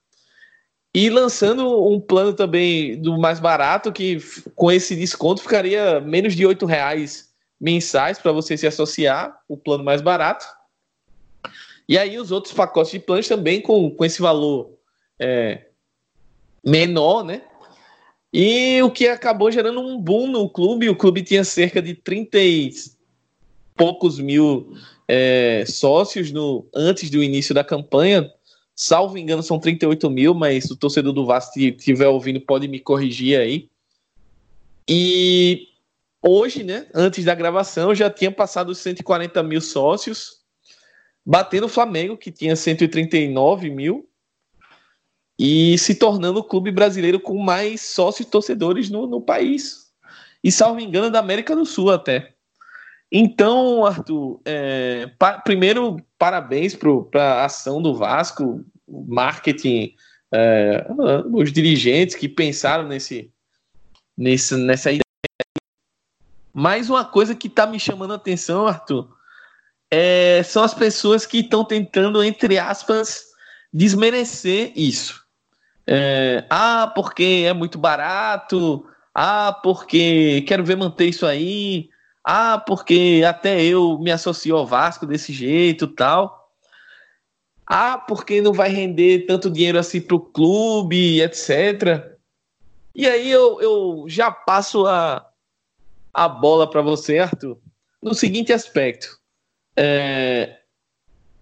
E 0.95 1.09
lançando 1.11 1.87
um 1.87 1.99
plano 1.99 2.35
também 2.35 3.01
do 3.01 3.19
mais 3.19 3.41
barato, 3.41 3.91
que 3.91 4.19
com 4.55 4.71
esse 4.71 4.95
desconto 4.95 5.43
ficaria 5.43 6.01
menos 6.01 6.35
de 6.35 6.47
R$ 6.47 6.55
reais 6.67 7.31
mensais 7.61 8.19
para 8.19 8.33
você 8.33 8.57
se 8.57 8.67
associar, 8.67 9.39
o 9.49 9.57
plano 9.57 9.83
mais 9.83 10.03
barato. 10.03 10.47
E 11.89 11.97
aí 11.99 12.19
os 12.19 12.31
outros 12.31 12.55
pacotes 12.55 12.93
de 12.93 12.99
planos 12.99 13.27
também 13.27 13.61
com, 13.61 13.91
com 13.91 14.05
esse 14.05 14.21
valor 14.21 14.79
é, 15.19 15.67
menor, 16.65 17.25
né? 17.25 17.43
E 18.33 18.83
o 18.83 18.91
que 18.91 19.07
acabou 19.09 19.51
gerando 19.51 19.81
um 19.81 20.01
boom 20.01 20.27
no 20.27 20.49
clube. 20.49 20.89
O 20.89 20.97
clube 20.97 21.23
tinha 21.23 21.45
cerca 21.45 21.83
de 21.83 21.95
30 21.95 22.39
e 22.39 22.71
poucos 23.77 24.19
mil 24.19 24.75
é, 25.09 25.65
sócios 25.67 26.31
no, 26.33 26.67
antes 26.75 27.11
do 27.11 27.23
início 27.23 27.55
da 27.55 27.65
campanha. 27.65 28.31
Salvo 28.75 29.19
engano, 29.19 29.43
são 29.43 29.59
38 29.59 30.09
mil, 30.11 30.35
mas 30.35 30.71
o 30.71 30.77
torcedor 30.77 31.13
do 31.13 31.27
Vasco 31.27 31.59
estiver 31.59 32.09
ouvindo 32.09 32.41
pode 32.41 32.67
me 32.69 32.81
corrigir 32.81 33.39
aí. 33.39 33.69
E 34.89 35.69
hoje, 36.23 36.63
né, 36.63 36.87
antes 36.95 37.25
da 37.25 37.35
gravação, 37.35 37.95
já 37.95 38.11
tinha 38.11 38.31
passado 38.31 38.71
os 38.71 38.79
140 38.79 39.43
mil 39.43 39.61
sócios, 39.61 40.41
batendo 41.25 41.67
o 41.67 41.69
Flamengo, 41.69 42.17
que 42.17 42.33
tinha 42.33 42.57
139 42.57 43.71
mil, 43.71 44.09
e 45.39 45.77
se 45.79 45.95
tornando 45.95 46.41
o 46.41 46.45
clube 46.45 46.71
brasileiro 46.71 47.21
com 47.21 47.39
mais 47.39 47.81
sócios 47.81 48.29
torcedores 48.29 48.89
no, 48.91 49.07
no 49.07 49.21
país. 49.21 49.93
E, 50.43 50.51
salvo 50.51 50.81
engano, 50.81 51.11
da 51.11 51.21
América 51.21 51.55
do 51.55 51.65
Sul 51.65 51.91
até. 51.91 52.32
Então, 53.15 53.85
Arthur, 53.85 54.41
é, 54.43 55.07
pa, 55.19 55.39
primeiro, 55.39 55.99
parabéns 56.19 56.75
para 56.75 57.23
a 57.23 57.45
ação 57.45 57.83
do 57.83 57.95
Vasco, 57.95 58.65
marketing, 58.89 59.95
é, 60.33 60.87
os 61.31 61.53
dirigentes 61.53 62.15
que 62.15 62.27
pensaram 62.27 62.89
nesse, 62.89 63.31
nesse, 64.17 64.57
nessa 64.57 64.91
ideia. 64.91 65.03
Mais 66.55 66.89
uma 66.89 67.05
coisa 67.05 67.35
que 67.35 67.49
está 67.49 67.67
me 67.67 67.79
chamando 67.79 68.15
a 68.15 68.17
atenção, 68.17 68.67
Arthur, 68.67 69.15
é, 69.91 70.43
são 70.43 70.65
as 70.65 70.73
pessoas 70.73 71.27
que 71.27 71.41
estão 71.41 71.67
tentando, 71.67 72.25
entre 72.25 72.59
aspas, 72.59 73.25
desmerecer 73.71 74.73
isso. 74.75 75.23
É, 75.87 76.47
ah, 76.49 76.91
porque 76.95 77.45
é 77.47 77.53
muito 77.53 77.77
barato. 77.77 78.87
Ah, 79.15 79.53
porque 79.63 80.43
quero 80.47 80.65
ver 80.65 80.77
manter 80.79 81.09
isso 81.09 81.27
aí. 81.27 81.92
Ah, 82.25 82.59
porque 82.59 83.23
até 83.27 83.63
eu 83.65 83.99
me 83.99 84.13
associo 84.13 84.57
ao 84.57 84.67
Vasco 84.67 85.07
desse 85.07 85.33
jeito 85.33 85.89
tal. 85.89 86.51
Ah, 87.67 87.99
porque 87.99 88.41
não 88.41 88.53
vai 88.53 88.69
render 88.69 89.27
tanto 89.27 89.51
dinheiro 89.51 89.79
assim 89.79 90.01
para 90.01 90.17
o 90.17 90.21
clube, 90.21 91.21
etc. 91.21 92.17
E 92.95 93.07
aí 93.09 93.31
eu, 93.31 93.61
eu 93.61 94.05
já 94.09 94.31
passo 94.31 94.87
a, 94.87 95.27
a 96.13 96.29
bola 96.29 96.69
para 96.69 96.83
você, 96.83 97.19
Arthur, 97.19 97.59
no 98.03 98.15
seguinte 98.15 98.53
aspecto. 98.53 99.19
É, 99.77 100.59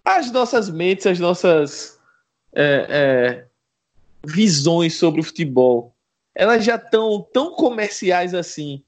as 0.05 0.31
nossas 0.31 0.71
mentes, 0.71 1.07
as 1.07 1.19
nossas 1.19 1.99
é, 2.53 2.87
é, 2.89 3.47
visões 4.25 4.97
sobre 4.97 5.21
o 5.21 5.25
futebol, 5.25 5.95
elas 6.35 6.65
já 6.65 6.77
estão 6.77 7.27
tão 7.33 7.55
comerciais 7.55 8.35
assim, 8.35 8.85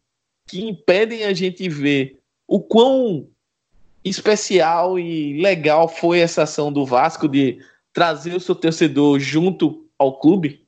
que 0.47 0.63
impedem 0.63 1.25
a 1.25 1.33
gente 1.33 1.69
ver 1.69 2.21
o 2.47 2.61
quão 2.61 3.29
especial 4.05 4.99
e 4.99 5.41
legal 5.41 5.89
foi 5.89 6.21
essa 6.21 6.43
ação 6.43 6.73
do 6.73 6.85
Vasco 6.85 7.29
de 7.29 7.59
trazer 7.93 8.35
o 8.35 8.41
seu 8.41 8.55
torcedor 8.55 9.19
junto 9.21 9.87
ao 9.99 10.19
clube? 10.19 10.67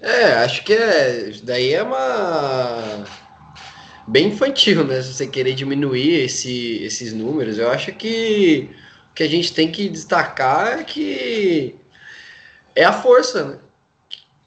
É, 0.00 0.34
acho 0.34 0.62
que 0.62 0.72
é, 0.72 1.32
daí 1.42 1.72
é 1.72 1.82
uma 1.82 3.04
bem 4.06 4.28
infantil, 4.28 4.84
né? 4.84 5.02
Se 5.02 5.14
você 5.14 5.26
querer 5.26 5.54
diminuir 5.54 6.24
esse, 6.24 6.82
esses 6.84 7.12
números, 7.12 7.58
eu 7.58 7.70
acho 7.70 7.92
que 7.92 8.70
o 9.10 9.14
que 9.14 9.22
a 9.22 9.28
gente 9.28 9.52
tem 9.52 9.70
que 9.72 9.88
destacar 9.88 10.78
é 10.78 10.84
que 10.84 11.74
é 12.74 12.84
a 12.84 12.92
força 12.92 13.44
né? 13.44 13.58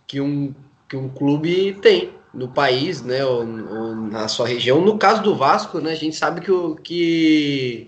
que, 0.08 0.22
um, 0.22 0.54
que 0.90 0.98
um 0.98 1.08
clube 1.08 1.74
tem 1.82 2.10
no 2.34 2.48
país, 2.48 3.02
né? 3.02 3.24
Ou, 3.24 3.42
ou, 3.42 3.96
na 3.96 4.28
sua 4.28 4.48
região. 4.48 4.82
No 4.82 4.98
caso 4.98 5.22
do 5.22 5.36
Vasco, 5.36 5.80
né? 5.80 5.92
A 5.92 5.96
gente 5.96 6.16
sabe 6.16 6.42
que, 6.42 6.52
o, 6.52 6.76
que, 6.76 7.88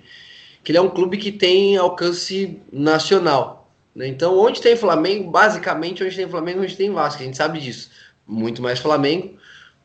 que 0.63 0.71
ele 0.71 0.77
é 0.77 0.81
um 0.81 0.89
clube 0.89 1.17
que 1.17 1.31
tem 1.31 1.75
alcance 1.77 2.61
nacional. 2.71 3.69
Né? 3.95 4.07
Então, 4.07 4.37
onde 4.37 4.61
tem 4.61 4.75
Flamengo, 4.75 5.29
basicamente, 5.29 6.03
onde 6.03 6.15
tem 6.15 6.29
Flamengo, 6.29 6.61
onde 6.61 6.77
tem 6.77 6.91
Vasco. 6.91 7.21
A 7.21 7.25
gente 7.25 7.37
sabe 7.37 7.59
disso. 7.59 7.89
Muito 8.27 8.61
mais 8.61 8.79
Flamengo, 8.79 9.35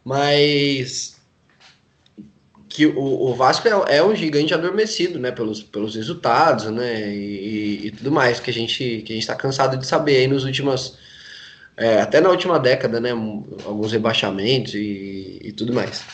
mas 0.05 1.17
que 2.69 2.87
o, 2.87 3.01
o 3.01 3.35
Vasco 3.35 3.67
é, 3.67 3.97
é, 3.97 4.05
um 4.05 4.15
gigante 4.15 4.53
adormecido, 4.53 5.19
né, 5.19 5.31
pelos, 5.33 5.63
pelos 5.63 5.97
resultados, 5.97 6.67
né, 6.67 7.09
e, 7.09 7.87
e 7.87 7.91
tudo 7.91 8.13
mais 8.13 8.39
que 8.39 8.51
a 8.51 8.53
gente 8.53 9.03
que 9.05 9.13
a 9.13 9.15
gente 9.15 9.23
está 9.23 9.35
cansado 9.35 9.79
de 9.79 9.87
saber 9.87 10.19
aí 10.19 10.27
nos 10.27 10.45
últimos 10.45 10.99
é, 11.77 12.01
até 12.01 12.21
na 12.21 12.31
última 12.31 12.59
década, 12.59 13.01
né, 13.01 13.11
alguns 13.11 13.93
rebaixamentos 13.93 14.75
e, 14.75 15.41
e 15.43 15.53
tudo 15.53 15.73
mais. 15.73 16.05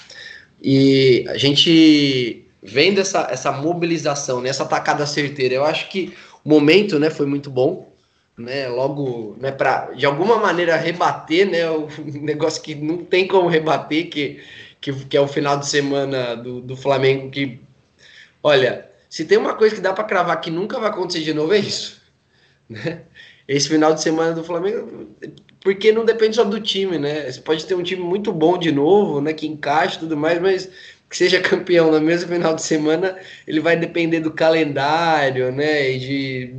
E 0.60 1.24
a 1.28 1.36
gente 1.36 2.44
vendo 2.62 3.00
essa, 3.00 3.28
essa 3.30 3.50
mobilização, 3.52 4.40
né, 4.40 4.48
essa 4.48 4.64
tacada 4.64 5.06
certeira, 5.06 5.54
eu 5.54 5.64
acho 5.64 5.88
que 5.88 6.12
o 6.44 6.48
momento, 6.48 6.98
né, 6.98 7.10
foi 7.10 7.26
muito 7.26 7.50
bom, 7.50 7.92
né, 8.36 8.68
logo, 8.68 9.36
né, 9.40 9.52
para 9.52 9.92
de 9.92 10.06
alguma 10.06 10.36
maneira 10.38 10.76
rebater, 10.76 11.50
né, 11.50 11.68
o 11.70 11.88
negócio 12.20 12.62
que 12.62 12.74
não 12.74 12.98
tem 12.98 13.26
como 13.26 13.48
rebater, 13.48 14.08
que 14.08 14.40
que, 14.82 14.92
que 15.04 15.16
é 15.16 15.20
o 15.20 15.28
final 15.28 15.56
de 15.56 15.68
semana 15.68 16.34
do, 16.34 16.60
do 16.60 16.76
Flamengo, 16.76 17.30
que, 17.30 17.60
olha, 18.42 18.90
se 19.08 19.24
tem 19.24 19.38
uma 19.38 19.54
coisa 19.54 19.76
que 19.76 19.80
dá 19.80 19.92
para 19.92 20.04
cravar 20.04 20.40
que 20.40 20.50
nunca 20.50 20.78
vai 20.80 20.90
acontecer 20.90 21.22
de 21.22 21.32
novo, 21.32 21.54
é 21.54 21.58
isso. 21.58 22.02
Né? 22.68 23.02
Esse 23.46 23.68
final 23.68 23.94
de 23.94 24.02
semana 24.02 24.32
do 24.32 24.42
Flamengo, 24.42 25.08
porque 25.62 25.92
não 25.92 26.04
depende 26.04 26.36
só 26.36 26.44
do 26.44 26.60
time, 26.60 26.98
né? 26.98 27.30
Você 27.30 27.40
pode 27.40 27.64
ter 27.64 27.74
um 27.74 27.82
time 27.82 28.02
muito 28.02 28.32
bom 28.32 28.58
de 28.58 28.72
novo, 28.72 29.20
né? 29.20 29.32
Que 29.32 29.46
encaixe 29.46 29.96
e 29.96 30.00
tudo 30.00 30.16
mais, 30.16 30.40
mas 30.40 30.68
que 31.08 31.16
seja 31.16 31.40
campeão 31.42 31.90
no 31.90 32.00
mesmo 32.00 32.28
final 32.28 32.54
de 32.54 32.62
semana, 32.62 33.16
ele 33.46 33.60
vai 33.60 33.76
depender 33.76 34.20
do 34.20 34.32
calendário, 34.32 35.52
né? 35.52 35.92
E 35.92 35.98
de, 35.98 36.54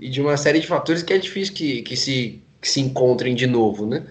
e 0.00 0.08
de 0.08 0.20
uma 0.20 0.36
série 0.36 0.60
de 0.60 0.66
fatores 0.66 1.02
que 1.02 1.12
é 1.12 1.18
difícil 1.18 1.54
que, 1.54 1.82
que, 1.82 1.96
se, 1.96 2.42
que 2.60 2.68
se 2.68 2.80
encontrem 2.80 3.34
de 3.34 3.46
novo, 3.46 3.86
né? 3.86 4.06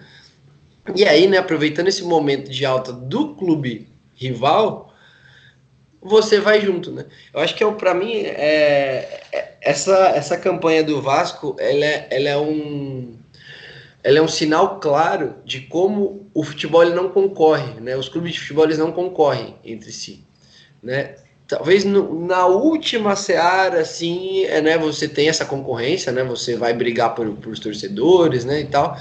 E 0.94 1.04
aí, 1.04 1.26
né, 1.26 1.38
aproveitando 1.38 1.88
esse 1.88 2.04
momento 2.04 2.48
de 2.48 2.64
alta 2.64 2.92
do 2.92 3.34
clube 3.34 3.88
rival, 4.14 4.94
você 6.00 6.38
vai 6.38 6.60
junto, 6.60 6.92
né? 6.92 7.06
Eu 7.34 7.40
acho 7.40 7.56
que 7.56 7.64
é, 7.64 7.70
para 7.72 7.92
mim 7.92 8.14
é, 8.14 9.22
é, 9.32 9.54
essa 9.60 10.10
essa 10.10 10.38
campanha 10.38 10.84
do 10.84 11.02
Vasco, 11.02 11.56
ela 11.58 11.84
é, 11.84 12.06
ela 12.10 12.28
é 12.28 12.36
um 12.36 13.16
ela 14.06 14.18
é 14.18 14.22
um 14.22 14.28
sinal 14.28 14.78
claro 14.78 15.34
de 15.44 15.62
como 15.62 16.30
o 16.32 16.44
futebol 16.44 16.84
não 16.90 17.08
concorre, 17.08 17.80
né? 17.80 17.96
Os 17.96 18.08
clubes 18.08 18.34
de 18.34 18.40
futebol 18.40 18.68
não 18.68 18.92
concorrem 18.92 19.56
entre 19.64 19.90
si, 19.90 20.24
né? 20.82 21.16
Talvez 21.48 21.84
no, 21.84 22.26
na 22.26 22.46
última 22.46 23.16
seara, 23.16 23.80
assim, 23.80 24.44
é, 24.44 24.60
né? 24.60 24.78
Você 24.78 25.08
tem 25.08 25.28
essa 25.28 25.44
concorrência, 25.44 26.12
né? 26.12 26.22
Você 26.24 26.56
vai 26.56 26.72
brigar 26.72 27.14
por, 27.14 27.28
por 27.34 27.58
torcedores, 27.58 28.44
né? 28.44 28.60
E 28.60 28.66
tal 28.66 28.96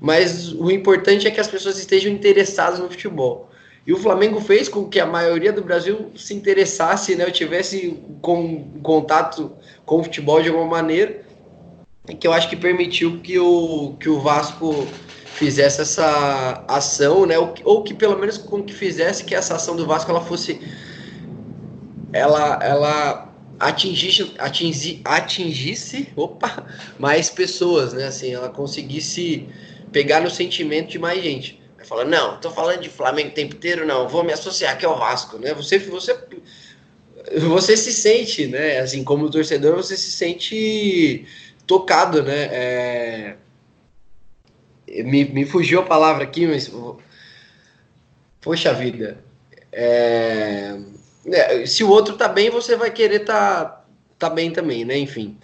mas 0.00 0.50
o 0.54 0.70
importante 0.70 1.28
é 1.28 1.30
que 1.30 1.40
as 1.40 1.46
pessoas 1.46 1.78
estejam 1.78 2.10
interessadas 2.10 2.78
no 2.78 2.88
futebol. 2.88 3.50
E 3.86 3.92
o 3.92 3.98
Flamengo 3.98 4.40
fez 4.40 4.68
com 4.68 4.88
que 4.88 4.98
a 4.98 5.06
maioria 5.06 5.52
do 5.52 5.62
Brasil 5.62 6.10
se 6.16 6.32
interessasse, 6.32 7.14
né, 7.14 7.30
tivesse 7.30 7.98
com, 8.22 8.64
contato 8.82 9.52
com 9.84 10.00
o 10.00 10.04
futebol 10.04 10.40
de 10.40 10.48
alguma 10.48 10.66
maneira, 10.66 11.22
que 12.18 12.26
eu 12.26 12.32
acho 12.32 12.48
que 12.48 12.56
permitiu 12.56 13.20
que 13.20 13.38
o, 13.38 13.96
que 14.00 14.08
o 14.08 14.20
Vasco 14.20 14.86
fizesse 15.34 15.80
essa 15.80 16.64
ação, 16.68 17.24
né, 17.26 17.38
ou, 17.38 17.54
ou 17.64 17.82
que 17.82 17.94
pelo 17.94 18.18
menos 18.18 18.36
com 18.36 18.62
que 18.62 18.72
fizesse 18.72 19.24
que 19.24 19.34
essa 19.34 19.56
ação 19.56 19.76
do 19.76 19.86
Vasco 19.86 20.10
ela 20.10 20.20
fosse 20.20 20.60
ela 22.12 22.58
ela 22.62 23.32
atingisse 23.58 24.34
atingisse, 24.38 25.00
atingisse 25.04 26.08
opa, 26.16 26.66
mais 26.98 27.30
pessoas, 27.30 27.92
né, 27.92 28.06
assim, 28.06 28.32
ela 28.32 28.48
conseguisse 28.48 29.46
pegar 29.92 30.20
no 30.20 30.30
sentimento 30.30 30.90
de 30.90 30.98
mais 30.98 31.22
gente. 31.22 31.60
Vai 31.76 31.86
falar, 31.86 32.04
não, 32.04 32.38
tô 32.38 32.50
falando 32.50 32.80
de 32.80 32.88
Flamengo 32.88 33.30
o 33.30 33.34
tempo 33.34 33.54
inteiro, 33.54 33.86
não, 33.86 34.08
vou 34.08 34.22
me 34.22 34.32
associar 34.32 34.74
aqui 34.74 34.84
ao 34.84 34.98
Vasco, 34.98 35.38
né? 35.38 35.54
Você, 35.54 35.78
você, 35.78 36.16
você 37.38 37.76
se 37.76 37.92
sente, 37.92 38.46
né? 38.46 38.78
Assim, 38.78 39.02
como 39.02 39.30
torcedor, 39.30 39.76
você 39.76 39.96
se 39.96 40.10
sente 40.10 41.26
tocado, 41.70 42.20
né? 42.24 42.48
É... 42.50 43.36
Me, 45.04 45.24
me 45.24 45.46
fugiu 45.46 45.78
a 45.78 45.84
palavra 45.84 46.24
aqui, 46.24 46.48
mas. 46.48 46.68
Poxa 48.40 48.74
vida. 48.74 49.22
É... 49.70 50.76
É, 51.26 51.64
se 51.66 51.84
o 51.84 51.88
outro 51.88 52.16
tá 52.16 52.26
bem, 52.26 52.50
você 52.50 52.74
vai 52.74 52.90
querer 52.90 53.20
tá, 53.20 53.84
tá 54.18 54.28
bem 54.28 54.50
também, 54.50 54.84
né? 54.84 54.98
Enfim. 54.98 55.38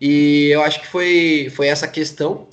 E 0.00 0.50
eu 0.52 0.62
acho 0.62 0.80
que 0.80 0.86
foi, 0.86 1.50
foi 1.52 1.66
essa 1.66 1.88
questão. 1.88 2.46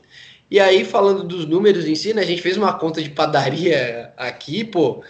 E 0.50 0.60
aí, 0.60 0.84
falando 0.84 1.24
dos 1.24 1.46
números 1.46 1.86
em 1.86 1.94
si, 1.94 2.14
né, 2.14 2.24
a 2.24 2.26
gente 2.26 2.42
fez 2.42 2.58
uma 2.58 2.74
conta 2.74 3.00
de 3.00 3.12
padaria 3.12 4.12
aqui, 4.18 4.64
pô. 4.64 5.04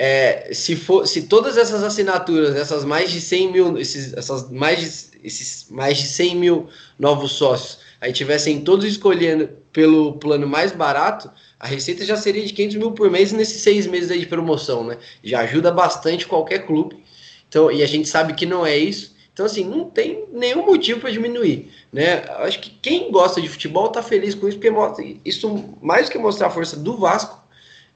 É, 0.00 0.50
se, 0.54 0.76
for, 0.76 1.08
se 1.08 1.22
todas 1.22 1.56
essas 1.56 1.82
assinaturas, 1.82 2.54
essas 2.54 2.84
mais 2.84 3.10
de 3.10 3.20
100 3.20 3.52
mil, 3.52 3.76
esses, 3.76 4.14
essas 4.14 4.48
mais 4.48 4.78
de, 4.78 5.18
esses 5.26 5.66
mais 5.68 5.98
de 5.98 6.06
100 6.06 6.36
mil 6.36 6.68
novos 6.96 7.32
sócios, 7.32 7.80
aí 8.00 8.12
tivessem 8.12 8.60
todos 8.60 8.84
escolhendo 8.84 9.48
pelo 9.72 10.12
plano 10.12 10.46
mais 10.46 10.70
barato, 10.70 11.28
a 11.58 11.66
receita 11.66 12.04
já 12.04 12.16
seria 12.16 12.46
de 12.46 12.52
500 12.52 12.76
mil 12.76 12.92
por 12.92 13.10
mês 13.10 13.32
nesses 13.32 13.60
seis 13.60 13.88
meses 13.88 14.08
aí 14.12 14.20
de 14.20 14.26
promoção, 14.26 14.84
né? 14.84 14.98
Já 15.24 15.40
ajuda 15.40 15.72
bastante 15.72 16.28
qualquer 16.28 16.64
clube. 16.64 17.02
Então, 17.48 17.68
e 17.68 17.82
a 17.82 17.86
gente 17.86 18.08
sabe 18.08 18.34
que 18.34 18.46
não 18.46 18.64
é 18.64 18.76
isso. 18.76 19.16
Então, 19.32 19.46
assim, 19.46 19.64
não 19.64 19.90
tem 19.90 20.26
nenhum 20.32 20.64
motivo 20.64 21.00
para 21.00 21.10
diminuir. 21.10 21.72
Né? 21.92 22.24
Acho 22.38 22.60
que 22.60 22.70
quem 22.70 23.10
gosta 23.10 23.40
de 23.40 23.48
futebol 23.48 23.86
está 23.86 24.02
feliz 24.02 24.34
com 24.34 24.48
isso, 24.48 24.58
porque 24.58 25.18
isso, 25.24 25.76
mais 25.80 26.06
do 26.06 26.12
que 26.12 26.18
mostrar 26.18 26.48
a 26.48 26.50
força 26.50 26.76
do 26.76 26.96
Vasco, 26.96 27.40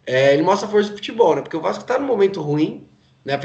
é, 0.06 0.34
ele 0.34 0.42
mostra 0.42 0.66
a 0.66 0.70
força 0.70 0.90
do 0.90 0.96
futebol, 0.96 1.36
né? 1.36 1.42
Porque 1.42 1.56
o 1.56 1.60
Vasco 1.60 1.84
tá 1.84 1.98
num 1.98 2.06
momento 2.06 2.40
ruim, 2.40 2.86
né? 3.24 3.38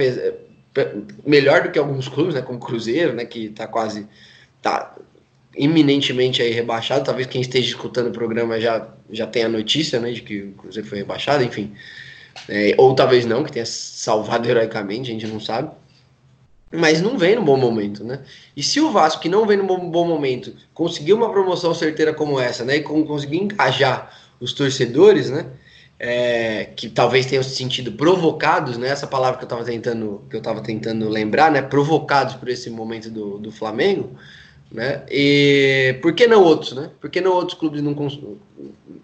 Melhor 1.26 1.64
do 1.64 1.72
que 1.72 1.80
alguns 1.80 2.08
clubes, 2.08 2.34
né? 2.34 2.41
Como 2.41 2.58
o 2.58 2.62
Cruzeiro, 2.62 3.14
né? 3.14 3.26
Que 3.26 3.49
tá 3.49 3.68
quase. 3.68 4.08
tá 4.62 4.95
iminentemente 5.55 6.41
aí 6.41 6.51
rebaixado. 6.51 7.05
Talvez 7.05 7.28
quem 7.28 7.41
esteja 7.41 7.68
escutando 7.68 8.08
o 8.08 8.12
programa 8.12 8.60
já, 8.60 8.88
já 9.12 9.28
tenha 9.28 9.45
a 9.45 9.49
notícia, 9.49 9.99
né? 9.99 10.12
De 10.12 10.22
que 10.22 10.41
o 10.41 10.51
Cruzeiro 10.53 10.88
foi 10.88 10.99
rebaixado, 10.99 11.43
enfim. 11.43 11.74
É, 12.49 12.76
ou 12.78 12.93
talvez 12.95 13.26
não, 13.26 13.43
que 13.43 13.51
tenha 13.51 13.66
salvado 13.66 14.47
heroicamente, 14.49 15.10
a 15.10 15.14
gente 15.14 15.28
não 15.28 15.39
sabe. 15.39 15.72
Mas 16.72 17.01
não 17.01 17.18
vem 17.18 17.36
no 17.36 17.43
bom 17.43 17.55
momento, 17.55 18.03
né? 18.03 18.22
E 18.55 18.62
se 18.62 18.82
o 18.82 18.91
Vasco, 18.91 19.22
que 19.22 19.30
não 19.30 19.45
vem 19.45 19.58
no 19.58 19.64
bom, 19.64 19.89
bom 19.89 20.05
momento, 20.05 20.53
conseguir 20.74 21.14
uma 21.14 21.32
promoção 21.32 21.74
certeira 21.74 22.14
como 22.14 22.39
essa, 22.39 22.66
né? 22.66 22.78
E 22.78 22.82
conseguir 22.82 23.38
engajar 23.38 24.12
os 24.39 24.53
torcedores, 24.53 25.30
né? 25.30 25.45
É, 26.00 26.66
que 26.76 26.89
talvez 26.89 27.26
tenham 27.26 27.41
se 27.41 27.56
sentido 27.56 27.91
provocados, 27.91 28.78
né? 28.78 28.89
Essa 28.89 29.08
palavra 29.08 29.38
que 29.38 29.43
eu 29.43 29.48
estava 29.48 29.64
tentando, 29.64 30.24
que 30.30 30.36
eu 30.36 30.41
tava 30.41 30.62
tentando 30.62 31.10
lembrar, 31.10 31.52
né? 31.52 31.62
Provocados 31.62 32.36
por 32.36 32.50
esse 32.50 32.70
momento 32.70 33.10
do, 33.10 33.39
do 33.39 33.52
Flamengo, 33.52 34.12
né? 34.72 35.04
E 35.10 35.98
por 36.02 36.14
que 36.14 36.28
não 36.28 36.43
outros, 36.43 36.74
né? 36.74 36.91
Por 37.02 37.10
que 37.10 37.20
não 37.20 37.32
outros 37.32 37.58
clubes 37.58 37.82
não, 37.82 37.95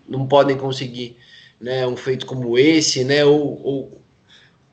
não 0.08 0.28
podem 0.28 0.56
conseguir 0.56 1.18
né, 1.60 1.88
um 1.88 1.96
feito 1.96 2.26
como 2.28 2.60
esse, 2.60 3.04
né? 3.04 3.26
Ou, 3.26 3.60
ou 3.64 4.02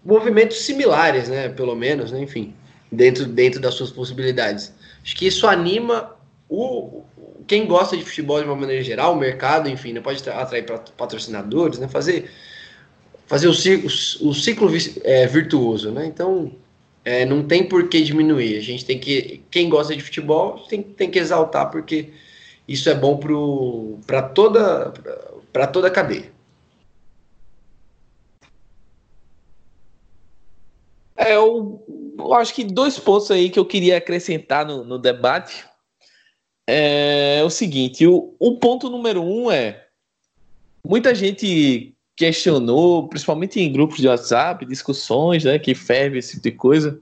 movimentos 0.05 0.61
similares, 0.61 1.29
né? 1.29 1.49
Pelo 1.49 1.75
menos, 1.75 2.13
né? 2.13 2.21
Enfim, 2.21 2.55
dentro, 2.93 3.27
dentro 3.27 3.61
das 3.61 3.75
suas 3.75 3.91
possibilidades. 3.91 4.75
Acho 5.03 5.17
que 5.17 5.27
isso 5.27 5.47
anima 5.47 6.15
o, 6.49 7.03
quem 7.51 7.67
gosta 7.67 7.97
de 7.97 8.05
futebol 8.05 8.39
de 8.39 8.45
uma 8.47 8.55
maneira 8.55 8.81
geral, 8.81 9.13
o 9.13 9.19
mercado, 9.19 9.69
enfim, 9.69 9.93
né, 9.93 10.01
pode 10.01 10.23
atrair 10.31 10.65
patrocinadores, 10.97 11.81
né, 11.81 11.89
fazer, 11.89 12.31
fazer 13.27 13.49
o 13.49 13.53
ciclo, 13.53 13.89
o 14.21 14.33
ciclo 14.33 14.71
é, 15.03 15.27
virtuoso. 15.27 15.91
Né? 15.91 16.07
Então, 16.07 16.53
é, 17.05 17.25
não 17.25 17.43
tem 17.45 17.65
por 17.69 17.89
que 17.89 18.03
diminuir. 18.03 18.57
A 18.57 18.61
gente 18.61 18.85
tem 18.85 19.01
que, 19.01 19.43
quem 19.51 19.69
gosta 19.69 19.97
de 19.97 20.01
futebol, 20.01 20.61
tem, 20.69 20.81
tem 20.81 21.11
que 21.11 21.19
exaltar, 21.19 21.73
porque 21.73 22.11
isso 22.69 22.89
é 22.89 22.95
bom 22.95 23.19
para 24.07 24.23
toda, 24.23 24.95
para 25.53 25.67
toda 25.67 25.89
a 25.89 25.91
cadeia. 25.91 26.31
É, 31.17 31.35
eu, 31.35 31.85
eu, 32.17 32.33
acho 32.33 32.55
que 32.55 32.63
dois 32.63 32.97
pontos 32.97 33.29
aí 33.33 33.51
que 33.51 33.59
eu 33.59 33.65
queria 33.65 33.97
acrescentar 33.97 34.65
no, 34.65 34.85
no 34.85 35.01
debate 35.01 35.69
é 36.67 37.43
o 37.45 37.51
seguinte: 37.51 38.07
o, 38.07 38.35
o 38.39 38.59
ponto 38.59 38.89
número 38.89 39.23
um 39.23 39.51
é 39.51 39.87
muita 40.87 41.15
gente 41.15 41.95
questionou, 42.17 43.09
principalmente 43.09 43.61
em 43.61 43.73
grupos 43.73 43.99
de 43.99 44.09
WhatsApp, 44.09 44.67
discussões, 44.67 45.45
né, 45.45 45.59
que 45.59 45.75
ferve 45.75 46.19
esse 46.19 46.33
tipo 46.33 46.43
de 46.43 46.53
coisa. 46.53 47.01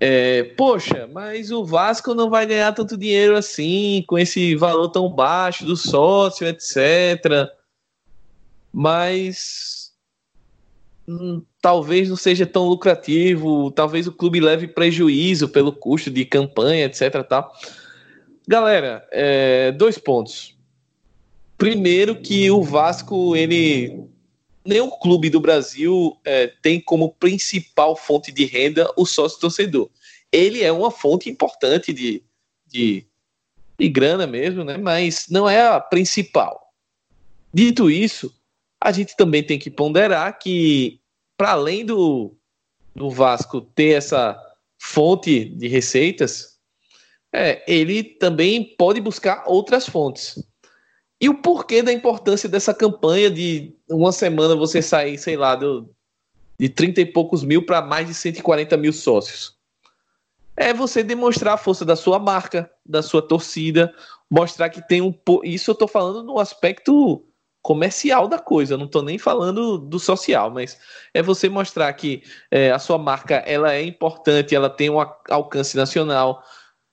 É, 0.00 0.44
poxa, 0.56 1.08
mas 1.12 1.50
o 1.50 1.64
Vasco 1.64 2.14
não 2.14 2.30
vai 2.30 2.46
ganhar 2.46 2.72
tanto 2.72 2.96
dinheiro 2.96 3.36
assim, 3.36 4.04
com 4.06 4.16
esse 4.16 4.54
valor 4.54 4.88
tão 4.90 5.10
baixo 5.10 5.64
do 5.64 5.76
sócio, 5.76 6.46
etc. 6.46 7.50
Mas 8.72 9.92
hum, 11.08 11.42
talvez 11.60 12.08
não 12.08 12.16
seja 12.16 12.46
tão 12.46 12.68
lucrativo, 12.68 13.72
talvez 13.72 14.06
o 14.06 14.12
clube 14.12 14.38
leve 14.38 14.68
prejuízo 14.68 15.48
pelo 15.48 15.72
custo 15.72 16.08
de 16.12 16.24
campanha, 16.24 16.84
etc. 16.84 17.24
Tal. 17.28 17.52
Galera, 18.48 19.06
é, 19.12 19.72
dois 19.72 19.98
pontos. 19.98 20.56
Primeiro 21.58 22.18
que 22.18 22.50
o 22.50 22.62
Vasco, 22.62 23.36
ele 23.36 24.08
nenhum 24.64 24.88
clube 24.88 25.28
do 25.28 25.38
Brasil 25.38 26.18
é, 26.24 26.46
tem 26.46 26.80
como 26.80 27.12
principal 27.12 27.94
fonte 27.94 28.32
de 28.32 28.46
renda 28.46 28.90
o 28.96 29.04
sócio 29.04 29.38
torcedor. 29.38 29.90
Ele 30.32 30.62
é 30.62 30.72
uma 30.72 30.90
fonte 30.90 31.28
importante 31.28 31.92
de, 31.92 32.22
de, 32.66 33.06
de 33.78 33.88
grana 33.90 34.26
mesmo, 34.26 34.64
né? 34.64 34.78
mas 34.78 35.26
não 35.28 35.46
é 35.46 35.66
a 35.68 35.78
principal. 35.78 36.72
Dito 37.52 37.90
isso, 37.90 38.34
a 38.82 38.90
gente 38.92 39.14
também 39.14 39.42
tem 39.42 39.58
que 39.58 39.70
ponderar 39.70 40.38
que, 40.38 40.98
para 41.36 41.50
além 41.50 41.84
do, 41.84 42.34
do 42.96 43.10
Vasco 43.10 43.60
ter 43.60 43.90
essa 43.90 44.38
fonte 44.78 45.44
de 45.44 45.68
receitas, 45.68 46.57
é, 47.32 47.62
ele 47.66 48.02
também 48.02 48.74
pode 48.76 49.00
buscar 49.00 49.44
outras 49.46 49.86
fontes. 49.86 50.42
E 51.20 51.28
o 51.28 51.34
porquê 51.34 51.82
da 51.82 51.92
importância 51.92 52.48
dessa 52.48 52.72
campanha 52.72 53.30
de 53.30 53.74
uma 53.90 54.12
semana 54.12 54.54
você 54.54 54.80
sair, 54.80 55.18
sei 55.18 55.36
lá, 55.36 55.56
do, 55.56 55.90
de 56.58 56.68
30 56.68 57.00
e 57.00 57.06
poucos 57.06 57.42
mil 57.42 57.64
para 57.66 57.82
mais 57.82 58.06
de 58.06 58.14
140 58.14 58.76
mil 58.76 58.92
sócios? 58.92 59.56
É 60.56 60.72
você 60.72 61.02
demonstrar 61.02 61.54
a 61.54 61.58
força 61.58 61.84
da 61.84 61.96
sua 61.96 62.18
marca, 62.18 62.70
da 62.84 63.02
sua 63.02 63.22
torcida, 63.22 63.92
mostrar 64.30 64.68
que 64.70 64.86
tem 64.86 65.00
um. 65.00 65.14
Isso 65.44 65.70
eu 65.70 65.72
estou 65.72 65.88
falando 65.88 66.22
no 66.22 66.38
aspecto 66.38 67.24
comercial 67.62 68.28
da 68.28 68.38
coisa, 68.38 68.76
não 68.76 68.86
estou 68.86 69.02
nem 69.02 69.18
falando 69.18 69.78
do 69.78 69.98
social, 69.98 70.50
mas 70.50 70.78
é 71.12 71.22
você 71.22 71.48
mostrar 71.48 71.92
que 71.92 72.22
é, 72.50 72.70
a 72.70 72.78
sua 72.78 72.96
marca 72.96 73.36
ela 73.46 73.74
é 73.74 73.82
importante, 73.82 74.54
ela 74.54 74.70
tem 74.70 74.88
um 74.88 74.98
alcance 75.28 75.76
nacional. 75.76 76.42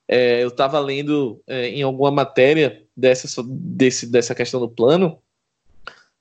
É, 0.08 0.43
eu 0.43 0.49
estava 0.49 0.80
lendo 0.80 1.41
é, 1.47 1.70
em 1.70 1.82
alguma 1.82 2.12
matéria 2.12 2.84
dessa, 2.95 3.43
desse, 3.47 4.06
dessa 4.08 4.36
questão 4.36 4.60
do 4.60 4.70
plano 4.70 5.20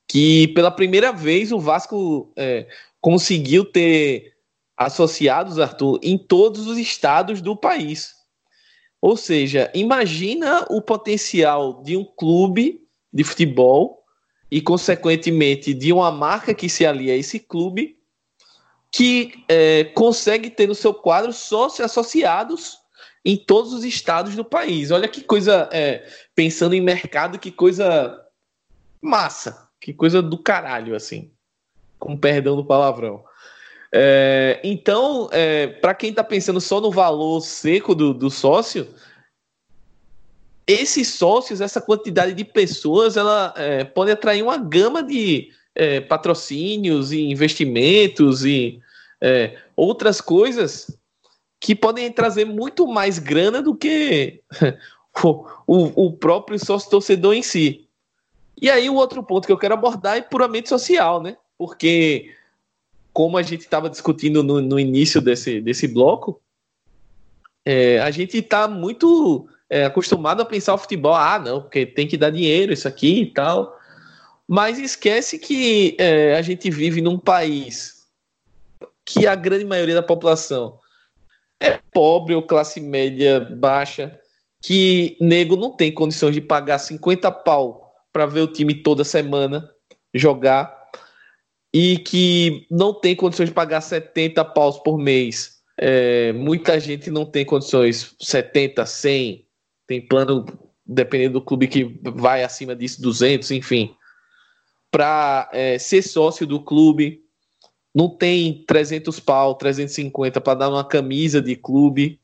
que 0.08 0.48
pela 0.48 0.70
primeira 0.70 1.12
vez 1.12 1.52
o 1.52 1.58
Vasco 1.58 2.32
é, 2.36 2.66
conseguiu 3.00 3.64
ter 3.64 4.34
associados, 4.76 5.58
Arthur, 5.58 5.98
em 6.02 6.16
todos 6.16 6.66
os 6.66 6.78
estados 6.78 7.40
do 7.40 7.56
país. 7.56 8.14
Ou 9.00 9.16
seja, 9.16 9.70
imagina 9.74 10.64
o 10.70 10.80
potencial 10.80 11.82
de 11.82 11.96
um 11.96 12.04
clube 12.04 12.86
de 13.12 13.22
futebol 13.22 14.02
e, 14.50 14.60
consequentemente, 14.60 15.74
de 15.74 15.92
uma 15.92 16.10
marca 16.10 16.54
que 16.54 16.68
se 16.68 16.86
alia 16.86 17.12
a 17.12 17.16
esse 17.16 17.38
clube, 17.38 17.98
que 18.90 19.44
é, 19.48 19.84
consegue 19.84 20.48
ter 20.48 20.66
no 20.66 20.74
seu 20.74 20.94
quadro 20.94 21.32
sócios 21.32 21.84
associados 21.84 22.78
em 23.24 23.36
todos 23.36 23.72
os 23.72 23.84
estados 23.84 24.36
do 24.36 24.44
país. 24.44 24.90
Olha 24.90 25.08
que 25.08 25.22
coisa, 25.22 25.68
é, 25.72 26.06
pensando 26.34 26.74
em 26.74 26.80
mercado, 26.80 27.38
que 27.38 27.50
coisa 27.50 28.20
massa, 29.00 29.68
que 29.80 29.92
coisa 29.92 30.20
do 30.20 30.36
caralho, 30.36 30.94
assim, 30.94 31.30
com 31.98 32.16
perdão 32.16 32.54
do 32.54 32.64
palavrão. 32.64 33.24
É, 33.92 34.60
então, 34.62 35.28
é, 35.32 35.68
para 35.68 35.94
quem 35.94 36.10
está 36.10 36.24
pensando 36.24 36.60
só 36.60 36.80
no 36.80 36.90
valor 36.90 37.40
seco 37.40 37.94
do, 37.94 38.12
do 38.12 38.28
sócio, 38.28 38.88
esses 40.66 41.08
sócios, 41.08 41.60
essa 41.60 41.80
quantidade 41.80 42.34
de 42.34 42.44
pessoas, 42.44 43.16
ela 43.16 43.54
é, 43.56 43.84
pode 43.84 44.10
atrair 44.10 44.42
uma 44.42 44.56
gama 44.56 45.02
de 45.02 45.50
é, 45.74 46.00
patrocínios 46.00 47.12
e 47.12 47.20
investimentos 47.30 48.44
e 48.44 48.80
é, 49.20 49.58
outras 49.76 50.20
coisas 50.20 50.98
que 51.64 51.74
podem 51.74 52.12
trazer 52.12 52.44
muito 52.44 52.86
mais 52.86 53.18
grana 53.18 53.62
do 53.62 53.74
que 53.74 54.42
o, 55.24 55.46
o, 55.66 56.06
o 56.08 56.12
próprio 56.12 56.62
sócio 56.62 56.90
torcedor 56.90 57.32
em 57.32 57.42
si. 57.42 57.88
E 58.60 58.68
aí 58.68 58.90
o 58.90 58.96
outro 58.96 59.22
ponto 59.22 59.46
que 59.46 59.52
eu 59.52 59.56
quero 59.56 59.72
abordar 59.72 60.18
é 60.18 60.20
puramente 60.20 60.68
social, 60.68 61.22
né? 61.22 61.38
Porque 61.56 62.34
como 63.14 63.38
a 63.38 63.42
gente 63.42 63.62
estava 63.62 63.88
discutindo 63.88 64.42
no, 64.42 64.60
no, 64.60 64.78
início 64.78 65.22
desse, 65.22 65.58
desse 65.58 65.88
bloco, 65.88 66.38
é, 67.64 67.98
a 68.00 68.10
gente 68.10 68.36
está 68.36 68.68
muito 68.68 69.48
é, 69.70 69.86
acostumado 69.86 70.42
a 70.42 70.44
pensar 70.44 70.74
o 70.74 70.78
futebol, 70.78 71.14
ah, 71.14 71.38
não, 71.38 71.62
porque 71.62 71.86
tem 71.86 72.06
que 72.06 72.18
dar 72.18 72.28
dinheiro, 72.28 72.74
isso 72.74 72.86
aqui 72.86 73.22
e 73.22 73.32
tal. 73.32 73.74
Mas 74.46 74.78
esquece 74.78 75.38
que 75.38 75.96
é, 75.98 76.36
a 76.36 76.42
gente 76.42 76.70
vive 76.70 77.00
num 77.00 77.18
país 77.18 78.04
que 79.02 79.26
a 79.26 79.34
grande 79.34 79.64
maioria 79.64 79.94
da 79.94 80.02
população 80.02 80.78
é 81.64 81.80
pobre 81.92 82.34
ou 82.34 82.42
classe 82.42 82.80
média 82.80 83.40
baixa, 83.40 84.20
que 84.62 85.16
nego 85.20 85.56
não 85.56 85.74
tem 85.74 85.92
condições 85.92 86.34
de 86.34 86.40
pagar 86.40 86.78
50 86.78 87.30
pau 87.30 87.92
para 88.12 88.26
ver 88.26 88.40
o 88.40 88.52
time 88.52 88.74
toda 88.74 89.02
semana 89.02 89.68
jogar 90.12 90.84
e 91.72 91.98
que 91.98 92.66
não 92.70 92.92
tem 92.92 93.16
condições 93.16 93.48
de 93.48 93.54
pagar 93.54 93.80
70 93.80 94.44
paus 94.44 94.78
por 94.78 94.98
mês. 94.98 95.54
É, 95.76 96.32
muita 96.32 96.78
gente 96.78 97.10
não 97.10 97.24
tem 97.24 97.44
condições 97.44 98.14
70, 98.20 98.86
100, 98.86 99.46
tem 99.86 100.06
plano, 100.06 100.46
dependendo 100.86 101.40
do 101.40 101.44
clube, 101.44 101.66
que 101.66 101.98
vai 102.02 102.44
acima 102.44 102.76
disso, 102.76 103.02
200, 103.02 103.50
enfim. 103.50 103.94
Para 104.90 105.48
é, 105.52 105.78
ser 105.78 106.02
sócio 106.02 106.46
do 106.46 106.62
clube, 106.62 107.23
não 107.94 108.08
tem 108.08 108.64
300 108.66 109.20
pau, 109.20 109.54
350 109.54 110.40
para 110.40 110.58
dar 110.58 110.68
uma 110.68 110.84
camisa 110.84 111.40
de 111.40 111.54
clube. 111.54 112.20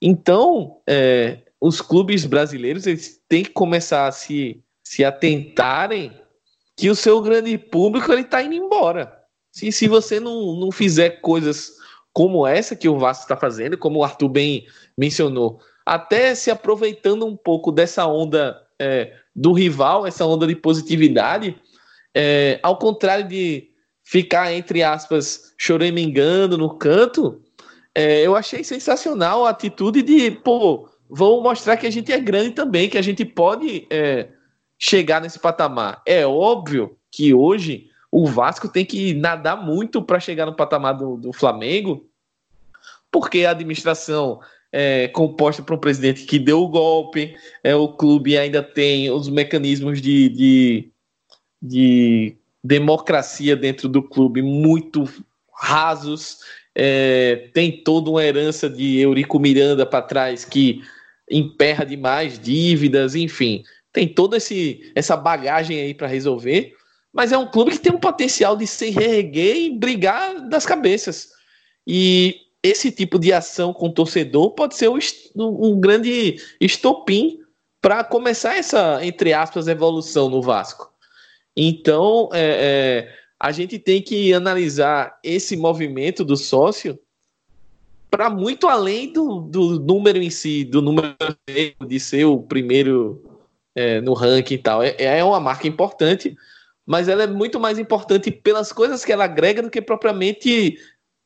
Então, 0.00 0.80
é, 0.86 1.38
os 1.60 1.80
clubes 1.80 2.24
brasileiros 2.24 2.86
eles 2.86 3.20
têm 3.28 3.42
que 3.42 3.50
começar 3.50 4.06
a 4.06 4.12
se, 4.12 4.62
se 4.82 5.04
atentarem 5.04 6.12
que 6.76 6.88
o 6.88 6.94
seu 6.94 7.20
grande 7.20 7.58
público 7.58 8.10
ele 8.12 8.24
tá 8.24 8.42
indo 8.42 8.54
embora. 8.54 9.20
Se, 9.52 9.70
se 9.70 9.86
você 9.86 10.18
não, 10.18 10.56
não 10.56 10.72
fizer 10.72 11.20
coisas 11.20 11.74
como 12.12 12.46
essa 12.46 12.74
que 12.74 12.88
o 12.88 12.98
Vasco 12.98 13.24
está 13.24 13.36
fazendo, 13.36 13.76
como 13.76 13.98
o 13.98 14.04
Arthur 14.04 14.28
bem 14.28 14.66
mencionou, 14.96 15.60
até 15.84 16.34
se 16.34 16.50
aproveitando 16.50 17.26
um 17.26 17.36
pouco 17.36 17.70
dessa 17.70 18.06
onda 18.06 18.60
é, 18.78 19.14
do 19.34 19.52
rival, 19.52 20.06
essa 20.06 20.24
onda 20.24 20.46
de 20.46 20.56
positividade, 20.56 21.56
é, 22.14 22.58
ao 22.62 22.78
contrário 22.78 23.26
de 23.26 23.71
ficar, 24.04 24.52
entre 24.52 24.82
aspas, 24.82 25.54
choramingando 25.56 26.58
no 26.58 26.76
canto, 26.76 27.40
é, 27.94 28.26
eu 28.26 28.34
achei 28.34 28.64
sensacional 28.64 29.44
a 29.44 29.50
atitude 29.50 30.02
de, 30.02 30.30
pô, 30.30 30.88
vamos 31.08 31.42
mostrar 31.42 31.76
que 31.76 31.86
a 31.86 31.90
gente 31.90 32.12
é 32.12 32.18
grande 32.18 32.52
também, 32.52 32.88
que 32.88 32.98
a 32.98 33.02
gente 33.02 33.24
pode 33.24 33.86
é, 33.90 34.28
chegar 34.78 35.20
nesse 35.20 35.38
patamar. 35.38 36.02
É 36.06 36.26
óbvio 36.26 36.96
que 37.10 37.34
hoje 37.34 37.90
o 38.10 38.26
Vasco 38.26 38.68
tem 38.68 38.84
que 38.84 39.14
nadar 39.14 39.62
muito 39.62 40.02
para 40.02 40.20
chegar 40.20 40.46
no 40.46 40.54
patamar 40.54 40.96
do, 40.96 41.16
do, 41.16 41.32
Flamengo, 41.32 42.06
porque 43.10 43.44
a 43.44 43.50
administração 43.50 44.40
é 44.70 45.08
composta 45.08 45.62
por 45.62 45.74
um 45.74 45.78
presidente 45.78 46.24
que 46.24 46.38
deu 46.38 46.60
o 46.62 46.68
golpe, 46.68 47.36
é, 47.62 47.74
o 47.74 47.88
clube 47.88 48.36
ainda 48.38 48.62
tem 48.62 49.10
os 49.10 49.28
mecanismos 49.28 50.00
de, 50.00 50.28
de, 50.30 50.90
de 51.60 52.36
democracia 52.62 53.56
dentro 53.56 53.88
do 53.88 54.02
clube 54.02 54.42
muito 54.42 55.08
rasos, 55.54 56.38
é, 56.74 57.48
tem 57.52 57.82
toda 57.82 58.10
uma 58.10 58.24
herança 58.24 58.68
de 58.68 58.98
Eurico 58.98 59.38
Miranda 59.38 59.84
para 59.84 60.02
trás 60.02 60.44
que 60.44 60.82
emperra 61.30 61.84
demais 61.84 62.38
dívidas, 62.38 63.14
enfim, 63.14 63.62
tem 63.92 64.08
toda 64.08 64.38
essa 64.94 65.16
bagagem 65.16 65.80
aí 65.80 65.94
para 65.94 66.06
resolver, 66.06 66.74
mas 67.12 67.30
é 67.30 67.38
um 67.38 67.46
clube 67.46 67.72
que 67.72 67.78
tem 67.78 67.92
um 67.92 68.00
potencial 68.00 68.56
de 68.56 68.66
se 68.66 68.90
reerguer 68.90 69.56
e 69.56 69.70
brigar 69.70 70.48
das 70.48 70.64
cabeças. 70.64 71.30
E 71.86 72.36
esse 72.62 72.90
tipo 72.90 73.18
de 73.18 73.32
ação 73.32 73.72
com 73.72 73.88
o 73.88 73.92
torcedor 73.92 74.52
pode 74.52 74.76
ser 74.76 74.88
um 75.36 75.78
grande 75.78 76.36
estopim 76.60 77.40
para 77.80 78.04
começar 78.04 78.56
essa, 78.56 79.04
entre 79.04 79.32
aspas, 79.32 79.66
evolução 79.66 80.30
no 80.30 80.40
Vasco. 80.40 80.91
Então, 81.56 82.28
é, 82.32 82.40
é, 82.40 83.14
a 83.38 83.52
gente 83.52 83.78
tem 83.78 84.00
que 84.00 84.32
analisar 84.32 85.18
esse 85.22 85.56
movimento 85.56 86.24
do 86.24 86.36
sócio 86.36 86.98
para 88.10 88.28
muito 88.28 88.68
além 88.68 89.12
do, 89.12 89.40
do 89.40 89.80
número 89.80 90.18
em 90.18 90.30
si, 90.30 90.64
do 90.64 90.82
número 90.82 91.16
de 91.86 91.98
ser 91.98 92.26
o 92.26 92.42
primeiro 92.42 93.22
é, 93.74 94.00
no 94.00 94.12
ranking 94.12 94.54
e 94.54 94.58
tal. 94.58 94.82
É, 94.82 94.94
é 94.98 95.24
uma 95.24 95.40
marca 95.40 95.66
importante, 95.66 96.36
mas 96.86 97.08
ela 97.08 97.22
é 97.22 97.26
muito 97.26 97.58
mais 97.58 97.78
importante 97.78 98.30
pelas 98.30 98.72
coisas 98.72 99.04
que 99.04 99.12
ela 99.12 99.24
agrega 99.24 99.62
do 99.62 99.70
que 99.70 99.80
propriamente 99.80 100.78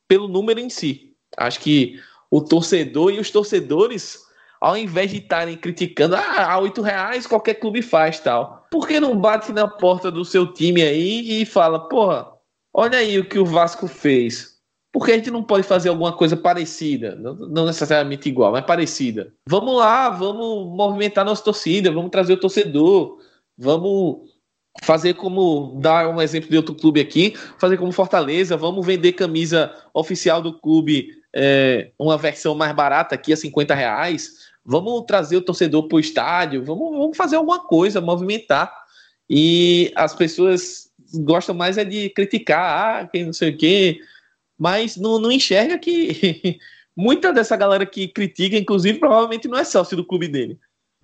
pelo 0.07 0.27
número 0.27 0.59
em 0.59 0.69
si. 0.69 1.13
Acho 1.35 1.59
que 1.59 1.99
o 2.31 2.41
torcedor 2.41 3.11
e 3.11 3.19
os 3.19 3.31
torcedores 3.31 4.26
ao 4.59 4.77
invés 4.77 5.11
de 5.11 5.17
estarem 5.17 5.55
criticando, 5.55 6.15
ah, 6.15 6.51
a 6.51 6.59
oito 6.59 6.81
reais 6.81 7.27
qualquer 7.27 7.55
clube 7.55 7.81
faz 7.81 8.19
tal. 8.19 8.65
Por 8.71 8.87
que 8.87 8.99
não 8.99 9.19
bate 9.19 9.51
na 9.51 9.67
porta 9.67 10.11
do 10.11 10.25
seu 10.25 10.51
time 10.53 10.81
aí 10.81 11.41
e 11.41 11.45
fala, 11.45 11.87
porra, 11.87 12.27
olha 12.73 12.97
aí 12.99 13.19
o 13.19 13.25
que 13.25 13.39
o 13.39 13.45
Vasco 13.45 13.87
fez. 13.87 14.57
Por 14.91 15.05
que 15.05 15.11
a 15.11 15.15
gente 15.15 15.29
não 15.29 15.43
pode 15.43 15.63
fazer 15.63 15.89
alguma 15.89 16.13
coisa 16.13 16.35
parecida? 16.35 17.15
Não, 17.15 17.65
necessariamente 17.65 18.29
igual, 18.29 18.51
mas 18.51 18.65
parecida. 18.65 19.31
Vamos 19.47 19.77
lá, 19.77 20.09
vamos 20.09 20.75
movimentar 20.75 21.23
nossa 21.23 21.43
torcida, 21.43 21.91
vamos 21.91 22.09
trazer 22.09 22.33
o 22.33 22.39
torcedor, 22.39 23.19
vamos 23.57 24.27
fazer 24.81 25.13
como 25.15 25.77
dar 25.79 26.07
um 26.09 26.21
exemplo 26.21 26.49
de 26.49 26.57
outro 26.57 26.73
clube 26.73 26.99
aqui, 26.99 27.35
fazer 27.57 27.77
como 27.77 27.91
Fortaleza, 27.91 28.57
vamos 28.57 28.85
vender 28.85 29.13
camisa 29.13 29.73
oficial 29.93 30.41
do 30.41 30.53
clube, 30.59 31.09
é, 31.35 31.91
uma 31.99 32.17
versão 32.17 32.55
mais 32.55 32.73
barata 32.73 33.15
aqui 33.15 33.33
a 33.33 33.37
50 33.37 33.75
reais 33.75 34.46
Vamos 34.69 35.05
trazer 35.05 35.37
o 35.37 35.41
torcedor 35.41 35.87
para 35.87 35.95
o 35.95 35.99
estádio, 35.99 36.61
vamos, 36.61 36.91
vamos 36.91 37.15
fazer 37.15 37.37
alguma 37.37 37.61
coisa, 37.61 38.01
movimentar. 38.01 38.69
E 39.29 39.93
as 39.95 40.13
pessoas 40.13 40.91
gostam 41.23 41.55
mais 41.55 41.77
é 41.77 41.85
de 41.85 42.09
criticar, 42.09 43.03
ah, 43.03 43.07
quem 43.07 43.25
não 43.25 43.31
sei 43.31 43.51
o 43.51 43.57
quê, 43.57 44.01
mas 44.59 44.97
não, 44.97 45.19
não 45.19 45.31
enxerga 45.31 45.79
que 45.79 46.59
muita 46.93 47.31
dessa 47.31 47.55
galera 47.55 47.85
que 47.85 48.09
critica, 48.09 48.57
inclusive, 48.57 48.99
provavelmente 48.99 49.47
não 49.47 49.57
é 49.57 49.63
sócio 49.63 49.95
do 49.95 50.05
clube 50.05 50.27
dele. 50.27 50.59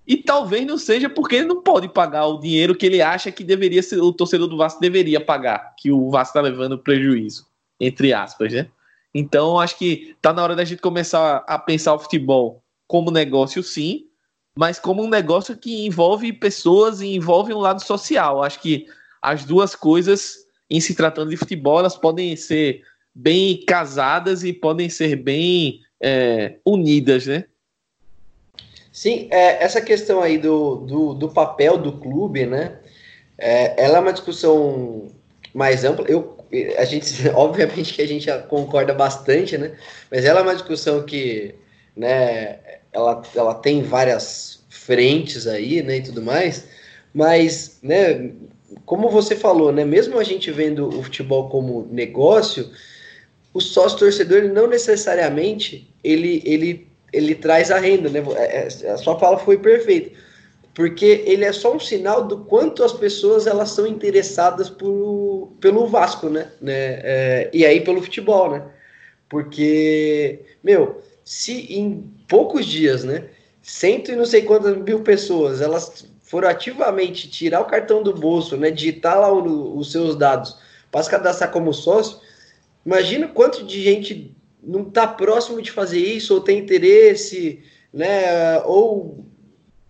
E 0.05 0.17
talvez 0.17 0.65
não 0.65 0.77
seja 0.77 1.09
porque 1.09 1.35
ele 1.37 1.45
não 1.45 1.61
pode 1.61 1.87
pagar 1.87 2.25
o 2.25 2.41
dinheiro 2.41 2.75
que 2.75 2.85
ele 2.85 3.01
acha 3.01 3.31
que 3.31 3.45
deveria 3.45 3.81
ser, 3.81 4.01
o 4.01 4.11
torcedor 4.11 4.49
do 4.49 4.57
Vasco 4.57 4.81
deveria 4.81 5.21
pagar, 5.21 5.73
que 5.77 5.89
o 5.89 6.09
Vasco 6.09 6.37
está 6.37 6.41
levando 6.41 6.77
prejuízo, 6.77 7.47
entre 7.79 8.11
aspas, 8.11 8.51
né? 8.51 8.67
Então, 9.13 9.57
acho 9.57 9.77
que 9.77 10.17
tá 10.21 10.33
na 10.33 10.43
hora 10.43 10.55
da 10.55 10.65
gente 10.65 10.81
começar 10.81 11.45
a 11.47 11.57
pensar 11.57 11.93
o 11.93 11.99
futebol 11.99 12.62
como 12.93 13.09
negócio, 13.09 13.63
sim, 13.63 14.05
mas 14.55 14.77
como 14.77 15.01
um 15.01 15.09
negócio 15.09 15.57
que 15.57 15.83
envolve 15.83 16.31
pessoas 16.31 17.01
e 17.01 17.15
envolve 17.15 17.51
um 17.51 17.57
lado 17.57 17.83
social. 17.83 18.43
Acho 18.43 18.59
que 18.59 18.85
as 19.19 19.45
duas 19.45 19.75
coisas, 19.75 20.45
em 20.69 20.79
se 20.79 20.93
tratando 20.93 21.31
de 21.31 21.35
futebol, 21.35 21.79
elas 21.79 21.97
podem 21.97 22.35
ser 22.35 22.83
bem 23.15 23.65
casadas 23.65 24.43
e 24.43 24.53
podem 24.53 24.89
ser 24.89 25.15
bem 25.15 25.79
é, 25.99 26.57
unidas, 26.63 27.25
né? 27.25 27.45
Sim, 28.91 29.27
é, 29.31 29.63
essa 29.63 29.81
questão 29.81 30.21
aí 30.21 30.37
do, 30.37 30.75
do, 30.75 31.13
do, 31.15 31.29
papel 31.29 31.79
do 31.79 31.93
clube, 31.93 32.45
né? 32.45 32.77
É, 33.39 33.83
ela 33.83 33.97
é 33.97 34.01
uma 34.01 34.13
discussão 34.13 35.07
mais 35.51 35.83
ampla. 35.83 36.05
Eu, 36.07 36.37
a 36.77 36.85
gente, 36.85 37.27
obviamente 37.33 37.91
que 37.91 38.03
a 38.03 38.07
gente 38.07 38.31
concorda 38.49 38.93
bastante, 38.93 39.57
né? 39.57 39.75
Mas 40.11 40.25
ela 40.25 40.41
é 40.41 40.43
uma 40.43 40.53
discussão 40.53 41.01
que, 41.01 41.55
né? 41.97 42.59
Ela, 42.93 43.21
ela 43.35 43.55
tem 43.55 43.81
várias 43.81 44.63
frentes 44.69 45.47
aí, 45.47 45.81
né, 45.81 45.97
e 45.97 46.03
tudo 46.03 46.21
mais, 46.21 46.67
mas, 47.13 47.79
né, 47.81 48.31
como 48.85 49.09
você 49.09 49.35
falou, 49.35 49.71
né, 49.71 49.83
mesmo 49.83 50.19
a 50.19 50.23
gente 50.23 50.51
vendo 50.51 50.87
o 50.87 51.03
futebol 51.03 51.49
como 51.49 51.87
negócio, 51.91 52.69
o 53.53 53.61
sócio 53.61 53.99
torcedor 53.99 54.43
não 54.43 54.67
necessariamente 54.67 55.87
ele, 56.03 56.41
ele, 56.43 56.87
ele 57.11 57.35
traz 57.35 57.69
a 57.69 57.79
renda, 57.79 58.09
né? 58.09 58.23
É, 58.35 58.67
é, 58.81 58.89
a 58.89 58.97
sua 58.97 59.17
fala 59.19 59.37
foi 59.37 59.57
perfeita, 59.57 60.11
porque 60.73 61.23
ele 61.25 61.45
é 61.45 61.53
só 61.53 61.75
um 61.75 61.79
sinal 61.79 62.25
do 62.25 62.39
quanto 62.39 62.83
as 62.83 62.91
pessoas 62.91 63.45
elas 63.45 63.69
são 63.69 63.85
interessadas 63.85 64.69
por, 64.69 65.53
pelo 65.61 65.87
Vasco, 65.87 66.29
né? 66.29 66.49
né? 66.59 66.99
É, 67.03 67.49
e 67.53 67.63
aí 67.63 67.81
pelo 67.81 68.01
futebol, 68.01 68.51
né? 68.51 68.63
Porque, 69.29 70.39
meu, 70.63 71.01
se 71.23 71.73
em 71.73 72.11
poucos 72.27 72.65
dias, 72.65 73.03
né, 73.03 73.25
cento 73.61 74.11
e 74.11 74.15
não 74.15 74.25
sei 74.25 74.41
quantas 74.41 74.77
mil 74.77 75.01
pessoas, 75.01 75.61
elas 75.61 76.05
foram 76.21 76.49
ativamente 76.49 77.29
tirar 77.29 77.61
o 77.61 77.65
cartão 77.65 78.01
do 78.01 78.13
bolso, 78.13 78.57
né, 78.57 78.71
digitar 78.71 79.19
lá 79.19 79.31
o, 79.31 79.77
os 79.77 79.91
seus 79.91 80.15
dados 80.15 80.57
para 80.91 81.03
se 81.03 81.09
cadastrar 81.09 81.51
como 81.51 81.73
sócio, 81.73 82.19
imagina 82.85 83.27
quanto 83.27 83.63
de 83.65 83.81
gente 83.81 84.35
não 84.61 84.87
está 84.87 85.07
próximo 85.07 85.61
de 85.61 85.71
fazer 85.71 85.99
isso, 85.99 86.33
ou 86.33 86.41
tem 86.41 86.59
interesse, 86.59 87.63
né, 87.93 88.59
ou 88.65 89.25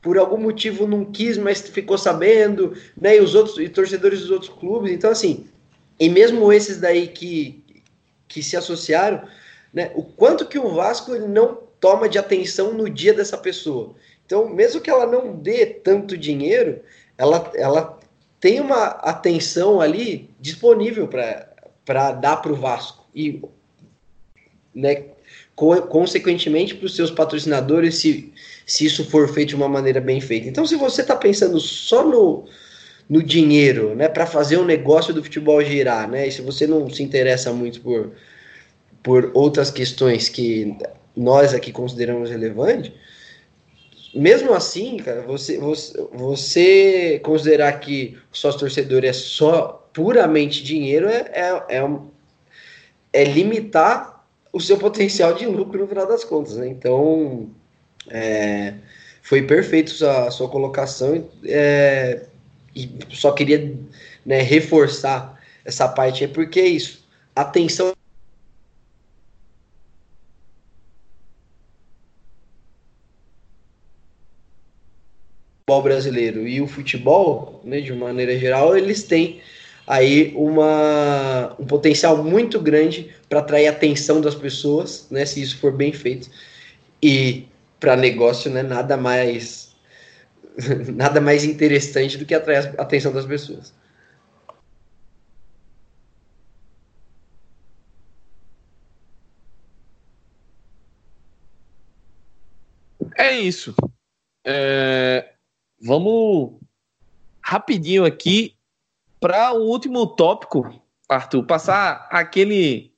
por 0.02 0.18
algum 0.18 0.38
motivo 0.38 0.86
não 0.86 1.06
quis, 1.06 1.38
mas 1.38 1.62
ficou 1.62 1.98
sabendo, 1.98 2.74
né, 3.00 3.18
e 3.18 3.22
os 3.22 3.36
outros, 3.36 3.58
e 3.58 3.70
torcedores 3.70 4.22
dos 4.22 4.32
outros 4.32 4.52
clubes, 4.52 4.92
então 4.92 5.10
assim, 5.10 5.48
e 6.00 6.10
mesmo 6.10 6.52
esses 6.52 6.80
daí 6.80 7.08
que, 7.08 7.64
que 8.28 8.44
se 8.44 8.58
associaram, 8.58 9.24
né? 9.74 9.92
O 9.96 10.04
quanto 10.04 10.46
que 10.46 10.60
o 10.60 10.70
Vasco 10.70 11.14
ele 11.16 11.28
não 11.28 11.63
toma 11.84 12.08
de 12.08 12.18
atenção 12.18 12.74
no 12.74 12.90
dia 12.90 13.14
dessa 13.14 13.38
pessoa. 13.38 13.94
Então, 14.26 14.48
mesmo 14.48 14.80
que 14.80 14.90
ela 14.90 15.06
não 15.06 15.36
dê 15.36 15.66
tanto 15.66 16.18
dinheiro, 16.18 16.80
ela, 17.18 17.52
ela 17.56 18.00
tem 18.40 18.62
uma 18.62 18.86
atenção 18.86 19.82
ali 19.82 20.30
disponível 20.40 21.10
para 21.10 22.12
dar 22.14 22.38
para 22.38 22.54
o 22.54 22.56
Vasco. 22.56 23.06
E, 23.14 23.42
né, 24.74 25.08
consequentemente, 25.56 26.74
para 26.74 26.86
os 26.86 26.96
seus 26.96 27.12
patrocinadores, 27.12 27.96
se, 27.96 28.32
se 28.66 28.86
isso 28.86 29.04
for 29.10 29.28
feito 29.28 29.50
de 29.50 29.56
uma 29.58 29.68
maneira 29.68 30.00
bem 30.00 30.22
feita. 30.22 30.48
Então, 30.48 30.66
se 30.66 30.78
você 30.78 31.02
está 31.02 31.18
pensando 31.18 31.60
só 31.60 32.08
no, 32.08 32.46
no 33.10 33.22
dinheiro, 33.22 33.94
né, 33.94 34.08
para 34.08 34.26
fazer 34.26 34.56
o 34.56 34.64
negócio 34.64 35.14
do 35.14 35.22
futebol 35.22 35.62
girar, 35.62 36.10
né, 36.10 36.30
e 36.30 36.32
se 36.32 36.42
você 36.42 36.66
não 36.66 36.90
se 36.90 37.04
interessa 37.04 37.52
muito 37.52 37.82
por 37.82 38.14
por 39.04 39.32
outras 39.34 39.70
questões 39.70 40.30
que 40.30 40.78
nós 41.16 41.54
aqui 41.54 41.72
consideramos 41.72 42.30
relevantes, 42.30 42.92
mesmo 44.14 44.54
assim, 44.54 44.98
cara, 44.98 45.22
você, 45.22 45.58
você, 45.58 46.08
você 46.14 47.20
considerar 47.24 47.80
que 47.80 48.18
o 48.32 48.38
sócio 48.38 48.60
torcedor 48.60 49.04
é 49.04 49.14
só 49.14 49.88
puramente 49.92 50.64
dinheiro 50.64 51.08
é, 51.08 51.32
é, 51.34 51.78
é, 51.78 52.00
é, 53.12 53.24
limitar 53.24 54.24
o 54.52 54.60
seu 54.60 54.78
potencial 54.78 55.34
de 55.34 55.46
lucro 55.46 55.80
no 55.80 55.88
final 55.88 56.08
das 56.08 56.24
contas. 56.24 56.58
Né? 56.58 56.68
Então, 56.68 57.50
é, 58.10 58.76
foi 59.22 59.42
perfeito 59.42 59.92
a 59.92 59.96
sua, 59.96 60.32
sua 60.32 60.50
colocação. 60.50 61.28
É, 61.46 62.22
e 62.76 62.90
só 63.12 63.32
queria 63.32 63.76
né, 64.26 64.42
reforçar 64.42 65.42
essa 65.66 65.88
parte, 65.88 66.24
é 66.24 66.28
porque 66.28 66.60
é 66.60 66.68
isso. 66.68 67.04
Atenção 67.36 67.94
futebol 75.74 75.82
brasileiro 75.82 76.48
e 76.48 76.62
o 76.62 76.68
futebol, 76.68 77.60
né, 77.64 77.82
de 77.82 77.94
maneira 77.94 78.38
geral, 78.38 78.76
eles 78.78 79.04
têm 79.04 79.42
aí 79.88 80.32
uma, 80.36 81.56
um 81.60 81.66
potencial 81.66 82.24
muito 82.24 82.60
grande 82.60 83.10
para 83.30 83.40
atrair 83.40 83.68
a 83.68 83.72
atenção 83.72 84.22
das 84.22 84.36
pessoas, 84.36 85.08
né, 85.10 85.26
se 85.26 85.42
isso 85.42 85.58
for 85.58 85.72
bem 85.72 85.92
feito. 85.92 86.30
E 87.02 87.46
para 87.80 87.96
negócio, 87.96 88.52
né, 88.52 88.64
nada 88.64 88.98
mais 88.98 89.72
nada 90.96 91.22
mais 91.22 91.44
interessante 91.44 92.18
do 92.18 92.26
que 92.26 92.34
atrair 92.36 92.74
a 92.78 92.84
atenção 92.84 93.12
das 93.14 93.26
pessoas. 93.26 93.74
É 103.18 103.32
isso. 103.40 103.74
É, 104.46 105.33
vamos 105.84 106.54
rapidinho 107.42 108.06
aqui 108.06 108.56
para 109.20 109.54
o 109.54 109.64
último 109.64 110.08
tópico, 110.08 110.82
Arthur, 111.08 111.44
passar 111.46 112.08
aquele 112.10 112.92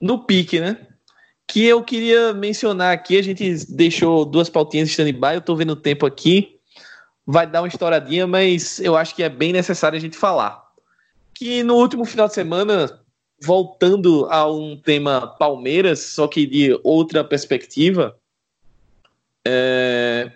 no 0.00 0.24
pique, 0.24 0.58
né? 0.58 0.86
Que 1.46 1.64
eu 1.64 1.82
queria 1.82 2.32
mencionar 2.32 2.92
aqui, 2.92 3.18
a 3.18 3.22
gente 3.22 3.66
deixou 3.66 4.24
duas 4.24 4.48
pautinhas 4.48 4.88
de 4.88 4.92
stand-by, 4.92 5.34
eu 5.34 5.38
estou 5.38 5.56
vendo 5.56 5.70
o 5.70 5.76
tempo 5.76 6.06
aqui, 6.06 6.58
vai 7.26 7.46
dar 7.46 7.60
uma 7.60 7.68
estouradinha, 7.68 8.26
mas 8.26 8.80
eu 8.80 8.96
acho 8.96 9.14
que 9.14 9.22
é 9.22 9.28
bem 9.28 9.52
necessário 9.52 9.96
a 9.96 10.00
gente 10.00 10.16
falar. 10.16 10.62
Que 11.34 11.62
no 11.62 11.76
último 11.76 12.04
final 12.04 12.26
de 12.26 12.34
semana, 12.34 13.00
voltando 13.42 14.26
a 14.30 14.50
um 14.50 14.76
tema 14.76 15.26
Palmeiras, 15.38 16.00
só 16.00 16.26
que 16.26 16.46
de 16.46 16.78
outra 16.82 17.22
perspectiva, 17.22 18.16
é, 19.46 20.30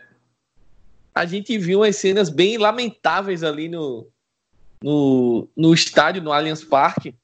a 1.16 1.24
gente 1.24 1.56
viu 1.56 1.78
umas 1.78 1.96
cenas 1.96 2.28
bem 2.28 2.58
lamentáveis 2.58 3.42
ali 3.42 3.70
no, 3.70 4.06
no, 4.84 5.48
no 5.56 5.72
estádio, 5.72 6.22
no 6.22 6.30
Allianz 6.30 6.62
Parque, 6.62 7.14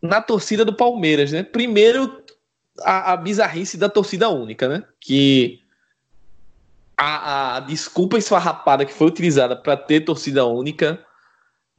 na 0.00 0.22
torcida 0.22 0.64
do 0.64 0.72
Palmeiras, 0.72 1.30
né? 1.30 1.42
Primeiro, 1.42 2.24
a, 2.80 3.12
a 3.12 3.16
bizarrice 3.18 3.76
da 3.76 3.90
torcida 3.90 4.30
única, 4.30 4.66
né? 4.66 4.82
Que 4.98 5.60
a, 6.96 7.56
a 7.56 7.60
desculpa 7.60 8.16
esfarrapada 8.16 8.86
que 8.86 8.94
foi 8.94 9.08
utilizada 9.08 9.54
para 9.54 9.76
ter 9.76 10.06
torcida 10.06 10.46
única 10.46 10.98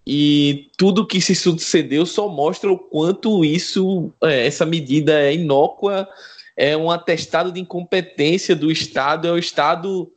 e 0.05 0.69
tudo 0.77 1.07
que 1.07 1.19
se 1.19 1.33
sucedeu 1.33 2.05
só 2.05 2.29
mostra 2.29 2.71
o 2.71 2.77
quanto 2.77 3.43
isso, 3.43 4.13
é, 4.21 4.45
essa 4.45 4.67
medida 4.67 5.19
é 5.19 5.33
inócua, 5.33 6.07
é 6.55 6.77
um 6.77 6.91
atestado 6.91 7.51
de 7.51 7.59
incompetência 7.59 8.55
do 8.55 8.71
Estado, 8.71 9.27
é 9.27 9.31
o 9.31 9.37
Estado 9.39 10.11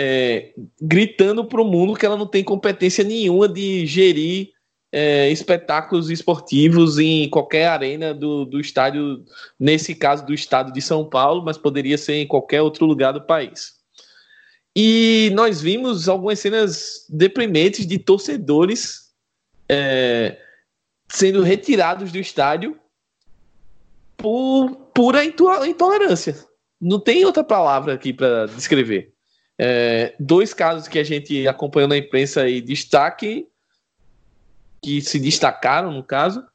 é, 0.00 0.52
gritando 0.80 1.44
para 1.44 1.60
o 1.60 1.64
mundo 1.64 1.96
que 1.96 2.06
ela 2.06 2.16
não 2.16 2.26
tem 2.26 2.44
competência 2.44 3.02
nenhuma 3.02 3.48
de 3.48 3.84
gerir 3.84 4.50
é, 4.92 5.28
espetáculos 5.28 6.08
esportivos 6.08 7.00
em 7.00 7.28
qualquer 7.28 7.66
arena 7.66 8.14
do, 8.14 8.44
do 8.44 8.60
estádio, 8.60 9.24
nesse 9.58 9.96
caso 9.96 10.24
do 10.24 10.32
estado 10.32 10.72
de 10.72 10.80
São 10.80 11.04
Paulo, 11.04 11.42
mas 11.44 11.58
poderia 11.58 11.98
ser 11.98 12.14
em 12.14 12.28
qualquer 12.28 12.62
outro 12.62 12.86
lugar 12.86 13.10
do 13.10 13.26
país. 13.26 13.72
E 14.74 15.32
nós 15.34 15.60
vimos 15.60 16.08
algumas 16.08 16.38
cenas 16.38 17.04
deprimentes 17.08 17.84
de 17.84 17.98
torcedores 17.98 19.08
é, 19.68 20.38
sendo 21.08 21.42
retirados 21.42 22.12
do 22.12 22.18
estádio 22.18 22.78
por 24.16 24.76
pura 24.94 25.24
intolerância. 25.24 26.36
Não 26.80 27.00
tem 27.00 27.24
outra 27.24 27.42
palavra 27.42 27.94
aqui 27.94 28.12
para 28.12 28.46
descrever. 28.46 29.17
É, 29.60 30.14
dois 30.20 30.54
casos 30.54 30.86
que 30.86 31.00
a 31.00 31.04
gente 31.04 31.48
acompanhou 31.48 31.88
na 31.88 31.96
imprensa 31.96 32.48
e 32.48 32.60
destaque, 32.60 33.48
que 34.80 35.00
se 35.00 35.18
destacaram 35.18 35.90
no 35.90 36.04
caso. 36.04 36.46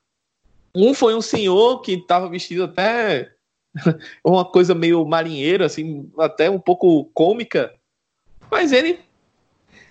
Um 0.74 0.94
foi 0.94 1.14
um 1.14 1.22
senhor 1.22 1.82
que 1.82 1.94
estava 1.94 2.30
vestido 2.30 2.64
até 2.64 3.32
uma 4.24 4.46
coisa 4.46 4.74
meio 4.74 5.06
marinheiro, 5.06 5.66
assim, 5.66 6.10
até 6.18 6.50
um 6.50 6.60
pouco 6.60 7.06
cômica, 7.14 7.74
mas 8.50 8.72
ele 8.72 9.00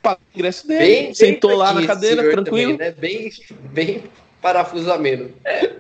pagou 0.03 0.23
o 0.35 0.39
ingresso 0.39 0.67
dele, 0.67 0.81
bem, 0.81 1.15
sentou 1.15 1.51
bem 1.51 1.59
lá 1.59 1.75
na 1.75 1.87
cadeira, 1.87 2.31
tranquilo. 2.31 2.73
Também, 2.73 2.91
né? 2.91 2.91
Bem, 2.93 3.31
bem 3.71 4.05
parafusamento. 4.41 5.33
É, 5.45 5.77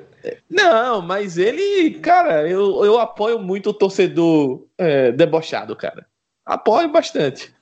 não, 0.49 1.01
mas 1.01 1.39
ele, 1.39 1.99
cara, 1.99 2.49
eu, 2.49 2.85
eu 2.85 2.99
apoio 3.01 3.41
muito 3.41 3.71
o 3.71 3.75
torcedor 3.75 4.65
é, 4.79 5.11
debochado, 5.11 5.75
cara 5.75 6.07
apoio 6.45 6.89
bastante. 6.89 7.55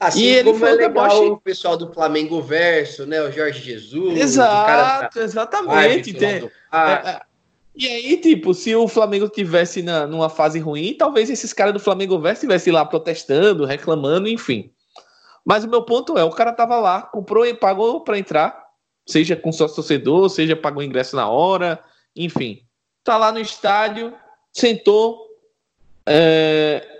Assim 0.00 0.22
e 0.22 0.44
como 0.44 0.64
é 0.64 0.72
legal 0.72 1.08
deboche... 1.08 1.30
o 1.30 1.36
pessoal 1.38 1.76
do 1.76 1.92
Flamengo 1.92 2.40
Verso, 2.40 3.04
né? 3.04 3.20
O 3.20 3.32
Jorge 3.32 3.60
Jesus. 3.60 4.18
Exato, 4.18 5.18
exatamente. 5.18 6.14
Tem... 6.14 6.48
É, 6.72 7.10
é, 7.10 7.20
e 7.74 7.86
aí, 7.86 8.16
tipo, 8.16 8.54
se 8.54 8.74
o 8.74 8.86
Flamengo 8.86 9.28
tivesse 9.28 9.82
na, 9.82 10.06
numa 10.06 10.28
fase 10.28 10.58
ruim, 10.60 10.94
talvez 10.94 11.30
esses 11.30 11.52
caras 11.52 11.72
do 11.72 11.80
Flamengo 11.80 12.18
Verso 12.20 12.38
estivessem 12.38 12.72
lá 12.72 12.84
protestando, 12.84 13.64
reclamando, 13.64 14.28
enfim. 14.28 14.70
Mas 15.44 15.64
o 15.64 15.68
meu 15.68 15.82
ponto 15.82 16.16
é, 16.18 16.22
o 16.22 16.30
cara 16.30 16.52
tava 16.52 16.78
lá, 16.78 17.02
comprou 17.02 17.46
e 17.46 17.54
pagou 17.54 18.02
para 18.02 18.18
entrar, 18.18 18.66
seja 19.06 19.34
com 19.34 19.50
sócio 19.50 19.76
torcedor, 19.76 20.28
seja 20.28 20.54
pagou 20.54 20.82
ingresso 20.82 21.16
na 21.16 21.28
hora, 21.28 21.82
enfim. 22.14 22.62
Tá 23.02 23.16
lá 23.16 23.32
no 23.32 23.40
estádio, 23.40 24.12
sentou, 24.52 25.26
é, 26.06 26.97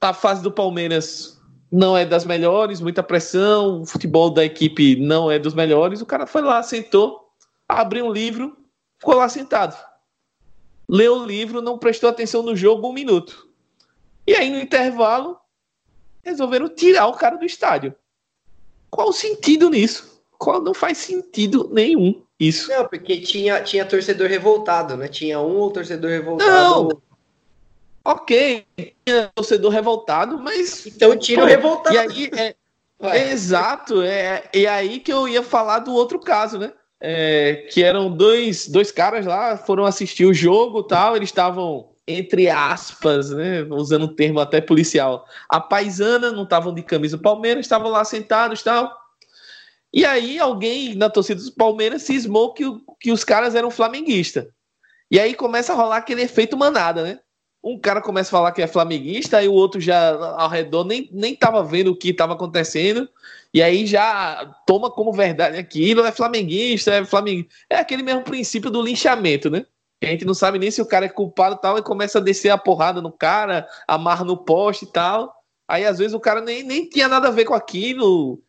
a 0.00 0.12
fase 0.14 0.42
do 0.42 0.52
Palmeiras 0.52 1.38
não 1.70 1.96
é 1.96 2.04
das 2.04 2.24
melhores, 2.24 2.80
muita 2.80 3.02
pressão, 3.02 3.82
o 3.82 3.86
futebol 3.86 4.30
da 4.30 4.44
equipe 4.44 4.96
não 4.96 5.30
é 5.30 5.38
dos 5.38 5.54
melhores. 5.54 6.00
O 6.00 6.06
cara 6.06 6.26
foi 6.26 6.42
lá, 6.42 6.62
sentou, 6.62 7.30
abriu 7.68 8.06
um 8.06 8.12
livro, 8.12 8.56
ficou 8.98 9.14
lá 9.14 9.28
sentado. 9.28 9.76
Leu 10.88 11.18
o 11.18 11.26
livro, 11.26 11.60
não 11.60 11.78
prestou 11.78 12.08
atenção 12.08 12.42
no 12.42 12.56
jogo 12.56 12.88
um 12.88 12.92
minuto. 12.92 13.46
E 14.26 14.34
aí, 14.34 14.50
no 14.50 14.58
intervalo, 14.58 15.38
resolveram 16.22 16.68
tirar 16.68 17.06
o 17.06 17.14
cara 17.14 17.36
do 17.36 17.44
estádio. 17.44 17.94
Qual 18.90 19.08
o 19.08 19.12
sentido 19.12 19.68
nisso? 19.68 20.22
Qual 20.38 20.62
não 20.62 20.72
faz 20.72 20.98
sentido 20.98 21.68
nenhum 21.72 22.22
isso? 22.38 22.70
Não, 22.70 22.86
porque 22.86 23.20
tinha, 23.20 23.62
tinha 23.62 23.84
torcedor 23.84 24.28
revoltado, 24.28 24.96
né? 24.96 25.08
Tinha 25.08 25.40
um 25.40 25.56
ou 25.56 25.70
torcedor 25.70 26.10
revoltado. 26.10 26.50
Não, 26.50 27.02
ok, 28.08 28.64
torcedor 29.34 29.70
revoltado, 29.70 30.38
mas. 30.38 30.86
Então 30.86 31.16
tira 31.16 31.42
o 31.42 31.46
revoltado. 31.46 31.94
E 31.94 31.98
aí, 31.98 32.30
é, 32.34 32.54
é, 33.00 33.30
exato, 33.30 34.00
é, 34.02 34.48
e 34.54 34.66
aí 34.66 34.98
que 34.98 35.12
eu 35.12 35.28
ia 35.28 35.42
falar 35.42 35.80
do 35.80 35.92
outro 35.92 36.18
caso, 36.18 36.58
né? 36.58 36.72
É, 37.00 37.68
que 37.70 37.82
eram 37.82 38.10
dois, 38.10 38.66
dois 38.66 38.90
caras 38.90 39.26
lá, 39.26 39.56
foram 39.56 39.84
assistir 39.84 40.24
o 40.24 40.34
jogo 40.34 40.82
tal, 40.82 41.14
eles 41.14 41.28
estavam, 41.28 41.90
entre 42.06 42.48
aspas, 42.48 43.30
né? 43.30 43.62
Usando 43.70 44.06
um 44.06 44.14
termo 44.14 44.40
até 44.40 44.60
policial, 44.60 45.26
a 45.48 45.60
paisana, 45.60 46.32
não 46.32 46.44
estavam 46.44 46.74
de 46.74 46.82
camisa 46.82 47.18
Palmeiras, 47.18 47.66
estavam 47.66 47.90
lá 47.90 48.04
sentados 48.04 48.62
tal. 48.62 48.90
E 49.92 50.04
aí 50.04 50.38
alguém 50.38 50.94
na 50.94 51.10
torcida 51.10 51.42
do 51.42 51.52
Palmeiras 51.52 52.02
cismou 52.02 52.52
que, 52.52 52.64
que 53.00 53.12
os 53.12 53.22
caras 53.22 53.54
eram 53.54 53.70
flamenguistas. 53.70 54.46
E 55.10 55.20
aí 55.20 55.34
começa 55.34 55.72
a 55.72 55.76
rolar 55.76 55.98
aquele 55.98 56.22
efeito 56.22 56.56
manada, 56.56 57.02
né? 57.02 57.20
Um 57.72 57.78
cara 57.78 58.00
começa 58.00 58.28
a 58.30 58.38
falar 58.38 58.52
que 58.52 58.62
é 58.62 58.66
flamenguista 58.66 59.42
e 59.42 59.48
o 59.48 59.52
outro 59.52 59.80
já 59.80 60.14
ao 60.36 60.48
redor 60.48 60.84
nem, 60.84 61.08
nem 61.12 61.34
tava 61.34 61.62
vendo 61.62 61.92
o 61.92 61.96
que 61.96 62.10
estava 62.10 62.32
acontecendo 62.32 63.08
e 63.52 63.62
aí 63.62 63.86
já 63.86 64.54
toma 64.66 64.90
como 64.90 65.12
verdade 65.12 65.56
aquilo, 65.56 66.04
é 66.04 66.12
flamenguista, 66.12 66.92
é 66.92 67.04
flamenguista. 67.04 67.50
É 67.70 67.76
aquele 67.76 68.02
mesmo 68.02 68.22
princípio 68.22 68.70
do 68.70 68.82
linchamento, 68.82 69.48
né? 69.48 69.64
A 70.02 70.06
gente 70.06 70.24
não 70.24 70.34
sabe 70.34 70.58
nem 70.58 70.70
se 70.70 70.80
o 70.80 70.86
cara 70.86 71.06
é 71.06 71.08
culpado 71.08 71.56
e 71.56 71.60
tal, 71.60 71.78
e 71.78 71.82
começa 71.82 72.18
a 72.18 72.22
descer 72.22 72.50
a 72.50 72.58
porrada 72.58 73.00
no 73.00 73.10
cara, 73.10 73.66
amarra 73.86 74.24
no 74.24 74.36
poste 74.36 74.84
e 74.84 74.92
tal. 74.92 75.34
Aí 75.66 75.84
às 75.84 75.98
vezes 75.98 76.14
o 76.14 76.20
cara 76.20 76.40
nem, 76.40 76.62
nem 76.62 76.88
tinha 76.88 77.08
nada 77.08 77.28
a 77.28 77.32
ver 77.32 77.44
com 77.44 77.54
aquilo, 77.54 78.40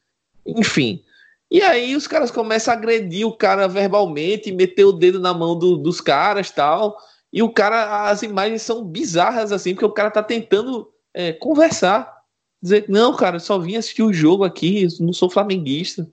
enfim. 0.46 1.02
E 1.50 1.62
aí 1.62 1.96
os 1.96 2.06
caras 2.06 2.30
começam 2.30 2.74
a 2.74 2.78
agredir 2.78 3.26
o 3.26 3.36
cara 3.36 3.68
verbalmente, 3.68 4.52
meter 4.52 4.86
o 4.86 4.92
dedo 4.92 5.20
na 5.20 5.34
mão 5.34 5.58
do, 5.58 5.76
dos 5.78 6.00
caras 6.00 6.52
tal. 6.52 6.96
E 7.32 7.44
o 7.44 7.50
cara, 7.50 8.10
as 8.10 8.24
imagens 8.24 8.62
são 8.62 8.84
bizarras, 8.84 9.52
assim, 9.52 9.74
porque 9.74 9.86
o 9.86 9.92
cara 9.92 10.10
tá 10.10 10.24
tentando 10.24 10.92
é, 11.14 11.34
conversar. 11.34 12.18
Dizer, 12.62 12.86
não, 12.90 13.16
cara, 13.16 13.40
só 13.40 13.58
vim 13.58 13.76
assistir 13.76 14.04
o 14.04 14.12
jogo 14.12 14.44
aqui, 14.44 14.88
não 15.00 15.14
sou 15.14 15.30
flamenguista. 15.30 16.10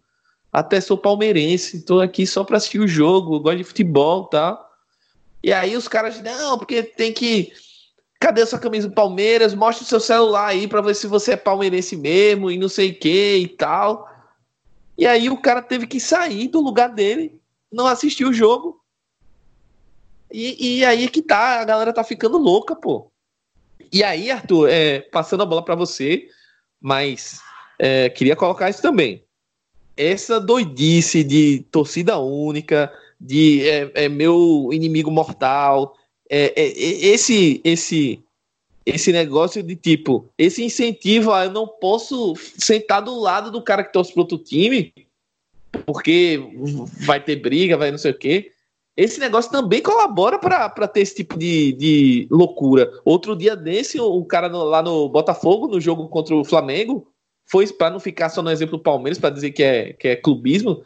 Até 0.52 0.80
sou 0.80 0.96
palmeirense, 0.96 1.84
tô 1.84 2.00
aqui 2.00 2.26
só 2.26 2.44
pra 2.44 2.56
assistir 2.56 2.78
o 2.78 2.88
jogo, 2.88 3.40
gosto 3.40 3.58
de 3.58 3.64
futebol 3.64 4.26
e 4.26 4.30
tal. 4.30 4.70
E 5.42 5.52
aí 5.52 5.76
os 5.76 5.88
caras, 5.88 6.20
não, 6.22 6.58
porque 6.58 6.82
tem 6.82 7.12
que. 7.12 7.52
Cadê 8.18 8.44
sua 8.46 8.58
camisa 8.58 8.88
do 8.88 8.94
Palmeiras? 8.94 9.54
Mostra 9.54 9.84
o 9.84 9.86
seu 9.86 10.00
celular 10.00 10.46
aí 10.46 10.66
pra 10.66 10.80
ver 10.80 10.94
se 10.94 11.06
você 11.06 11.32
é 11.32 11.36
palmeirense 11.36 11.96
mesmo 11.96 12.50
e 12.50 12.56
não 12.56 12.68
sei 12.68 12.90
o 12.90 12.98
que 12.98 13.36
e 13.36 13.48
tal. 13.48 14.08
E 14.96 15.06
aí 15.06 15.28
o 15.28 15.36
cara 15.36 15.60
teve 15.60 15.86
que 15.86 16.00
sair 16.00 16.48
do 16.48 16.60
lugar 16.60 16.88
dele, 16.88 17.38
não 17.70 17.86
assistir 17.86 18.24
o 18.24 18.32
jogo. 18.32 18.80
E, 20.32 20.78
e 20.78 20.84
aí 20.84 21.08
que 21.08 21.22
tá, 21.22 21.60
a 21.60 21.64
galera 21.64 21.92
tá 21.92 22.02
ficando 22.02 22.38
louca, 22.38 22.74
pô. 22.74 23.10
E 23.92 24.02
aí, 24.02 24.30
Arthur, 24.30 24.68
é, 24.68 25.00
passando 25.00 25.42
a 25.42 25.46
bola 25.46 25.64
para 25.64 25.74
você, 25.74 26.28
mas 26.80 27.40
é, 27.78 28.08
queria 28.08 28.36
colocar 28.36 28.68
isso 28.68 28.82
também. 28.82 29.22
Essa 29.96 30.40
doidice 30.40 31.24
de 31.24 31.64
torcida 31.70 32.18
única, 32.18 32.92
de 33.20 33.66
é, 33.68 33.90
é 33.94 34.08
meu 34.08 34.68
inimigo 34.72 35.10
mortal, 35.10 35.96
é, 36.28 36.52
é, 36.56 36.66
é, 36.66 37.06
esse 37.06 37.60
esse 37.64 38.22
esse 38.84 39.10
negócio 39.10 39.62
de 39.64 39.74
tipo, 39.74 40.28
esse 40.38 40.62
incentivo 40.62 41.32
a 41.32 41.46
eu 41.46 41.50
não 41.50 41.66
posso 41.66 42.34
sentar 42.56 43.02
do 43.02 43.18
lado 43.18 43.50
do 43.50 43.60
cara 43.60 43.82
que 43.82 43.92
torce 43.92 44.12
pro 44.12 44.22
outro 44.22 44.38
time, 44.38 44.92
porque 45.84 46.40
vai 47.04 47.20
ter 47.20 47.36
briga, 47.36 47.76
vai 47.76 47.90
não 47.90 47.98
sei 47.98 48.12
o 48.12 48.18
quê. 48.18 48.52
Esse 48.96 49.20
negócio 49.20 49.50
também 49.50 49.82
colabora 49.82 50.38
para 50.38 50.88
ter 50.88 51.00
esse 51.00 51.16
tipo 51.16 51.38
de, 51.38 51.72
de 51.72 52.28
loucura. 52.30 52.90
Outro 53.04 53.36
dia 53.36 53.54
desse, 53.54 54.00
o 54.00 54.24
cara 54.24 54.48
no, 54.48 54.64
lá 54.64 54.82
no 54.82 55.08
Botafogo, 55.08 55.68
no 55.68 55.80
jogo 55.80 56.08
contra 56.08 56.34
o 56.34 56.44
Flamengo, 56.44 57.06
foi 57.44 57.66
para 57.68 57.90
não 57.90 58.00
ficar 58.00 58.30
só 58.30 58.42
no 58.42 58.50
exemplo 58.50 58.78
do 58.78 58.82
Palmeiras, 58.82 59.18
para 59.18 59.30
dizer 59.30 59.52
que 59.52 59.62
é, 59.62 59.92
que 59.92 60.08
é 60.08 60.16
clubismo. 60.16 60.82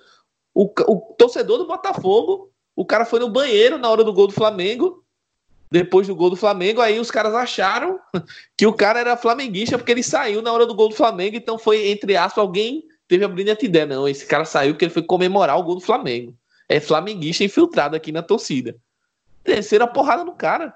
O, 0.52 0.64
o 0.64 1.14
torcedor 1.16 1.58
do 1.58 1.66
Botafogo, 1.66 2.50
o 2.74 2.84
cara 2.84 3.04
foi 3.04 3.20
no 3.20 3.30
banheiro 3.30 3.78
na 3.78 3.88
hora 3.88 4.02
do 4.02 4.12
gol 4.12 4.26
do 4.26 4.32
Flamengo 4.32 5.04
depois 5.70 6.08
do 6.08 6.16
gol 6.16 6.30
do 6.30 6.36
Flamengo, 6.36 6.80
aí 6.80 6.98
os 6.98 7.10
caras 7.10 7.32
acharam 7.32 8.00
que 8.58 8.66
o 8.66 8.72
cara 8.72 8.98
era 8.98 9.16
flamenguista 9.16 9.78
porque 9.78 9.92
ele 9.92 10.02
saiu 10.02 10.42
na 10.42 10.52
hora 10.52 10.66
do 10.66 10.74
gol 10.74 10.88
do 10.88 10.96
Flamengo, 10.96 11.36
então 11.36 11.58
foi, 11.58 11.88
entre 11.88 12.16
aspas, 12.16 12.42
alguém 12.42 12.82
teve 13.06 13.24
a 13.24 13.28
brilhante 13.28 13.66
ideia. 13.66 13.86
Não, 13.86 14.08
esse 14.08 14.26
cara 14.26 14.44
saiu 14.44 14.72
porque 14.72 14.86
ele 14.86 14.92
foi 14.92 15.02
comemorar 15.02 15.58
o 15.58 15.62
gol 15.62 15.76
do 15.76 15.80
Flamengo. 15.80 16.34
É 16.70 16.78
flamenguista 16.78 17.42
infiltrado 17.42 17.96
aqui 17.96 18.12
na 18.12 18.22
torcida. 18.22 18.76
Terceira 19.42 19.88
porrada 19.88 20.22
no 20.22 20.32
cara. 20.32 20.72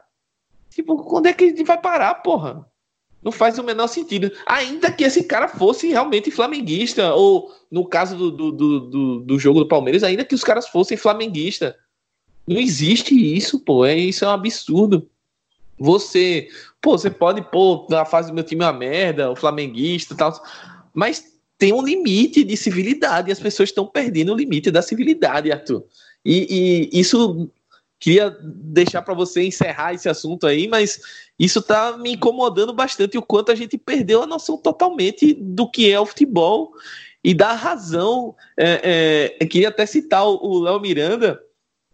Tipo, 0.68 0.96
quando 1.04 1.26
é 1.26 1.32
que 1.32 1.44
a 1.44 1.46
gente 1.46 1.62
vai 1.62 1.80
parar, 1.80 2.16
porra? 2.16 2.68
Não 3.22 3.30
faz 3.30 3.60
o 3.60 3.62
menor 3.62 3.86
sentido. 3.86 4.32
Ainda 4.44 4.90
que 4.90 5.04
esse 5.04 5.22
cara 5.22 5.46
fosse 5.46 5.88
realmente 5.88 6.32
flamenguista, 6.32 7.14
ou 7.14 7.54
no 7.70 7.86
caso 7.86 8.16
do, 8.16 8.50
do, 8.50 8.80
do, 8.80 9.20
do 9.20 9.38
jogo 9.38 9.60
do 9.60 9.68
Palmeiras, 9.68 10.02
ainda 10.02 10.24
que 10.24 10.34
os 10.34 10.42
caras 10.42 10.66
fossem 10.66 10.96
flamenguistas 10.96 11.72
não 12.44 12.58
existe 12.58 13.14
isso, 13.14 13.60
pô. 13.60 13.86
É, 13.86 13.96
isso 13.96 14.24
é 14.24 14.28
um 14.28 14.32
absurdo. 14.32 15.08
Você, 15.78 16.48
pô, 16.82 16.98
você 16.98 17.08
pode, 17.08 17.40
pô, 17.40 17.86
na 17.88 18.04
fase 18.04 18.30
do 18.30 18.34
meu 18.34 18.42
time 18.42 18.64
é 18.64 18.66
uma 18.66 18.72
merda, 18.72 19.30
o 19.30 19.36
flamenguista 19.36 20.12
e 20.12 20.16
tal, 20.16 20.32
mas 20.92 21.33
tem 21.58 21.72
um 21.72 21.82
limite 21.82 22.42
de 22.44 22.56
civilidade 22.56 23.28
e 23.28 23.32
as 23.32 23.40
pessoas 23.40 23.68
estão 23.68 23.86
perdendo 23.86 24.32
o 24.32 24.36
limite 24.36 24.70
da 24.70 24.82
civilidade, 24.82 25.52
Arthur. 25.52 25.84
E, 26.24 26.90
e 26.92 27.00
isso 27.00 27.50
queria 28.00 28.36
deixar 28.42 29.02
para 29.02 29.14
você 29.14 29.42
encerrar 29.44 29.94
esse 29.94 30.08
assunto 30.08 30.46
aí, 30.46 30.68
mas 30.68 31.00
isso 31.38 31.62
tá 31.62 31.96
me 31.96 32.12
incomodando 32.12 32.72
bastante 32.72 33.16
o 33.16 33.22
quanto 33.22 33.50
a 33.50 33.54
gente 33.54 33.78
perdeu 33.78 34.22
a 34.22 34.26
noção 34.26 34.58
totalmente 34.58 35.32
do 35.34 35.70
que 35.70 35.90
é 35.90 35.98
o 35.98 36.06
futebol 36.06 36.72
e 37.22 37.32
da 37.32 37.52
razão. 37.52 38.34
É, 38.58 39.30
é, 39.40 39.46
queria 39.46 39.68
até 39.68 39.86
citar 39.86 40.26
o 40.26 40.60
Léo 40.60 40.80
Miranda, 40.80 41.40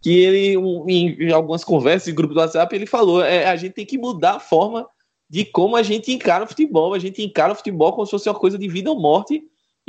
que 0.01 0.09
ele, 0.09 0.55
em, 0.87 1.31
algumas 1.31 1.63
conversas 1.63 2.09
em 2.09 2.15
grupo 2.15 2.33
do 2.33 2.39
WhatsApp, 2.39 2.75
ele 2.75 2.85
falou: 2.85 3.23
é, 3.23 3.45
a 3.45 3.55
gente 3.55 3.73
tem 3.73 3.85
que 3.85 3.97
mudar 3.97 4.35
a 4.35 4.39
forma 4.39 4.87
de 5.29 5.45
como 5.45 5.77
a 5.77 5.83
gente 5.83 6.11
encara 6.11 6.43
o 6.43 6.47
futebol. 6.47 6.93
A 6.93 6.99
gente 6.99 7.23
encara 7.23 7.53
o 7.53 7.55
futebol 7.55 7.93
como 7.93 8.05
se 8.05 8.11
fosse 8.11 8.27
uma 8.27 8.37
coisa 8.37 8.57
de 8.57 8.67
vida 8.67 8.89
ou 8.89 8.99
morte, 8.99 9.41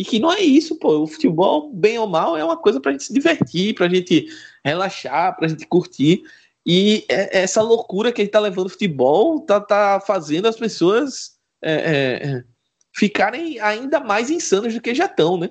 e 0.03 0.05
que 0.05 0.19
não 0.19 0.33
é 0.33 0.41
isso, 0.41 0.75
pô. 0.75 1.05
O 1.05 1.07
futebol, 1.07 1.73
bem 1.73 1.97
ou 1.97 2.09
mal, 2.09 2.37
é 2.37 2.45
uma 2.45 2.57
coisa 2.57 2.81
para 2.81 2.91
a 2.91 2.93
gente 2.93 3.05
se 3.05 3.13
divertir, 3.13 3.73
para 3.73 3.87
a 3.87 3.89
gente 3.89 4.27
relaxar, 4.65 5.37
para 5.37 5.47
a 5.47 5.49
gente 5.49 5.65
curtir. 5.65 6.25
E 6.67 7.05
é, 7.09 7.39
essa 7.39 7.63
loucura 7.63 8.11
que 8.11 8.21
ele 8.21 8.29
está 8.29 8.41
levando 8.41 8.67
o 8.67 8.71
futebol 8.71 9.39
tá, 9.43 9.61
tá 9.61 10.03
fazendo 10.05 10.49
as 10.49 10.57
pessoas 10.57 11.37
é, 11.63 11.73
é, 11.73 12.29
é, 12.29 12.45
ficarem 12.93 13.61
ainda 13.61 14.01
mais 14.01 14.29
insanas 14.29 14.75
do 14.75 14.81
que 14.81 14.93
já 14.93 15.05
estão, 15.05 15.37
né? 15.37 15.51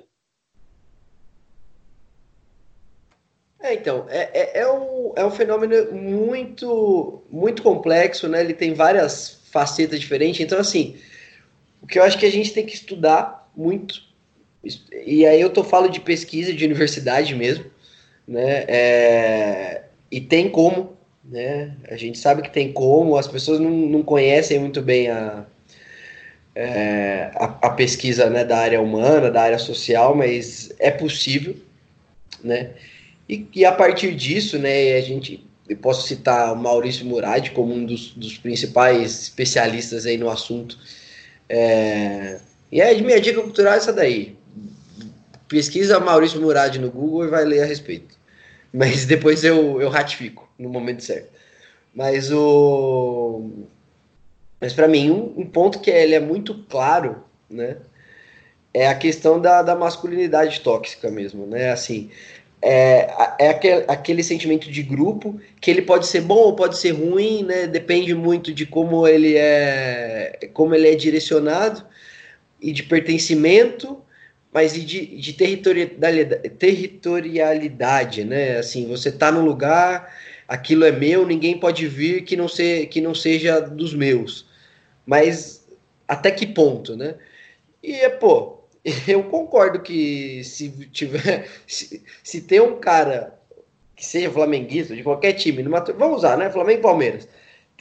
É, 3.58 3.72
então, 3.72 4.04
é, 4.10 4.28
é, 4.34 4.60
é, 4.60 4.70
um, 4.70 5.14
é 5.16 5.24
um 5.24 5.30
fenômeno 5.30 5.92
muito, 5.92 7.22
muito 7.30 7.62
complexo, 7.62 8.28
né? 8.28 8.42
Ele 8.42 8.52
tem 8.52 8.74
várias 8.74 9.40
facetas 9.50 9.98
diferentes. 9.98 10.42
Então, 10.42 10.58
assim, 10.58 10.98
o 11.80 11.86
que 11.86 11.98
eu 11.98 12.02
acho 12.02 12.18
que 12.18 12.26
a 12.26 12.30
gente 12.30 12.52
tem 12.52 12.66
que 12.66 12.74
estudar 12.74 13.50
muito, 13.56 14.11
e 15.04 15.26
aí 15.26 15.40
eu 15.40 15.50
tô 15.50 15.64
falando 15.64 15.92
de 15.92 16.00
pesquisa 16.00 16.52
de 16.52 16.64
universidade 16.64 17.34
mesmo, 17.34 17.64
né? 18.26 18.64
É, 18.68 19.82
e 20.10 20.20
tem 20.20 20.48
como, 20.48 20.96
né? 21.24 21.74
A 21.88 21.96
gente 21.96 22.18
sabe 22.18 22.42
que 22.42 22.50
tem 22.50 22.72
como, 22.72 23.16
as 23.16 23.26
pessoas 23.26 23.58
não, 23.58 23.70
não 23.70 24.02
conhecem 24.02 24.58
muito 24.58 24.80
bem 24.80 25.08
a, 25.08 25.44
é, 26.54 27.30
a, 27.34 27.44
a, 27.62 27.70
pesquisa 27.70 28.28
né, 28.30 28.44
da 28.44 28.58
área 28.58 28.80
humana, 28.80 29.30
da 29.30 29.42
área 29.42 29.58
social, 29.58 30.14
mas 30.14 30.72
é 30.78 30.90
possível, 30.90 31.56
né? 32.42 32.70
E, 33.28 33.46
e 33.54 33.64
a 33.64 33.72
partir 33.72 34.14
disso, 34.14 34.58
né, 34.58 34.94
a 34.94 35.00
gente, 35.00 35.44
eu 35.68 35.76
posso 35.76 36.06
citar 36.06 36.52
o 36.52 36.56
Maurício 36.56 37.06
Murad 37.06 37.50
como 37.50 37.72
um 37.72 37.84
dos, 37.84 38.12
dos 38.12 38.36
principais 38.38 39.22
especialistas 39.22 40.06
aí 40.06 40.16
no 40.16 40.28
assunto. 40.28 40.78
É, 41.48 42.38
e 42.70 42.80
a 42.80 42.94
minha 43.00 43.20
dica 43.20 43.40
cultural 43.42 43.74
é 43.74 43.76
essa 43.76 43.92
daí. 43.92 44.36
Pesquisa 45.52 46.00
Maurício 46.00 46.40
Murad 46.40 46.76
no 46.78 46.90
Google 46.90 47.26
e 47.26 47.28
vai 47.28 47.44
ler 47.44 47.62
a 47.62 47.66
respeito. 47.66 48.16
Mas 48.72 49.04
depois 49.06 49.44
eu, 49.44 49.82
eu 49.82 49.90
ratifico 49.90 50.48
no 50.58 50.70
momento 50.70 51.04
certo. 51.04 51.28
Mas 51.94 52.32
o. 52.32 53.50
Mas 54.58 54.72
para 54.72 54.88
mim, 54.88 55.10
um, 55.10 55.40
um, 55.42 55.46
ponto 55.46 55.78
que 55.80 55.90
ele 55.90 56.14
é 56.14 56.20
muito 56.20 56.54
claro, 56.70 57.22
né? 57.50 57.76
É 58.72 58.88
a 58.88 58.94
questão 58.94 59.38
da, 59.38 59.60
da 59.60 59.76
masculinidade 59.76 60.60
tóxica 60.60 61.10
mesmo, 61.10 61.44
né? 61.44 61.70
Assim, 61.70 62.10
é, 62.62 63.12
é 63.38 63.48
aquele, 63.50 63.84
aquele, 63.86 64.22
sentimento 64.22 64.70
de 64.70 64.82
grupo 64.82 65.38
que 65.60 65.70
ele 65.70 65.82
pode 65.82 66.06
ser 66.06 66.22
bom 66.22 66.38
ou 66.38 66.56
pode 66.56 66.78
ser 66.78 66.92
ruim, 66.92 67.42
né? 67.42 67.66
Depende 67.66 68.14
muito 68.14 68.54
de 68.54 68.64
como 68.64 69.06
ele 69.06 69.36
é, 69.36 70.48
como 70.54 70.74
ele 70.74 70.88
é 70.88 70.94
direcionado 70.94 71.84
e 72.58 72.72
de 72.72 72.84
pertencimento, 72.84 74.00
mas 74.52 74.76
e 74.76 74.84
de, 74.84 75.06
de 75.16 75.32
territorialidade, 75.32 76.48
territorialidade, 76.50 78.24
né? 78.24 78.58
Assim, 78.58 78.86
você 78.86 79.10
tá 79.10 79.32
no 79.32 79.40
lugar, 79.40 80.14
aquilo 80.46 80.84
é 80.84 80.92
meu, 80.92 81.26
ninguém 81.26 81.58
pode 81.58 81.88
vir 81.88 82.22
que 82.24 82.36
não, 82.36 82.46
ser, 82.46 82.86
que 82.86 83.00
não 83.00 83.14
seja 83.14 83.60
dos 83.60 83.94
meus. 83.94 84.46
Mas 85.06 85.66
até 86.06 86.30
que 86.30 86.46
ponto, 86.46 86.94
né? 86.94 87.14
E, 87.82 88.08
pô, 88.10 88.58
eu 89.08 89.24
concordo 89.24 89.80
que 89.80 90.44
se 90.44 90.68
tiver. 90.92 91.48
Se, 91.66 92.02
se 92.22 92.42
tem 92.42 92.60
um 92.60 92.78
cara 92.78 93.38
que 93.96 94.04
seja 94.04 94.30
flamenguista 94.30 94.94
de 94.94 95.02
qualquer 95.02 95.32
time, 95.32 95.62
numa, 95.62 95.80
vamos 95.80 96.18
usar, 96.18 96.36
né? 96.36 96.50
Flamengo 96.50 96.80
e 96.80 96.82
Palmeiras. 96.82 97.28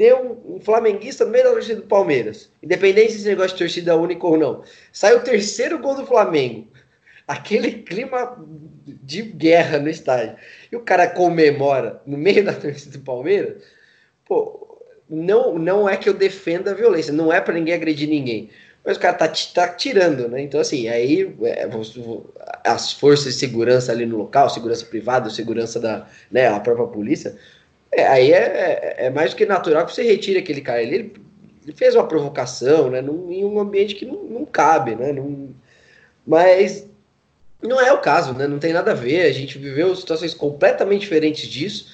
Tem 0.02 0.12
um, 0.16 0.56
um, 0.56 0.60
flamenguista 0.60 1.24
no 1.26 1.30
meio 1.30 1.44
da 1.44 1.52
torcida 1.52 1.80
do 1.80 1.86
Palmeiras, 1.86 2.52
independente 2.64 3.14
se 3.14 3.28
negócio 3.28 3.52
de 3.52 3.64
torcida 3.64 3.96
única 3.96 4.26
ou 4.26 4.36
não. 4.36 4.64
Sai 4.92 5.14
o 5.14 5.20
terceiro 5.20 5.78
gol 5.78 5.94
do 5.94 6.08
Flamengo. 6.08 6.68
Aquele 7.28 7.72
clima 7.84 8.36
de 8.84 9.22
guerra 9.22 9.78
no 9.78 9.88
estádio. 9.88 10.38
E 10.72 10.76
o 10.76 10.80
cara 10.80 11.08
comemora 11.08 12.02
no 12.04 12.18
meio 12.18 12.44
da 12.44 12.52
torcida 12.52 12.98
do 12.98 13.04
Palmeiras. 13.04 13.62
Pô, 14.26 14.84
não, 15.08 15.60
não 15.60 15.88
é 15.88 15.96
que 15.96 16.10
eu 16.10 16.16
defenda 16.16 16.72
a 16.72 16.74
violência, 16.74 17.14
não 17.14 17.32
é 17.32 17.40
para 17.40 17.54
ninguém 17.54 17.76
agredir 17.76 18.10
ninguém 18.10 18.50
mas 18.84 18.98
o 18.98 19.00
cara 19.00 19.14
tá, 19.14 19.32
tá 19.54 19.68
tirando, 19.68 20.28
né? 20.28 20.42
Então, 20.42 20.60
assim, 20.60 20.88
aí 20.88 21.36
é, 21.44 21.70
as 22.66 22.92
forças 22.94 23.34
de 23.34 23.40
segurança 23.40 23.92
ali 23.92 24.08
no 24.08 24.18
local, 24.18 24.50
segurança 24.50 24.86
privada, 24.86 25.30
segurança 25.30 25.80
da 25.80 26.08
né, 26.32 26.48
a 26.48 26.60
própria 26.60 26.88
polícia, 26.88 27.38
é, 27.92 28.08
aí 28.08 28.32
é, 28.32 28.38
é, 28.38 28.96
é, 29.06 29.10
mais 29.10 29.32
do 29.32 29.38
que 29.38 29.46
natural 29.46 29.86
que 29.86 29.94
você 29.94 30.04
retire 30.04 30.40
aquele 30.40 30.62
cara. 30.62 30.82
Ele, 30.82 31.14
ele 31.64 31.76
fez 31.76 31.94
uma 31.94 32.08
provocação, 32.08 32.90
né? 32.90 33.02
Num, 33.02 33.32
em 33.32 33.44
um 33.44 33.60
ambiente 33.60 33.96
que 33.96 34.06
não, 34.06 34.24
não 34.24 34.46
cabe, 34.46 34.96
né? 34.96 35.12
Não, 35.12 35.50
mas 36.26 36.88
não 37.62 37.80
é 37.80 37.92
o 37.92 38.00
caso, 38.00 38.34
né? 38.34 38.48
Não 38.48 38.60
tem 38.60 38.72
nada 38.72 38.92
a 38.92 38.96
ver. 38.96 39.24
A 39.24 39.34
gente 39.34 39.58
viveu 39.58 39.94
situações 39.96 40.34
completamente 40.34 41.02
diferentes 41.02 41.50
disso. 41.50 41.88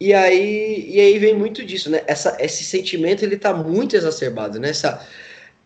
E 0.00 0.12
aí, 0.14 0.86
e 0.90 1.00
aí 1.00 1.18
vem 1.18 1.34
muito 1.34 1.64
disso, 1.64 1.90
né? 1.90 2.02
Essa, 2.06 2.36
esse 2.40 2.64
sentimento 2.64 3.22
ele 3.22 3.36
tá 3.36 3.52
muito 3.54 3.94
exacerbado, 3.94 4.58
né? 4.58 4.70
Essa, 4.70 5.06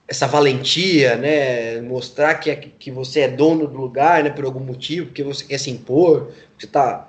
essa 0.09 0.27
valentia, 0.27 1.17
né? 1.17 1.81
Mostrar 1.83 2.35
que, 2.35 2.51
é, 2.51 2.57
que 2.57 2.91
você 2.91 3.21
é 3.21 3.29
dono 3.29 3.69
do 3.69 3.77
lugar, 3.77 4.25
né? 4.25 4.31
Por 4.31 4.45
algum 4.45 4.61
motivo, 4.61 5.07
porque 5.07 5.23
você 5.23 5.45
quer 5.45 5.59
se 5.59 5.71
impor, 5.71 6.33
você 6.59 6.67
tá 6.67 7.09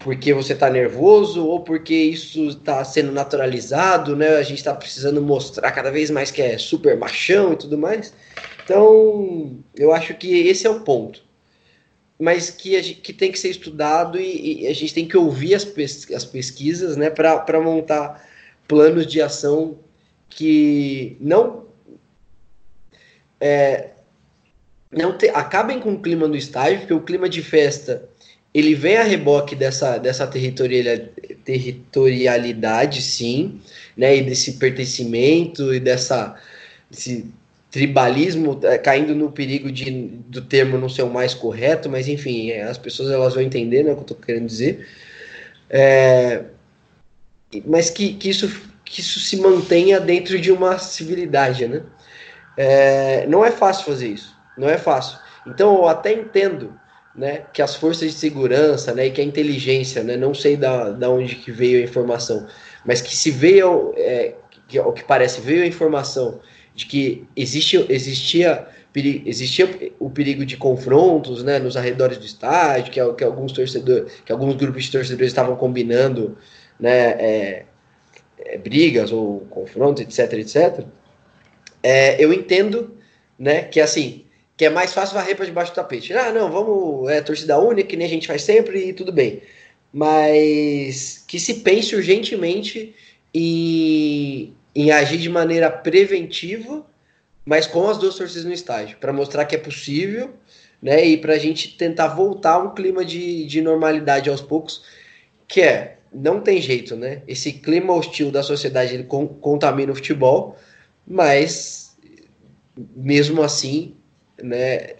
porque 0.00 0.32
você 0.32 0.54
está 0.54 0.70
nervoso 0.70 1.46
ou 1.46 1.60
porque 1.60 1.94
isso 1.94 2.48
está 2.48 2.82
sendo 2.84 3.12
naturalizado, 3.12 4.16
né? 4.16 4.36
A 4.36 4.42
gente 4.42 4.58
está 4.58 4.74
precisando 4.74 5.20
mostrar 5.22 5.70
cada 5.72 5.90
vez 5.90 6.10
mais 6.10 6.30
que 6.30 6.40
é 6.40 6.56
super 6.58 6.96
machão 6.98 7.52
e 7.52 7.56
tudo 7.56 7.76
mais. 7.76 8.12
Então, 8.64 9.58
eu 9.76 9.92
acho 9.92 10.14
que 10.14 10.48
esse 10.48 10.66
é 10.66 10.70
o 10.70 10.80
ponto. 10.80 11.22
mas 12.18 12.50
que, 12.50 12.80
gente, 12.82 13.00
que 13.00 13.12
tem 13.12 13.32
que 13.32 13.38
ser 13.38 13.50
estudado 13.50 14.18
e, 14.20 14.62
e, 14.62 14.66
a 14.66 14.74
gente 14.74 14.94
tem 14.94 15.08
que 15.08 15.16
ouvir 15.16 15.54
as, 15.54 15.64
pes, 15.64 16.10
as 16.12 16.24
pesquisas 16.24 16.96
né, 16.96 17.10
para 17.10 17.60
montar 17.60 18.26
planos 18.68 19.06
de 19.06 19.20
ação 19.20 19.78
que 20.28 21.16
não 21.20 21.64
é, 23.40 23.90
não 24.90 25.16
te, 25.16 25.28
acabem 25.30 25.80
com 25.80 25.94
o 25.94 26.00
clima 26.00 26.28
no 26.28 26.36
estádio, 26.36 26.80
porque 26.80 26.94
o 26.94 27.00
clima 27.00 27.28
de 27.28 27.42
festa 27.42 28.09
ele 28.52 28.74
vem 28.74 28.96
a 28.96 29.04
reboque 29.04 29.54
dessa, 29.54 29.96
dessa 29.98 30.26
territorialidade, 30.26 33.00
sim, 33.00 33.60
né, 33.96 34.16
e 34.16 34.22
desse 34.22 34.54
pertencimento 34.54 35.72
e 35.72 35.78
dessa 35.78 36.36
desse 36.90 37.32
tribalismo 37.70 38.58
é, 38.64 38.76
caindo 38.78 39.14
no 39.14 39.30
perigo 39.30 39.70
de, 39.70 40.08
do 40.26 40.42
termo 40.42 40.76
não 40.76 40.88
ser 40.88 41.02
o 41.02 41.10
mais 41.10 41.34
correto, 41.34 41.88
mas 41.88 42.08
enfim, 42.08 42.50
é, 42.50 42.64
as 42.64 42.76
pessoas 42.76 43.10
elas 43.10 43.34
vão 43.34 43.42
entender 43.42 43.84
né, 43.84 43.92
o 43.92 43.94
que 43.94 44.00
eu 44.00 44.02
estou 44.02 44.16
querendo 44.16 44.46
dizer. 44.46 44.88
É, 45.68 46.42
mas 47.64 47.90
que, 47.90 48.14
que, 48.14 48.28
isso, 48.28 48.48
que 48.84 49.00
isso 49.00 49.20
se 49.20 49.36
mantenha 49.36 50.00
dentro 50.00 50.40
de 50.40 50.50
uma 50.50 50.78
civilidade, 50.78 51.68
né? 51.68 51.82
É, 52.56 53.26
não 53.28 53.44
é 53.44 53.52
fácil 53.52 53.84
fazer 53.84 54.08
isso, 54.08 54.36
não 54.58 54.68
é 54.68 54.76
fácil. 54.76 55.16
Então 55.46 55.76
eu 55.76 55.88
até 55.88 56.12
entendo 56.12 56.79
né, 57.14 57.42
que 57.52 57.60
as 57.60 57.74
forças 57.74 58.12
de 58.12 58.18
segurança 58.18 58.94
né, 58.94 59.06
e 59.06 59.10
que 59.10 59.20
a 59.20 59.24
inteligência, 59.24 60.02
né, 60.02 60.16
não 60.16 60.32
sei 60.32 60.56
da, 60.56 60.90
da 60.90 61.10
onde 61.10 61.36
que 61.36 61.50
veio 61.50 61.80
a 61.80 61.84
informação, 61.84 62.46
mas 62.84 63.00
que 63.00 63.16
se 63.16 63.30
veio, 63.30 63.92
é, 63.96 64.34
que, 64.68 64.78
o 64.78 64.92
que 64.92 65.04
parece 65.04 65.40
veio 65.40 65.62
a 65.62 65.66
informação 65.66 66.40
de 66.74 66.86
que 66.86 67.26
existe, 67.36 67.84
existia, 67.88 68.66
existia 68.94 69.92
o 69.98 70.08
perigo 70.08 70.46
de 70.46 70.56
confrontos 70.56 71.42
né, 71.42 71.58
nos 71.58 71.76
arredores 71.76 72.16
do 72.18 72.24
estádio, 72.24 72.92
que, 72.92 73.14
que 73.14 73.24
alguns 73.24 73.52
torcedores, 73.52 74.12
que 74.24 74.32
alguns 74.32 74.54
grupos 74.54 74.84
de 74.84 74.92
torcedores 74.92 75.28
estavam 75.28 75.56
combinando 75.56 76.38
né, 76.78 77.10
é, 77.18 77.64
é, 78.38 78.58
brigas 78.58 79.12
ou 79.12 79.40
confrontos, 79.50 80.02
etc, 80.02 80.32
etc. 80.38 80.86
É, 81.82 82.22
eu 82.22 82.32
entendo 82.32 82.96
né, 83.38 83.62
que 83.62 83.80
assim 83.80 84.24
que 84.60 84.66
é 84.66 84.68
mais 84.68 84.92
fácil 84.92 85.14
varrer 85.14 85.34
para 85.34 85.46
debaixo 85.46 85.72
do 85.72 85.76
tapete. 85.76 86.12
Ah, 86.12 86.30
não, 86.30 86.52
vamos, 86.52 87.08
é 87.08 87.22
torcida 87.22 87.58
única, 87.58 87.88
que 87.88 87.96
nem 87.96 88.06
a 88.06 88.10
gente 88.10 88.26
faz 88.26 88.42
sempre 88.42 88.88
e 88.88 88.92
tudo 88.92 89.10
bem. 89.10 89.40
Mas 89.90 91.24
que 91.26 91.40
se 91.40 91.60
pense 91.60 91.96
urgentemente 91.96 92.94
em, 93.32 94.52
em 94.74 94.90
agir 94.90 95.16
de 95.16 95.30
maneira 95.30 95.70
preventiva, 95.70 96.84
mas 97.42 97.66
com 97.66 97.88
as 97.88 97.96
duas 97.96 98.16
torcidas 98.16 98.44
no 98.44 98.52
estádio, 98.52 98.98
para 98.98 99.14
mostrar 99.14 99.46
que 99.46 99.54
é 99.54 99.58
possível, 99.58 100.34
né? 100.82 101.06
E 101.06 101.16
para 101.16 101.32
a 101.32 101.38
gente 101.38 101.78
tentar 101.78 102.08
voltar 102.08 102.56
a 102.56 102.58
um 102.58 102.74
clima 102.74 103.02
de, 103.02 103.46
de 103.46 103.62
normalidade 103.62 104.28
aos 104.28 104.42
poucos, 104.42 104.84
que 105.48 105.62
é, 105.62 105.96
não 106.12 106.38
tem 106.38 106.60
jeito, 106.60 106.94
né? 106.96 107.22
Esse 107.26 107.50
clima 107.50 107.94
hostil 107.94 108.30
da 108.30 108.42
sociedade 108.42 108.92
ele 108.92 109.04
contamina 109.04 109.90
o 109.90 109.94
futebol, 109.94 110.58
mas 111.06 111.96
mesmo 112.94 113.42
assim 113.42 113.96
né, 114.42 114.94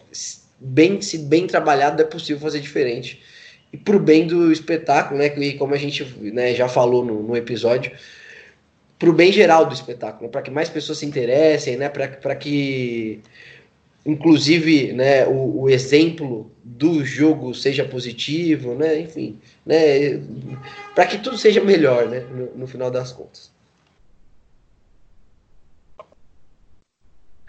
bem, 0.58 1.00
se 1.00 1.18
bem 1.18 1.46
trabalhado, 1.46 2.02
é 2.02 2.04
possível 2.04 2.40
fazer 2.40 2.60
diferente. 2.60 3.22
E 3.72 3.76
para 3.76 3.96
o 3.96 4.00
bem 4.00 4.26
do 4.26 4.50
espetáculo, 4.50 5.18
né, 5.18 5.26
e 5.38 5.54
como 5.54 5.74
a 5.74 5.78
gente 5.78 6.04
né, 6.20 6.54
já 6.54 6.68
falou 6.68 7.04
no, 7.04 7.22
no 7.22 7.36
episódio, 7.36 7.92
para 8.98 9.08
o 9.08 9.12
bem 9.14 9.32
geral 9.32 9.64
do 9.64 9.72
espetáculo, 9.72 10.28
para 10.28 10.42
que 10.42 10.50
mais 10.50 10.68
pessoas 10.68 10.98
se 10.98 11.06
interessem, 11.06 11.76
né, 11.76 11.88
para 11.88 12.36
que, 12.36 13.20
inclusive, 14.04 14.92
né, 14.92 15.26
o, 15.26 15.62
o, 15.62 15.70
exemplo 15.70 16.50
do 16.62 17.02
jogo 17.02 17.54
seja 17.54 17.84
positivo, 17.84 18.74
né, 18.74 19.00
enfim, 19.00 19.38
né, 19.64 20.20
para 20.94 21.06
que 21.06 21.16
tudo 21.18 21.38
seja 21.38 21.62
melhor 21.62 22.08
né, 22.08 22.20
no, 22.20 22.54
no 22.56 22.66
final 22.66 22.90
das 22.90 23.10
contas. 23.10 23.50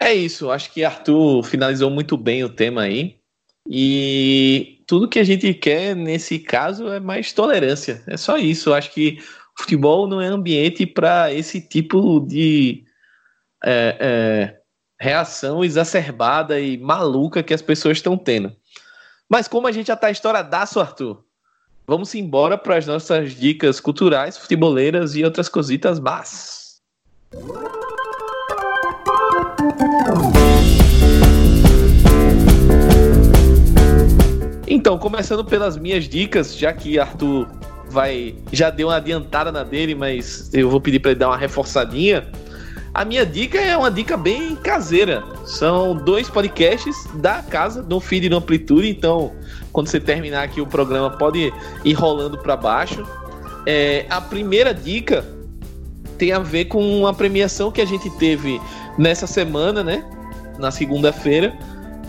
É 0.02 0.12
isso, 0.12 0.50
acho 0.50 0.74
que 0.74 0.84
Arthur 0.84 1.44
finalizou 1.44 1.92
muito 1.92 2.18
bem 2.18 2.44
o 2.44 2.50
tema 2.50 2.82
aí. 2.82 3.18
E 3.70 4.82
tudo 4.88 5.08
que 5.08 5.20
a 5.20 5.24
gente 5.24 5.54
quer 5.54 5.96
nesse 5.96 6.40
caso 6.40 6.88
é 6.88 7.00
mais 7.00 7.32
tolerância. 7.32 8.02
É 8.08 8.18
só 8.18 8.36
isso. 8.36 8.74
Acho 8.74 8.92
que 8.92 9.20
futebol 9.56 10.08
não 10.08 10.20
é 10.20 10.26
ambiente 10.26 10.88
para 10.88 11.32
esse 11.32 11.62
tipo 11.62 12.20
de 12.22 12.84
é, 13.64 13.98
é, 14.00 14.60
reação 15.00 15.64
exacerbada 15.64 16.60
e 16.60 16.80
maluca 16.80 17.44
que 17.44 17.54
as 17.54 17.62
pessoas 17.62 18.00
estão 18.00 18.18
tendo. 18.18 18.52
Mas 19.30 19.48
como 19.48 19.68
a 19.68 19.72
gente 19.72 19.88
já 19.88 19.94
está 19.94 20.10
estouradaço, 20.10 20.80
Arthur, 20.80 21.24
vamos 21.86 22.16
embora 22.16 22.58
para 22.58 22.76
as 22.76 22.88
nossas 22.88 23.36
dicas 23.36 23.80
culturais, 23.80 24.36
futeboleiras 24.36 25.16
e 25.16 25.24
outras 25.24 25.48
cositas 25.48 26.00
más. 26.00 26.82
Então, 34.74 34.98
começando 34.98 35.44
pelas 35.44 35.76
minhas 35.76 36.08
dicas, 36.08 36.58
já 36.58 36.72
que 36.72 36.98
Arthur 36.98 37.46
vai 37.90 38.34
já 38.54 38.70
deu 38.70 38.88
uma 38.88 38.96
adiantada 38.96 39.52
na 39.52 39.66
dele, 39.66 39.94
mas 39.94 40.50
eu 40.54 40.70
vou 40.70 40.80
pedir 40.80 41.00
para 41.00 41.12
ele 41.12 41.20
dar 41.20 41.28
uma 41.28 41.36
reforçadinha. 41.36 42.26
A 42.94 43.04
minha 43.04 43.26
dica 43.26 43.60
é 43.60 43.76
uma 43.76 43.92
dica 43.92 44.16
bem 44.16 44.56
caseira. 44.56 45.26
São 45.44 45.94
dois 45.94 46.30
podcasts 46.30 46.96
da 47.16 47.44
casa, 47.44 47.84
no 47.84 48.00
feed 48.00 48.30
no 48.30 48.38
amplitude. 48.38 48.90
Então, 48.90 49.34
quando 49.74 49.88
você 49.88 50.00
terminar 50.00 50.44
aqui 50.44 50.62
o 50.62 50.66
programa, 50.66 51.10
pode 51.18 51.52
ir 51.84 51.94
rolando 51.94 52.38
para 52.38 52.56
baixo. 52.56 53.06
É, 53.66 54.06
a 54.10 54.22
primeira 54.22 54.74
dica 54.74 55.26
tem 56.18 56.32
a 56.32 56.40
ver 56.40 56.66
com 56.66 56.82
uma 56.98 57.14
premiação 57.14 57.72
que 57.72 57.82
a 57.82 57.86
gente 57.86 58.10
teve 58.12 58.62
nessa 58.98 59.28
semana, 59.28 59.84
né? 59.84 60.10
Na 60.58 60.72
segunda-feira, 60.72 61.54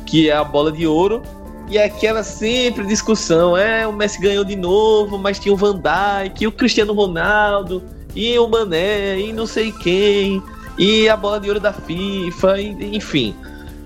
que 0.07 0.31
é 0.31 0.33
a 0.33 0.45
bola 0.45 0.71
de 0.71 0.87
ouro. 0.87 1.25
E 1.73 1.79
aquela 1.79 2.23
sempre 2.23 2.85
discussão, 2.85 3.57
é, 3.57 3.87
o 3.87 3.95
Messi 3.95 4.20
ganhou 4.20 4.45
de 4.45 4.55
novo, 4.55 5.16
mas 5.16 5.39
tinha 5.39 5.55
o 5.55 5.57
Van 5.57 5.81
Dijk, 5.81 6.47
o 6.47 6.53
Cristiano 6.53 6.93
Ronaldo, 6.93 7.83
e 8.14 8.39
o 8.39 8.47
Mané, 8.47 9.18
e 9.18 9.33
não 9.33 9.47
sei 9.47 9.73
quem, 9.73 10.43
e 10.77 11.09
a 11.09 11.16
bola 11.16 11.41
de 11.41 11.49
ouro 11.49 11.59
da 11.59 11.73
FIFA, 11.73 12.61
e, 12.61 12.95
enfim. 12.95 13.35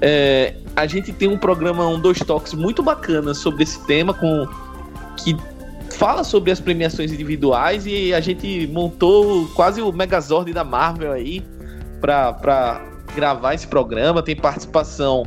É, 0.00 0.56
a 0.74 0.84
gente 0.84 1.12
tem 1.12 1.28
um 1.28 1.38
programa, 1.38 1.86
um 1.86 2.00
dois 2.00 2.18
toques 2.18 2.54
muito 2.54 2.82
bacana 2.82 3.32
sobre 3.32 3.62
esse 3.62 3.78
tema, 3.86 4.12
com 4.12 4.48
que 5.16 5.36
fala 5.90 6.24
sobre 6.24 6.50
as 6.50 6.58
premiações 6.58 7.12
individuais 7.12 7.86
e 7.86 8.12
a 8.12 8.20
gente 8.20 8.66
montou 8.66 9.46
quase 9.54 9.80
o 9.80 9.92
Megazord 9.92 10.52
da 10.52 10.64
Marvel 10.64 11.12
aí 11.12 11.40
para 12.00 12.82
gravar 13.14 13.54
esse 13.54 13.68
programa. 13.68 14.24
Tem 14.24 14.34
participação 14.34 15.24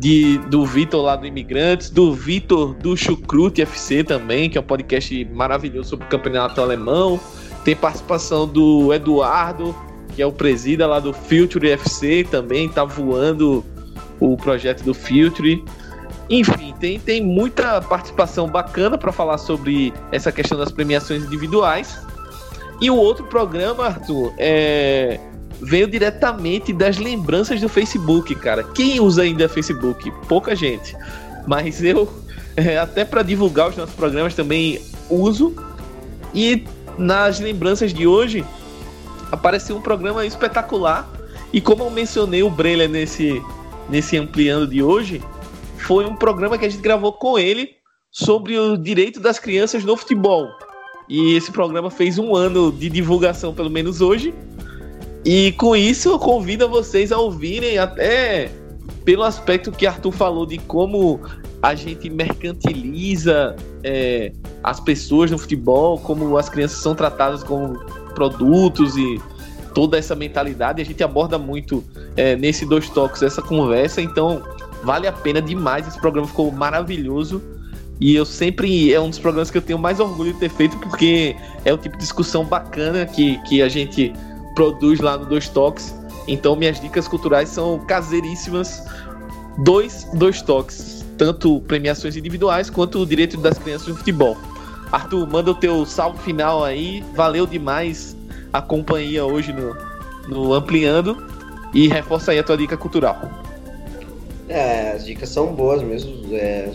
de, 0.00 0.38
do 0.48 0.64
Vitor 0.64 1.02
lá 1.02 1.14
do 1.14 1.26
Imigrantes, 1.26 1.90
do 1.90 2.14
Vitor 2.14 2.74
do 2.74 2.96
Chucrute 2.96 3.60
FC 3.60 4.02
também, 4.02 4.48
que 4.48 4.56
é 4.56 4.60
um 4.60 4.64
podcast 4.64 5.24
maravilhoso 5.26 5.90
sobre 5.90 6.06
o 6.06 6.08
campeonato 6.08 6.60
alemão. 6.60 7.20
Tem 7.64 7.76
participação 7.76 8.48
do 8.48 8.94
Eduardo, 8.94 9.76
que 10.16 10.22
é 10.22 10.26
o 10.26 10.32
presida 10.32 10.86
lá 10.86 10.98
do 10.98 11.12
Future 11.12 11.70
FC 11.72 12.26
também, 12.30 12.66
tá 12.66 12.82
voando 12.82 13.62
o 14.18 14.38
projeto 14.38 14.82
do 14.82 14.94
Future. 14.94 15.62
Enfim, 16.30 16.72
tem, 16.80 16.98
tem 16.98 17.22
muita 17.22 17.82
participação 17.82 18.48
bacana 18.48 18.96
para 18.96 19.12
falar 19.12 19.36
sobre 19.36 19.92
essa 20.10 20.32
questão 20.32 20.56
das 20.56 20.72
premiações 20.72 21.24
individuais. 21.24 22.00
E 22.80 22.90
o 22.90 22.96
outro 22.96 23.24
programa, 23.26 23.84
Arthur, 23.84 24.32
é 24.38 25.20
veio 25.60 25.86
diretamente 25.86 26.72
das 26.72 26.98
lembranças 26.98 27.60
do 27.60 27.68
Facebook, 27.68 28.34
cara. 28.34 28.62
Quem 28.62 29.00
usa 29.00 29.22
ainda 29.22 29.48
Facebook? 29.48 30.10
Pouca 30.26 30.54
gente. 30.56 30.96
Mas 31.46 31.82
eu, 31.82 32.08
é, 32.56 32.78
até 32.78 33.04
para 33.04 33.22
divulgar 33.22 33.68
os 33.68 33.76
nossos 33.76 33.94
programas, 33.94 34.34
também 34.34 34.80
uso. 35.08 35.54
E 36.34 36.64
nas 36.96 37.40
lembranças 37.40 37.92
de 37.92 38.06
hoje, 38.06 38.44
apareceu 39.30 39.76
um 39.76 39.80
programa 39.80 40.24
espetacular. 40.24 41.08
E 41.52 41.60
como 41.60 41.84
eu 41.84 41.90
mencionei 41.90 42.42
o 42.42 42.50
Breler 42.50 42.88
nesse, 42.88 43.42
nesse 43.88 44.16
ampliando 44.16 44.66
de 44.66 44.82
hoje, 44.82 45.22
foi 45.78 46.06
um 46.06 46.14
programa 46.14 46.56
que 46.56 46.64
a 46.64 46.68
gente 46.68 46.82
gravou 46.82 47.12
com 47.12 47.38
ele 47.38 47.70
sobre 48.10 48.58
o 48.58 48.76
direito 48.76 49.20
das 49.20 49.38
crianças 49.38 49.84
no 49.84 49.96
futebol. 49.96 50.48
E 51.08 51.34
esse 51.34 51.50
programa 51.50 51.90
fez 51.90 52.18
um 52.18 52.36
ano 52.36 52.70
de 52.70 52.88
divulgação, 52.88 53.52
pelo 53.52 53.68
menos 53.68 54.00
hoje. 54.00 54.32
E 55.24 55.52
com 55.52 55.76
isso 55.76 56.10
eu 56.10 56.18
convido 56.18 56.68
vocês 56.68 57.12
a 57.12 57.18
ouvirem 57.18 57.78
até 57.78 58.50
pelo 59.04 59.22
aspecto 59.22 59.70
que 59.70 59.86
Arthur 59.86 60.12
falou 60.12 60.46
de 60.46 60.58
como 60.58 61.20
a 61.62 61.74
gente 61.74 62.08
mercantiliza 62.08 63.54
é, 63.84 64.32
as 64.62 64.80
pessoas 64.80 65.30
no 65.30 65.38
futebol, 65.38 65.98
como 65.98 66.36
as 66.38 66.48
crianças 66.48 66.78
são 66.78 66.94
tratadas 66.94 67.42
como 67.42 67.78
produtos 68.14 68.96
e 68.96 69.20
toda 69.74 69.98
essa 69.98 70.14
mentalidade. 70.14 70.80
A 70.80 70.84
gente 70.84 71.02
aborda 71.02 71.38
muito 71.38 71.84
é, 72.16 72.34
nesse 72.34 72.64
dois 72.64 72.88
toques 72.88 73.22
essa 73.22 73.42
conversa, 73.42 74.00
então 74.00 74.42
vale 74.82 75.06
a 75.06 75.12
pena 75.12 75.40
demais. 75.42 75.86
Esse 75.86 76.00
programa 76.00 76.26
ficou 76.26 76.50
maravilhoso. 76.50 77.42
E 78.00 78.14
eu 78.14 78.24
sempre. 78.24 78.92
É 78.92 78.98
um 78.98 79.10
dos 79.10 79.18
programas 79.18 79.50
que 79.50 79.58
eu 79.58 79.62
tenho 79.62 79.78
mais 79.78 80.00
orgulho 80.00 80.32
de 80.32 80.40
ter 80.40 80.48
feito, 80.48 80.78
porque 80.78 81.36
é 81.66 81.72
o 81.72 81.76
tipo 81.76 81.96
de 81.96 82.02
discussão 82.02 82.44
bacana 82.46 83.04
que, 83.04 83.36
que 83.42 83.60
a 83.60 83.68
gente 83.68 84.14
produz 84.54 85.00
lá 85.00 85.16
no 85.16 85.26
Dois 85.26 85.48
Toques. 85.48 85.94
Então, 86.26 86.54
minhas 86.54 86.80
dicas 86.80 87.08
culturais 87.08 87.48
são 87.48 87.78
caseiríssimas. 87.80 88.84
Dois, 89.58 90.06
dois 90.14 90.40
toques. 90.40 91.04
Tanto 91.18 91.60
premiações 91.62 92.16
individuais 92.16 92.70
quanto 92.70 93.00
o 93.00 93.06
direito 93.06 93.36
das 93.36 93.58
crianças 93.58 93.88
no 93.88 93.96
futebol. 93.96 94.36
Arthur, 94.92 95.26
manda 95.26 95.50
o 95.50 95.54
teu 95.54 95.84
salve 95.84 96.18
final 96.20 96.64
aí. 96.64 97.04
Valeu 97.14 97.46
demais 97.46 98.16
a 98.52 98.62
companhia 98.62 99.24
hoje 99.24 99.52
no, 99.52 99.76
no 100.28 100.54
Ampliando. 100.54 101.16
E 101.74 101.88
reforça 101.88 102.32
aí 102.32 102.38
a 102.38 102.44
tua 102.44 102.56
dica 102.56 102.76
cultural. 102.76 103.20
É, 104.48 104.92
as 104.92 105.04
dicas 105.04 105.28
são 105.28 105.52
boas 105.54 105.82
mesmo. 105.82 106.34
É, 106.34 106.70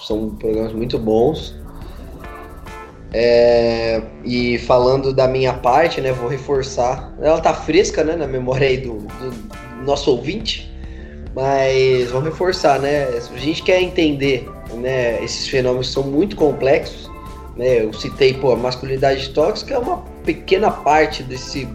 são 0.00 0.30
programas 0.30 0.72
muito 0.72 0.98
bons. 0.98 1.54
É, 3.14 4.00
e 4.24 4.58
falando 4.58 5.12
da 5.12 5.28
minha 5.28 5.52
parte, 5.52 6.00
né, 6.00 6.12
vou 6.12 6.28
reforçar. 6.28 7.12
Ela 7.20 7.40
tá 7.40 7.52
fresca, 7.52 8.02
né, 8.02 8.16
na 8.16 8.26
memória 8.26 8.66
aí 8.66 8.78
do, 8.78 8.98
do 8.98 9.84
nosso 9.84 10.10
ouvinte, 10.10 10.72
mas 11.34 12.10
vamos 12.10 12.30
reforçar, 12.30 12.78
né? 12.78 13.04
A 13.04 13.38
gente 13.38 13.62
quer 13.62 13.80
entender, 13.80 14.48
né? 14.74 15.22
Esses 15.22 15.48
fenômenos 15.48 15.90
são 15.90 16.02
muito 16.02 16.36
complexos, 16.36 17.10
né? 17.56 17.84
Eu 17.84 17.92
citei, 17.92 18.34
pô, 18.34 18.52
a 18.52 18.56
masculinidade 18.56 19.30
tóxica 19.30 19.74
é 19.74 19.78
uma 19.78 19.98
pequena 20.24 20.70
parte 20.70 21.22
desse 21.22 21.66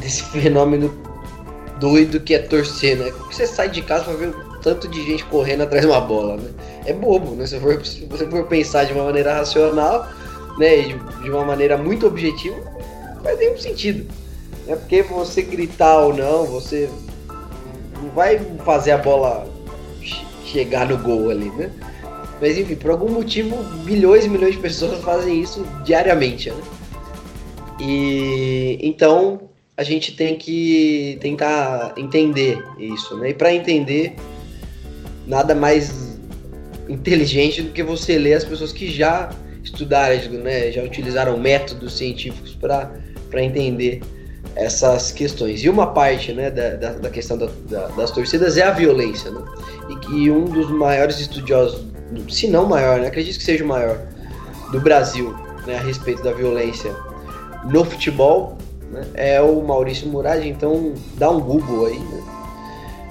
desse 0.00 0.22
fenômeno 0.24 0.90
doido 1.78 2.20
que 2.20 2.34
é 2.34 2.38
torcer, 2.38 2.96
né? 2.96 3.12
Você 3.30 3.46
sai 3.46 3.68
de 3.68 3.82
casa 3.82 4.04
para 4.04 4.14
ver 4.14 4.34
tanto 4.62 4.88
de 4.88 5.04
gente 5.04 5.24
correndo 5.24 5.62
atrás 5.62 5.84
de 5.84 5.90
uma 5.90 6.00
bola, 6.00 6.36
né? 6.36 6.50
É 6.86 6.92
bobo, 6.92 7.34
né? 7.34 7.46
Se 7.46 7.58
você 7.58 7.78
for, 7.78 7.86
se 7.86 8.26
for 8.26 8.46
pensar 8.46 8.84
de 8.84 8.92
uma 8.92 9.04
maneira 9.04 9.34
racional, 9.34 10.08
né? 10.58 10.76
De, 10.82 10.94
de 11.22 11.30
uma 11.30 11.44
maneira 11.44 11.76
muito 11.76 12.06
objetiva, 12.06 12.56
não 13.14 13.22
faz 13.22 13.38
nenhum 13.38 13.58
sentido. 13.58 14.06
É 14.66 14.76
porque 14.76 15.02
você 15.02 15.42
gritar 15.42 15.98
ou 15.98 16.14
não, 16.14 16.44
você 16.44 16.88
não 18.02 18.10
vai 18.10 18.38
fazer 18.64 18.92
a 18.92 18.98
bola 18.98 19.46
chegar 20.44 20.86
no 20.86 20.98
gol 20.98 21.30
ali, 21.30 21.50
né? 21.50 21.70
Mas 22.40 22.56
enfim, 22.56 22.74
por 22.74 22.90
algum 22.90 23.10
motivo, 23.10 23.62
milhões 23.84 24.24
e 24.24 24.28
milhões 24.28 24.54
de 24.54 24.60
pessoas 24.60 25.00
fazem 25.04 25.40
isso 25.40 25.64
diariamente, 25.84 26.50
né? 26.50 26.62
E 27.80 28.78
então 28.82 29.40
a 29.76 29.82
gente 29.82 30.14
tem 30.14 30.36
que 30.36 31.18
tentar 31.20 31.94
entender 31.96 32.62
isso, 32.78 33.16
né? 33.16 33.30
E 33.30 33.34
para 33.34 33.54
entender, 33.54 34.14
nada 35.26 35.54
mais 35.54 36.18
inteligente 36.88 37.62
do 37.62 37.72
que 37.72 37.82
você 37.82 38.18
ler 38.18 38.34
as 38.34 38.44
pessoas 38.44 38.72
que 38.72 38.90
já 38.90 39.30
estudaram, 39.62 40.16
né? 40.42 40.72
Já 40.72 40.82
utilizaram 40.82 41.38
métodos 41.38 41.96
científicos 41.96 42.54
para 42.54 43.42
entender 43.42 44.00
essas 44.56 45.12
questões. 45.12 45.62
E 45.62 45.68
uma 45.68 45.88
parte 45.88 46.32
né, 46.32 46.50
da, 46.50 46.92
da, 46.94 47.10
questão 47.10 47.36
da, 47.36 47.48
da, 47.68 47.86
das 47.88 48.10
torcidas 48.10 48.56
é 48.56 48.62
a 48.62 48.70
violência, 48.70 49.30
né? 49.30 49.42
E 49.88 49.96
que 49.96 50.30
um 50.30 50.44
dos 50.44 50.70
maiores 50.70 51.20
estudiosos, 51.20 51.86
se 52.28 52.48
não 52.48 52.66
maior, 52.66 53.00
né? 53.00 53.08
acredito 53.08 53.38
que 53.38 53.44
seja 53.44 53.64
o 53.64 53.68
maior, 53.68 54.00
do 54.72 54.80
Brasil 54.80 55.34
né, 55.66 55.76
a 55.76 55.80
respeito 55.80 56.22
da 56.22 56.32
violência 56.32 56.94
no 57.64 57.84
futebol 57.84 58.56
né? 58.90 59.04
é 59.14 59.40
o 59.40 59.60
Maurício 59.62 60.08
Murad, 60.08 60.46
então 60.46 60.94
dá 61.16 61.30
um 61.30 61.40
Google 61.40 61.86
aí, 61.86 61.98
né? 61.98 62.19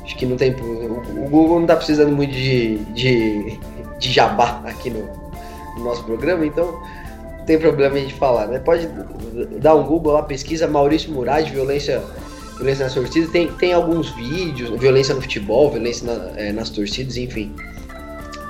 Acho 0.09 0.17
que 0.17 0.25
não 0.25 0.37
tem. 0.37 0.51
O 0.51 1.29
Google 1.29 1.59
não 1.59 1.67
tá 1.67 1.75
precisando 1.75 2.11
muito 2.11 2.33
de, 2.33 2.77
de, 2.95 3.59
de 3.99 4.11
jabá 4.11 4.59
aqui 4.65 4.89
no, 4.89 5.07
no 5.77 5.83
nosso 5.83 6.03
programa, 6.03 6.43
então 6.47 6.81
não 7.37 7.45
tem 7.45 7.59
problema 7.59 7.95
a 7.95 7.99
gente 7.99 8.15
falar, 8.15 8.47
né? 8.47 8.57
Pode 8.57 8.89
dar 9.61 9.75
um 9.75 9.83
Google 9.83 10.13
lá, 10.13 10.23
pesquisa 10.23 10.67
Maurício 10.67 11.11
Murad, 11.11 11.47
violência, 11.51 12.01
violência 12.57 12.85
nas 12.85 12.95
torcidas. 12.95 13.29
Tem, 13.29 13.49
tem 13.49 13.71
alguns 13.71 14.09
vídeos, 14.09 14.71
violência 14.79 15.13
no 15.13 15.21
futebol, 15.21 15.69
violência 15.69 16.11
na, 16.11 16.39
é, 16.39 16.51
nas 16.51 16.71
torcidas, 16.71 17.15
enfim. 17.15 17.53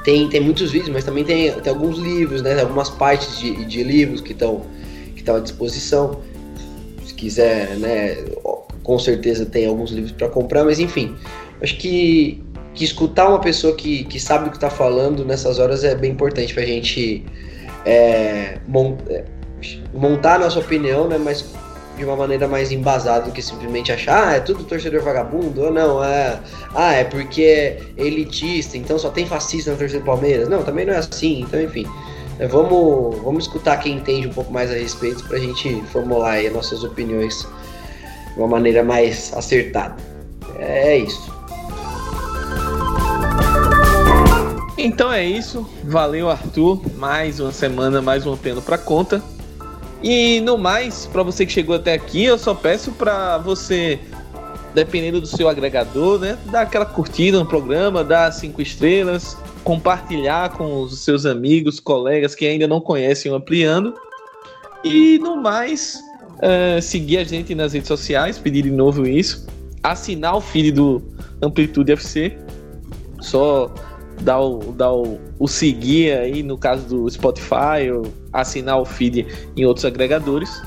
Tem, 0.05 0.29
tem 0.29 0.39
muitos 0.39 0.71
vídeos, 0.71 0.91
mas 0.93 1.03
também 1.03 1.25
tem, 1.25 1.51
tem 1.51 1.73
alguns 1.73 1.97
livros, 1.97 2.41
né? 2.41 2.57
Algumas 2.61 2.89
partes 2.89 3.37
de, 3.37 3.65
de 3.65 3.83
livros 3.83 4.21
que 4.21 4.31
estão 4.31 4.61
que 5.13 5.29
à 5.29 5.39
disposição 5.39 6.21
quiser, 7.17 7.75
né, 7.75 8.15
com 8.81 8.97
certeza 8.97 9.45
tem 9.45 9.65
alguns 9.65 9.91
livros 9.91 10.13
para 10.13 10.29
comprar, 10.29 10.63
mas 10.63 10.79
enfim, 10.79 11.17
acho 11.61 11.77
que, 11.77 12.43
que 12.73 12.83
escutar 12.83 13.27
uma 13.29 13.39
pessoa 13.39 13.75
que, 13.75 14.03
que 14.05 14.19
sabe 14.19 14.47
o 14.47 14.51
que 14.51 14.57
está 14.57 14.69
falando 14.69 15.25
nessas 15.25 15.59
horas 15.59 15.83
é 15.83 15.95
bem 15.95 16.11
importante 16.11 16.53
para 16.53 16.63
a 16.63 16.65
gente 16.65 17.25
é, 17.85 18.59
é, 19.09 19.25
montar 19.93 20.35
a 20.35 20.39
nossa 20.39 20.59
opinião, 20.59 21.07
né, 21.07 21.17
mas 21.17 21.45
de 21.97 22.05
uma 22.05 22.15
maneira 22.15 22.47
mais 22.47 22.71
embasada 22.71 23.25
do 23.25 23.31
que 23.31 23.41
simplesmente 23.41 23.91
achar, 23.91 24.29
ah, 24.29 24.33
é 24.35 24.39
tudo 24.39 24.63
torcedor 24.63 25.01
vagabundo, 25.01 25.65
ou 25.65 25.71
não, 25.71 26.01
é, 26.01 26.39
ah, 26.73 26.93
é 26.93 27.03
porque 27.03 27.43
é 27.43 27.79
elitista, 27.97 28.77
então 28.77 28.97
só 28.97 29.09
tem 29.09 29.25
fascista 29.25 29.71
na 29.71 29.77
torcida 29.77 29.99
do 29.99 30.05
Palmeiras. 30.05 30.47
Não, 30.47 30.63
também 30.63 30.85
não 30.85 30.93
é 30.93 30.97
assim, 30.97 31.41
então 31.41 31.61
enfim. 31.61 31.85
É, 32.39 32.47
vamos, 32.47 33.19
vamos 33.21 33.43
escutar 33.43 33.75
quem 33.77 33.97
entende 33.97 34.27
um 34.27 34.31
pouco 34.31 34.51
mais 34.51 34.71
a 34.71 34.75
respeito 34.75 35.25
para 35.25 35.35
a 35.35 35.39
gente 35.39 35.83
formular 35.91 36.31
aí 36.31 36.49
nossas 36.49 36.85
opiniões 36.85 37.45
de 38.33 38.39
uma 38.39 38.47
maneira 38.47 38.81
mais 38.81 39.33
acertada. 39.33 39.97
É 40.57 40.97
isso. 40.97 41.38
Então 44.81 45.11
é 45.11 45.25
isso. 45.25 45.69
Valeu, 45.83 46.29
Arthur. 46.29 46.81
Mais 46.95 47.41
uma 47.41 47.51
semana, 47.51 48.01
mais 48.01 48.25
um 48.25 48.37
pena 48.37 48.61
para 48.61 48.77
conta. 48.77 49.21
E 50.01 50.39
no 50.39 50.57
mais, 50.57 51.05
para 51.05 51.21
você 51.21 51.45
que 51.45 51.51
chegou 51.51 51.75
até 51.75 51.93
aqui, 51.93 52.23
eu 52.23 52.37
só 52.37 52.53
peço 52.53 52.93
para 52.93 53.37
você, 53.39 53.99
dependendo 54.73 55.19
do 55.19 55.27
seu 55.27 55.49
agregador, 55.49 56.17
né, 56.17 56.37
dar 56.45 56.61
aquela 56.61 56.85
curtida 56.85 57.37
no 57.37 57.45
programa, 57.45 58.05
dar 58.05 58.31
cinco 58.31 58.61
estrelas, 58.61 59.35
compartilhar 59.65 60.51
com 60.51 60.83
os 60.83 60.99
seus 60.99 61.25
amigos, 61.25 61.81
colegas 61.81 62.33
que 62.33 62.45
ainda 62.45 62.65
não 62.65 62.79
conhecem 62.79 63.29
o 63.29 63.35
Ampliando. 63.35 63.93
E 64.81 65.19
no 65.19 65.35
mais, 65.35 66.01
uh, 66.35 66.81
seguir 66.81 67.17
a 67.17 67.25
gente 67.25 67.53
nas 67.53 67.73
redes 67.73 67.89
sociais, 67.89 68.39
pedir 68.39 68.61
de 68.61 68.71
novo 68.71 69.05
isso. 69.05 69.45
Assinar 69.83 70.37
o 70.37 70.41
feed 70.41 70.71
do 70.71 71.03
Amplitude 71.41 71.91
FC. 71.91 72.37
Só 73.19 73.69
dar 74.21 74.39
o, 74.39 74.71
dar 74.73 74.91
o, 74.91 75.19
o 75.39 75.47
seguir 75.47 76.17
aí 76.17 76.43
no 76.43 76.57
caso 76.57 76.87
do 76.87 77.09
Spotify, 77.09 77.91
ou 77.93 78.11
assinar 78.33 78.79
o 78.79 78.85
feed 78.85 79.25
em 79.55 79.65
outros 79.65 79.85
agregadores. 79.85 80.61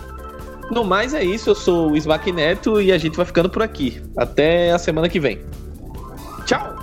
No 0.70 0.84
mais 0.84 1.12
é 1.12 1.22
isso, 1.22 1.50
eu 1.50 1.54
sou 1.54 1.90
o 1.90 1.96
Smack 1.96 2.32
Neto 2.32 2.80
e 2.80 2.92
a 2.92 2.98
gente 2.98 3.16
vai 3.16 3.26
ficando 3.26 3.50
por 3.50 3.62
aqui. 3.62 4.00
Até 4.16 4.70
a 4.70 4.78
semana 4.78 5.08
que 5.08 5.20
vem. 5.20 5.38
Tchau! 6.46 6.81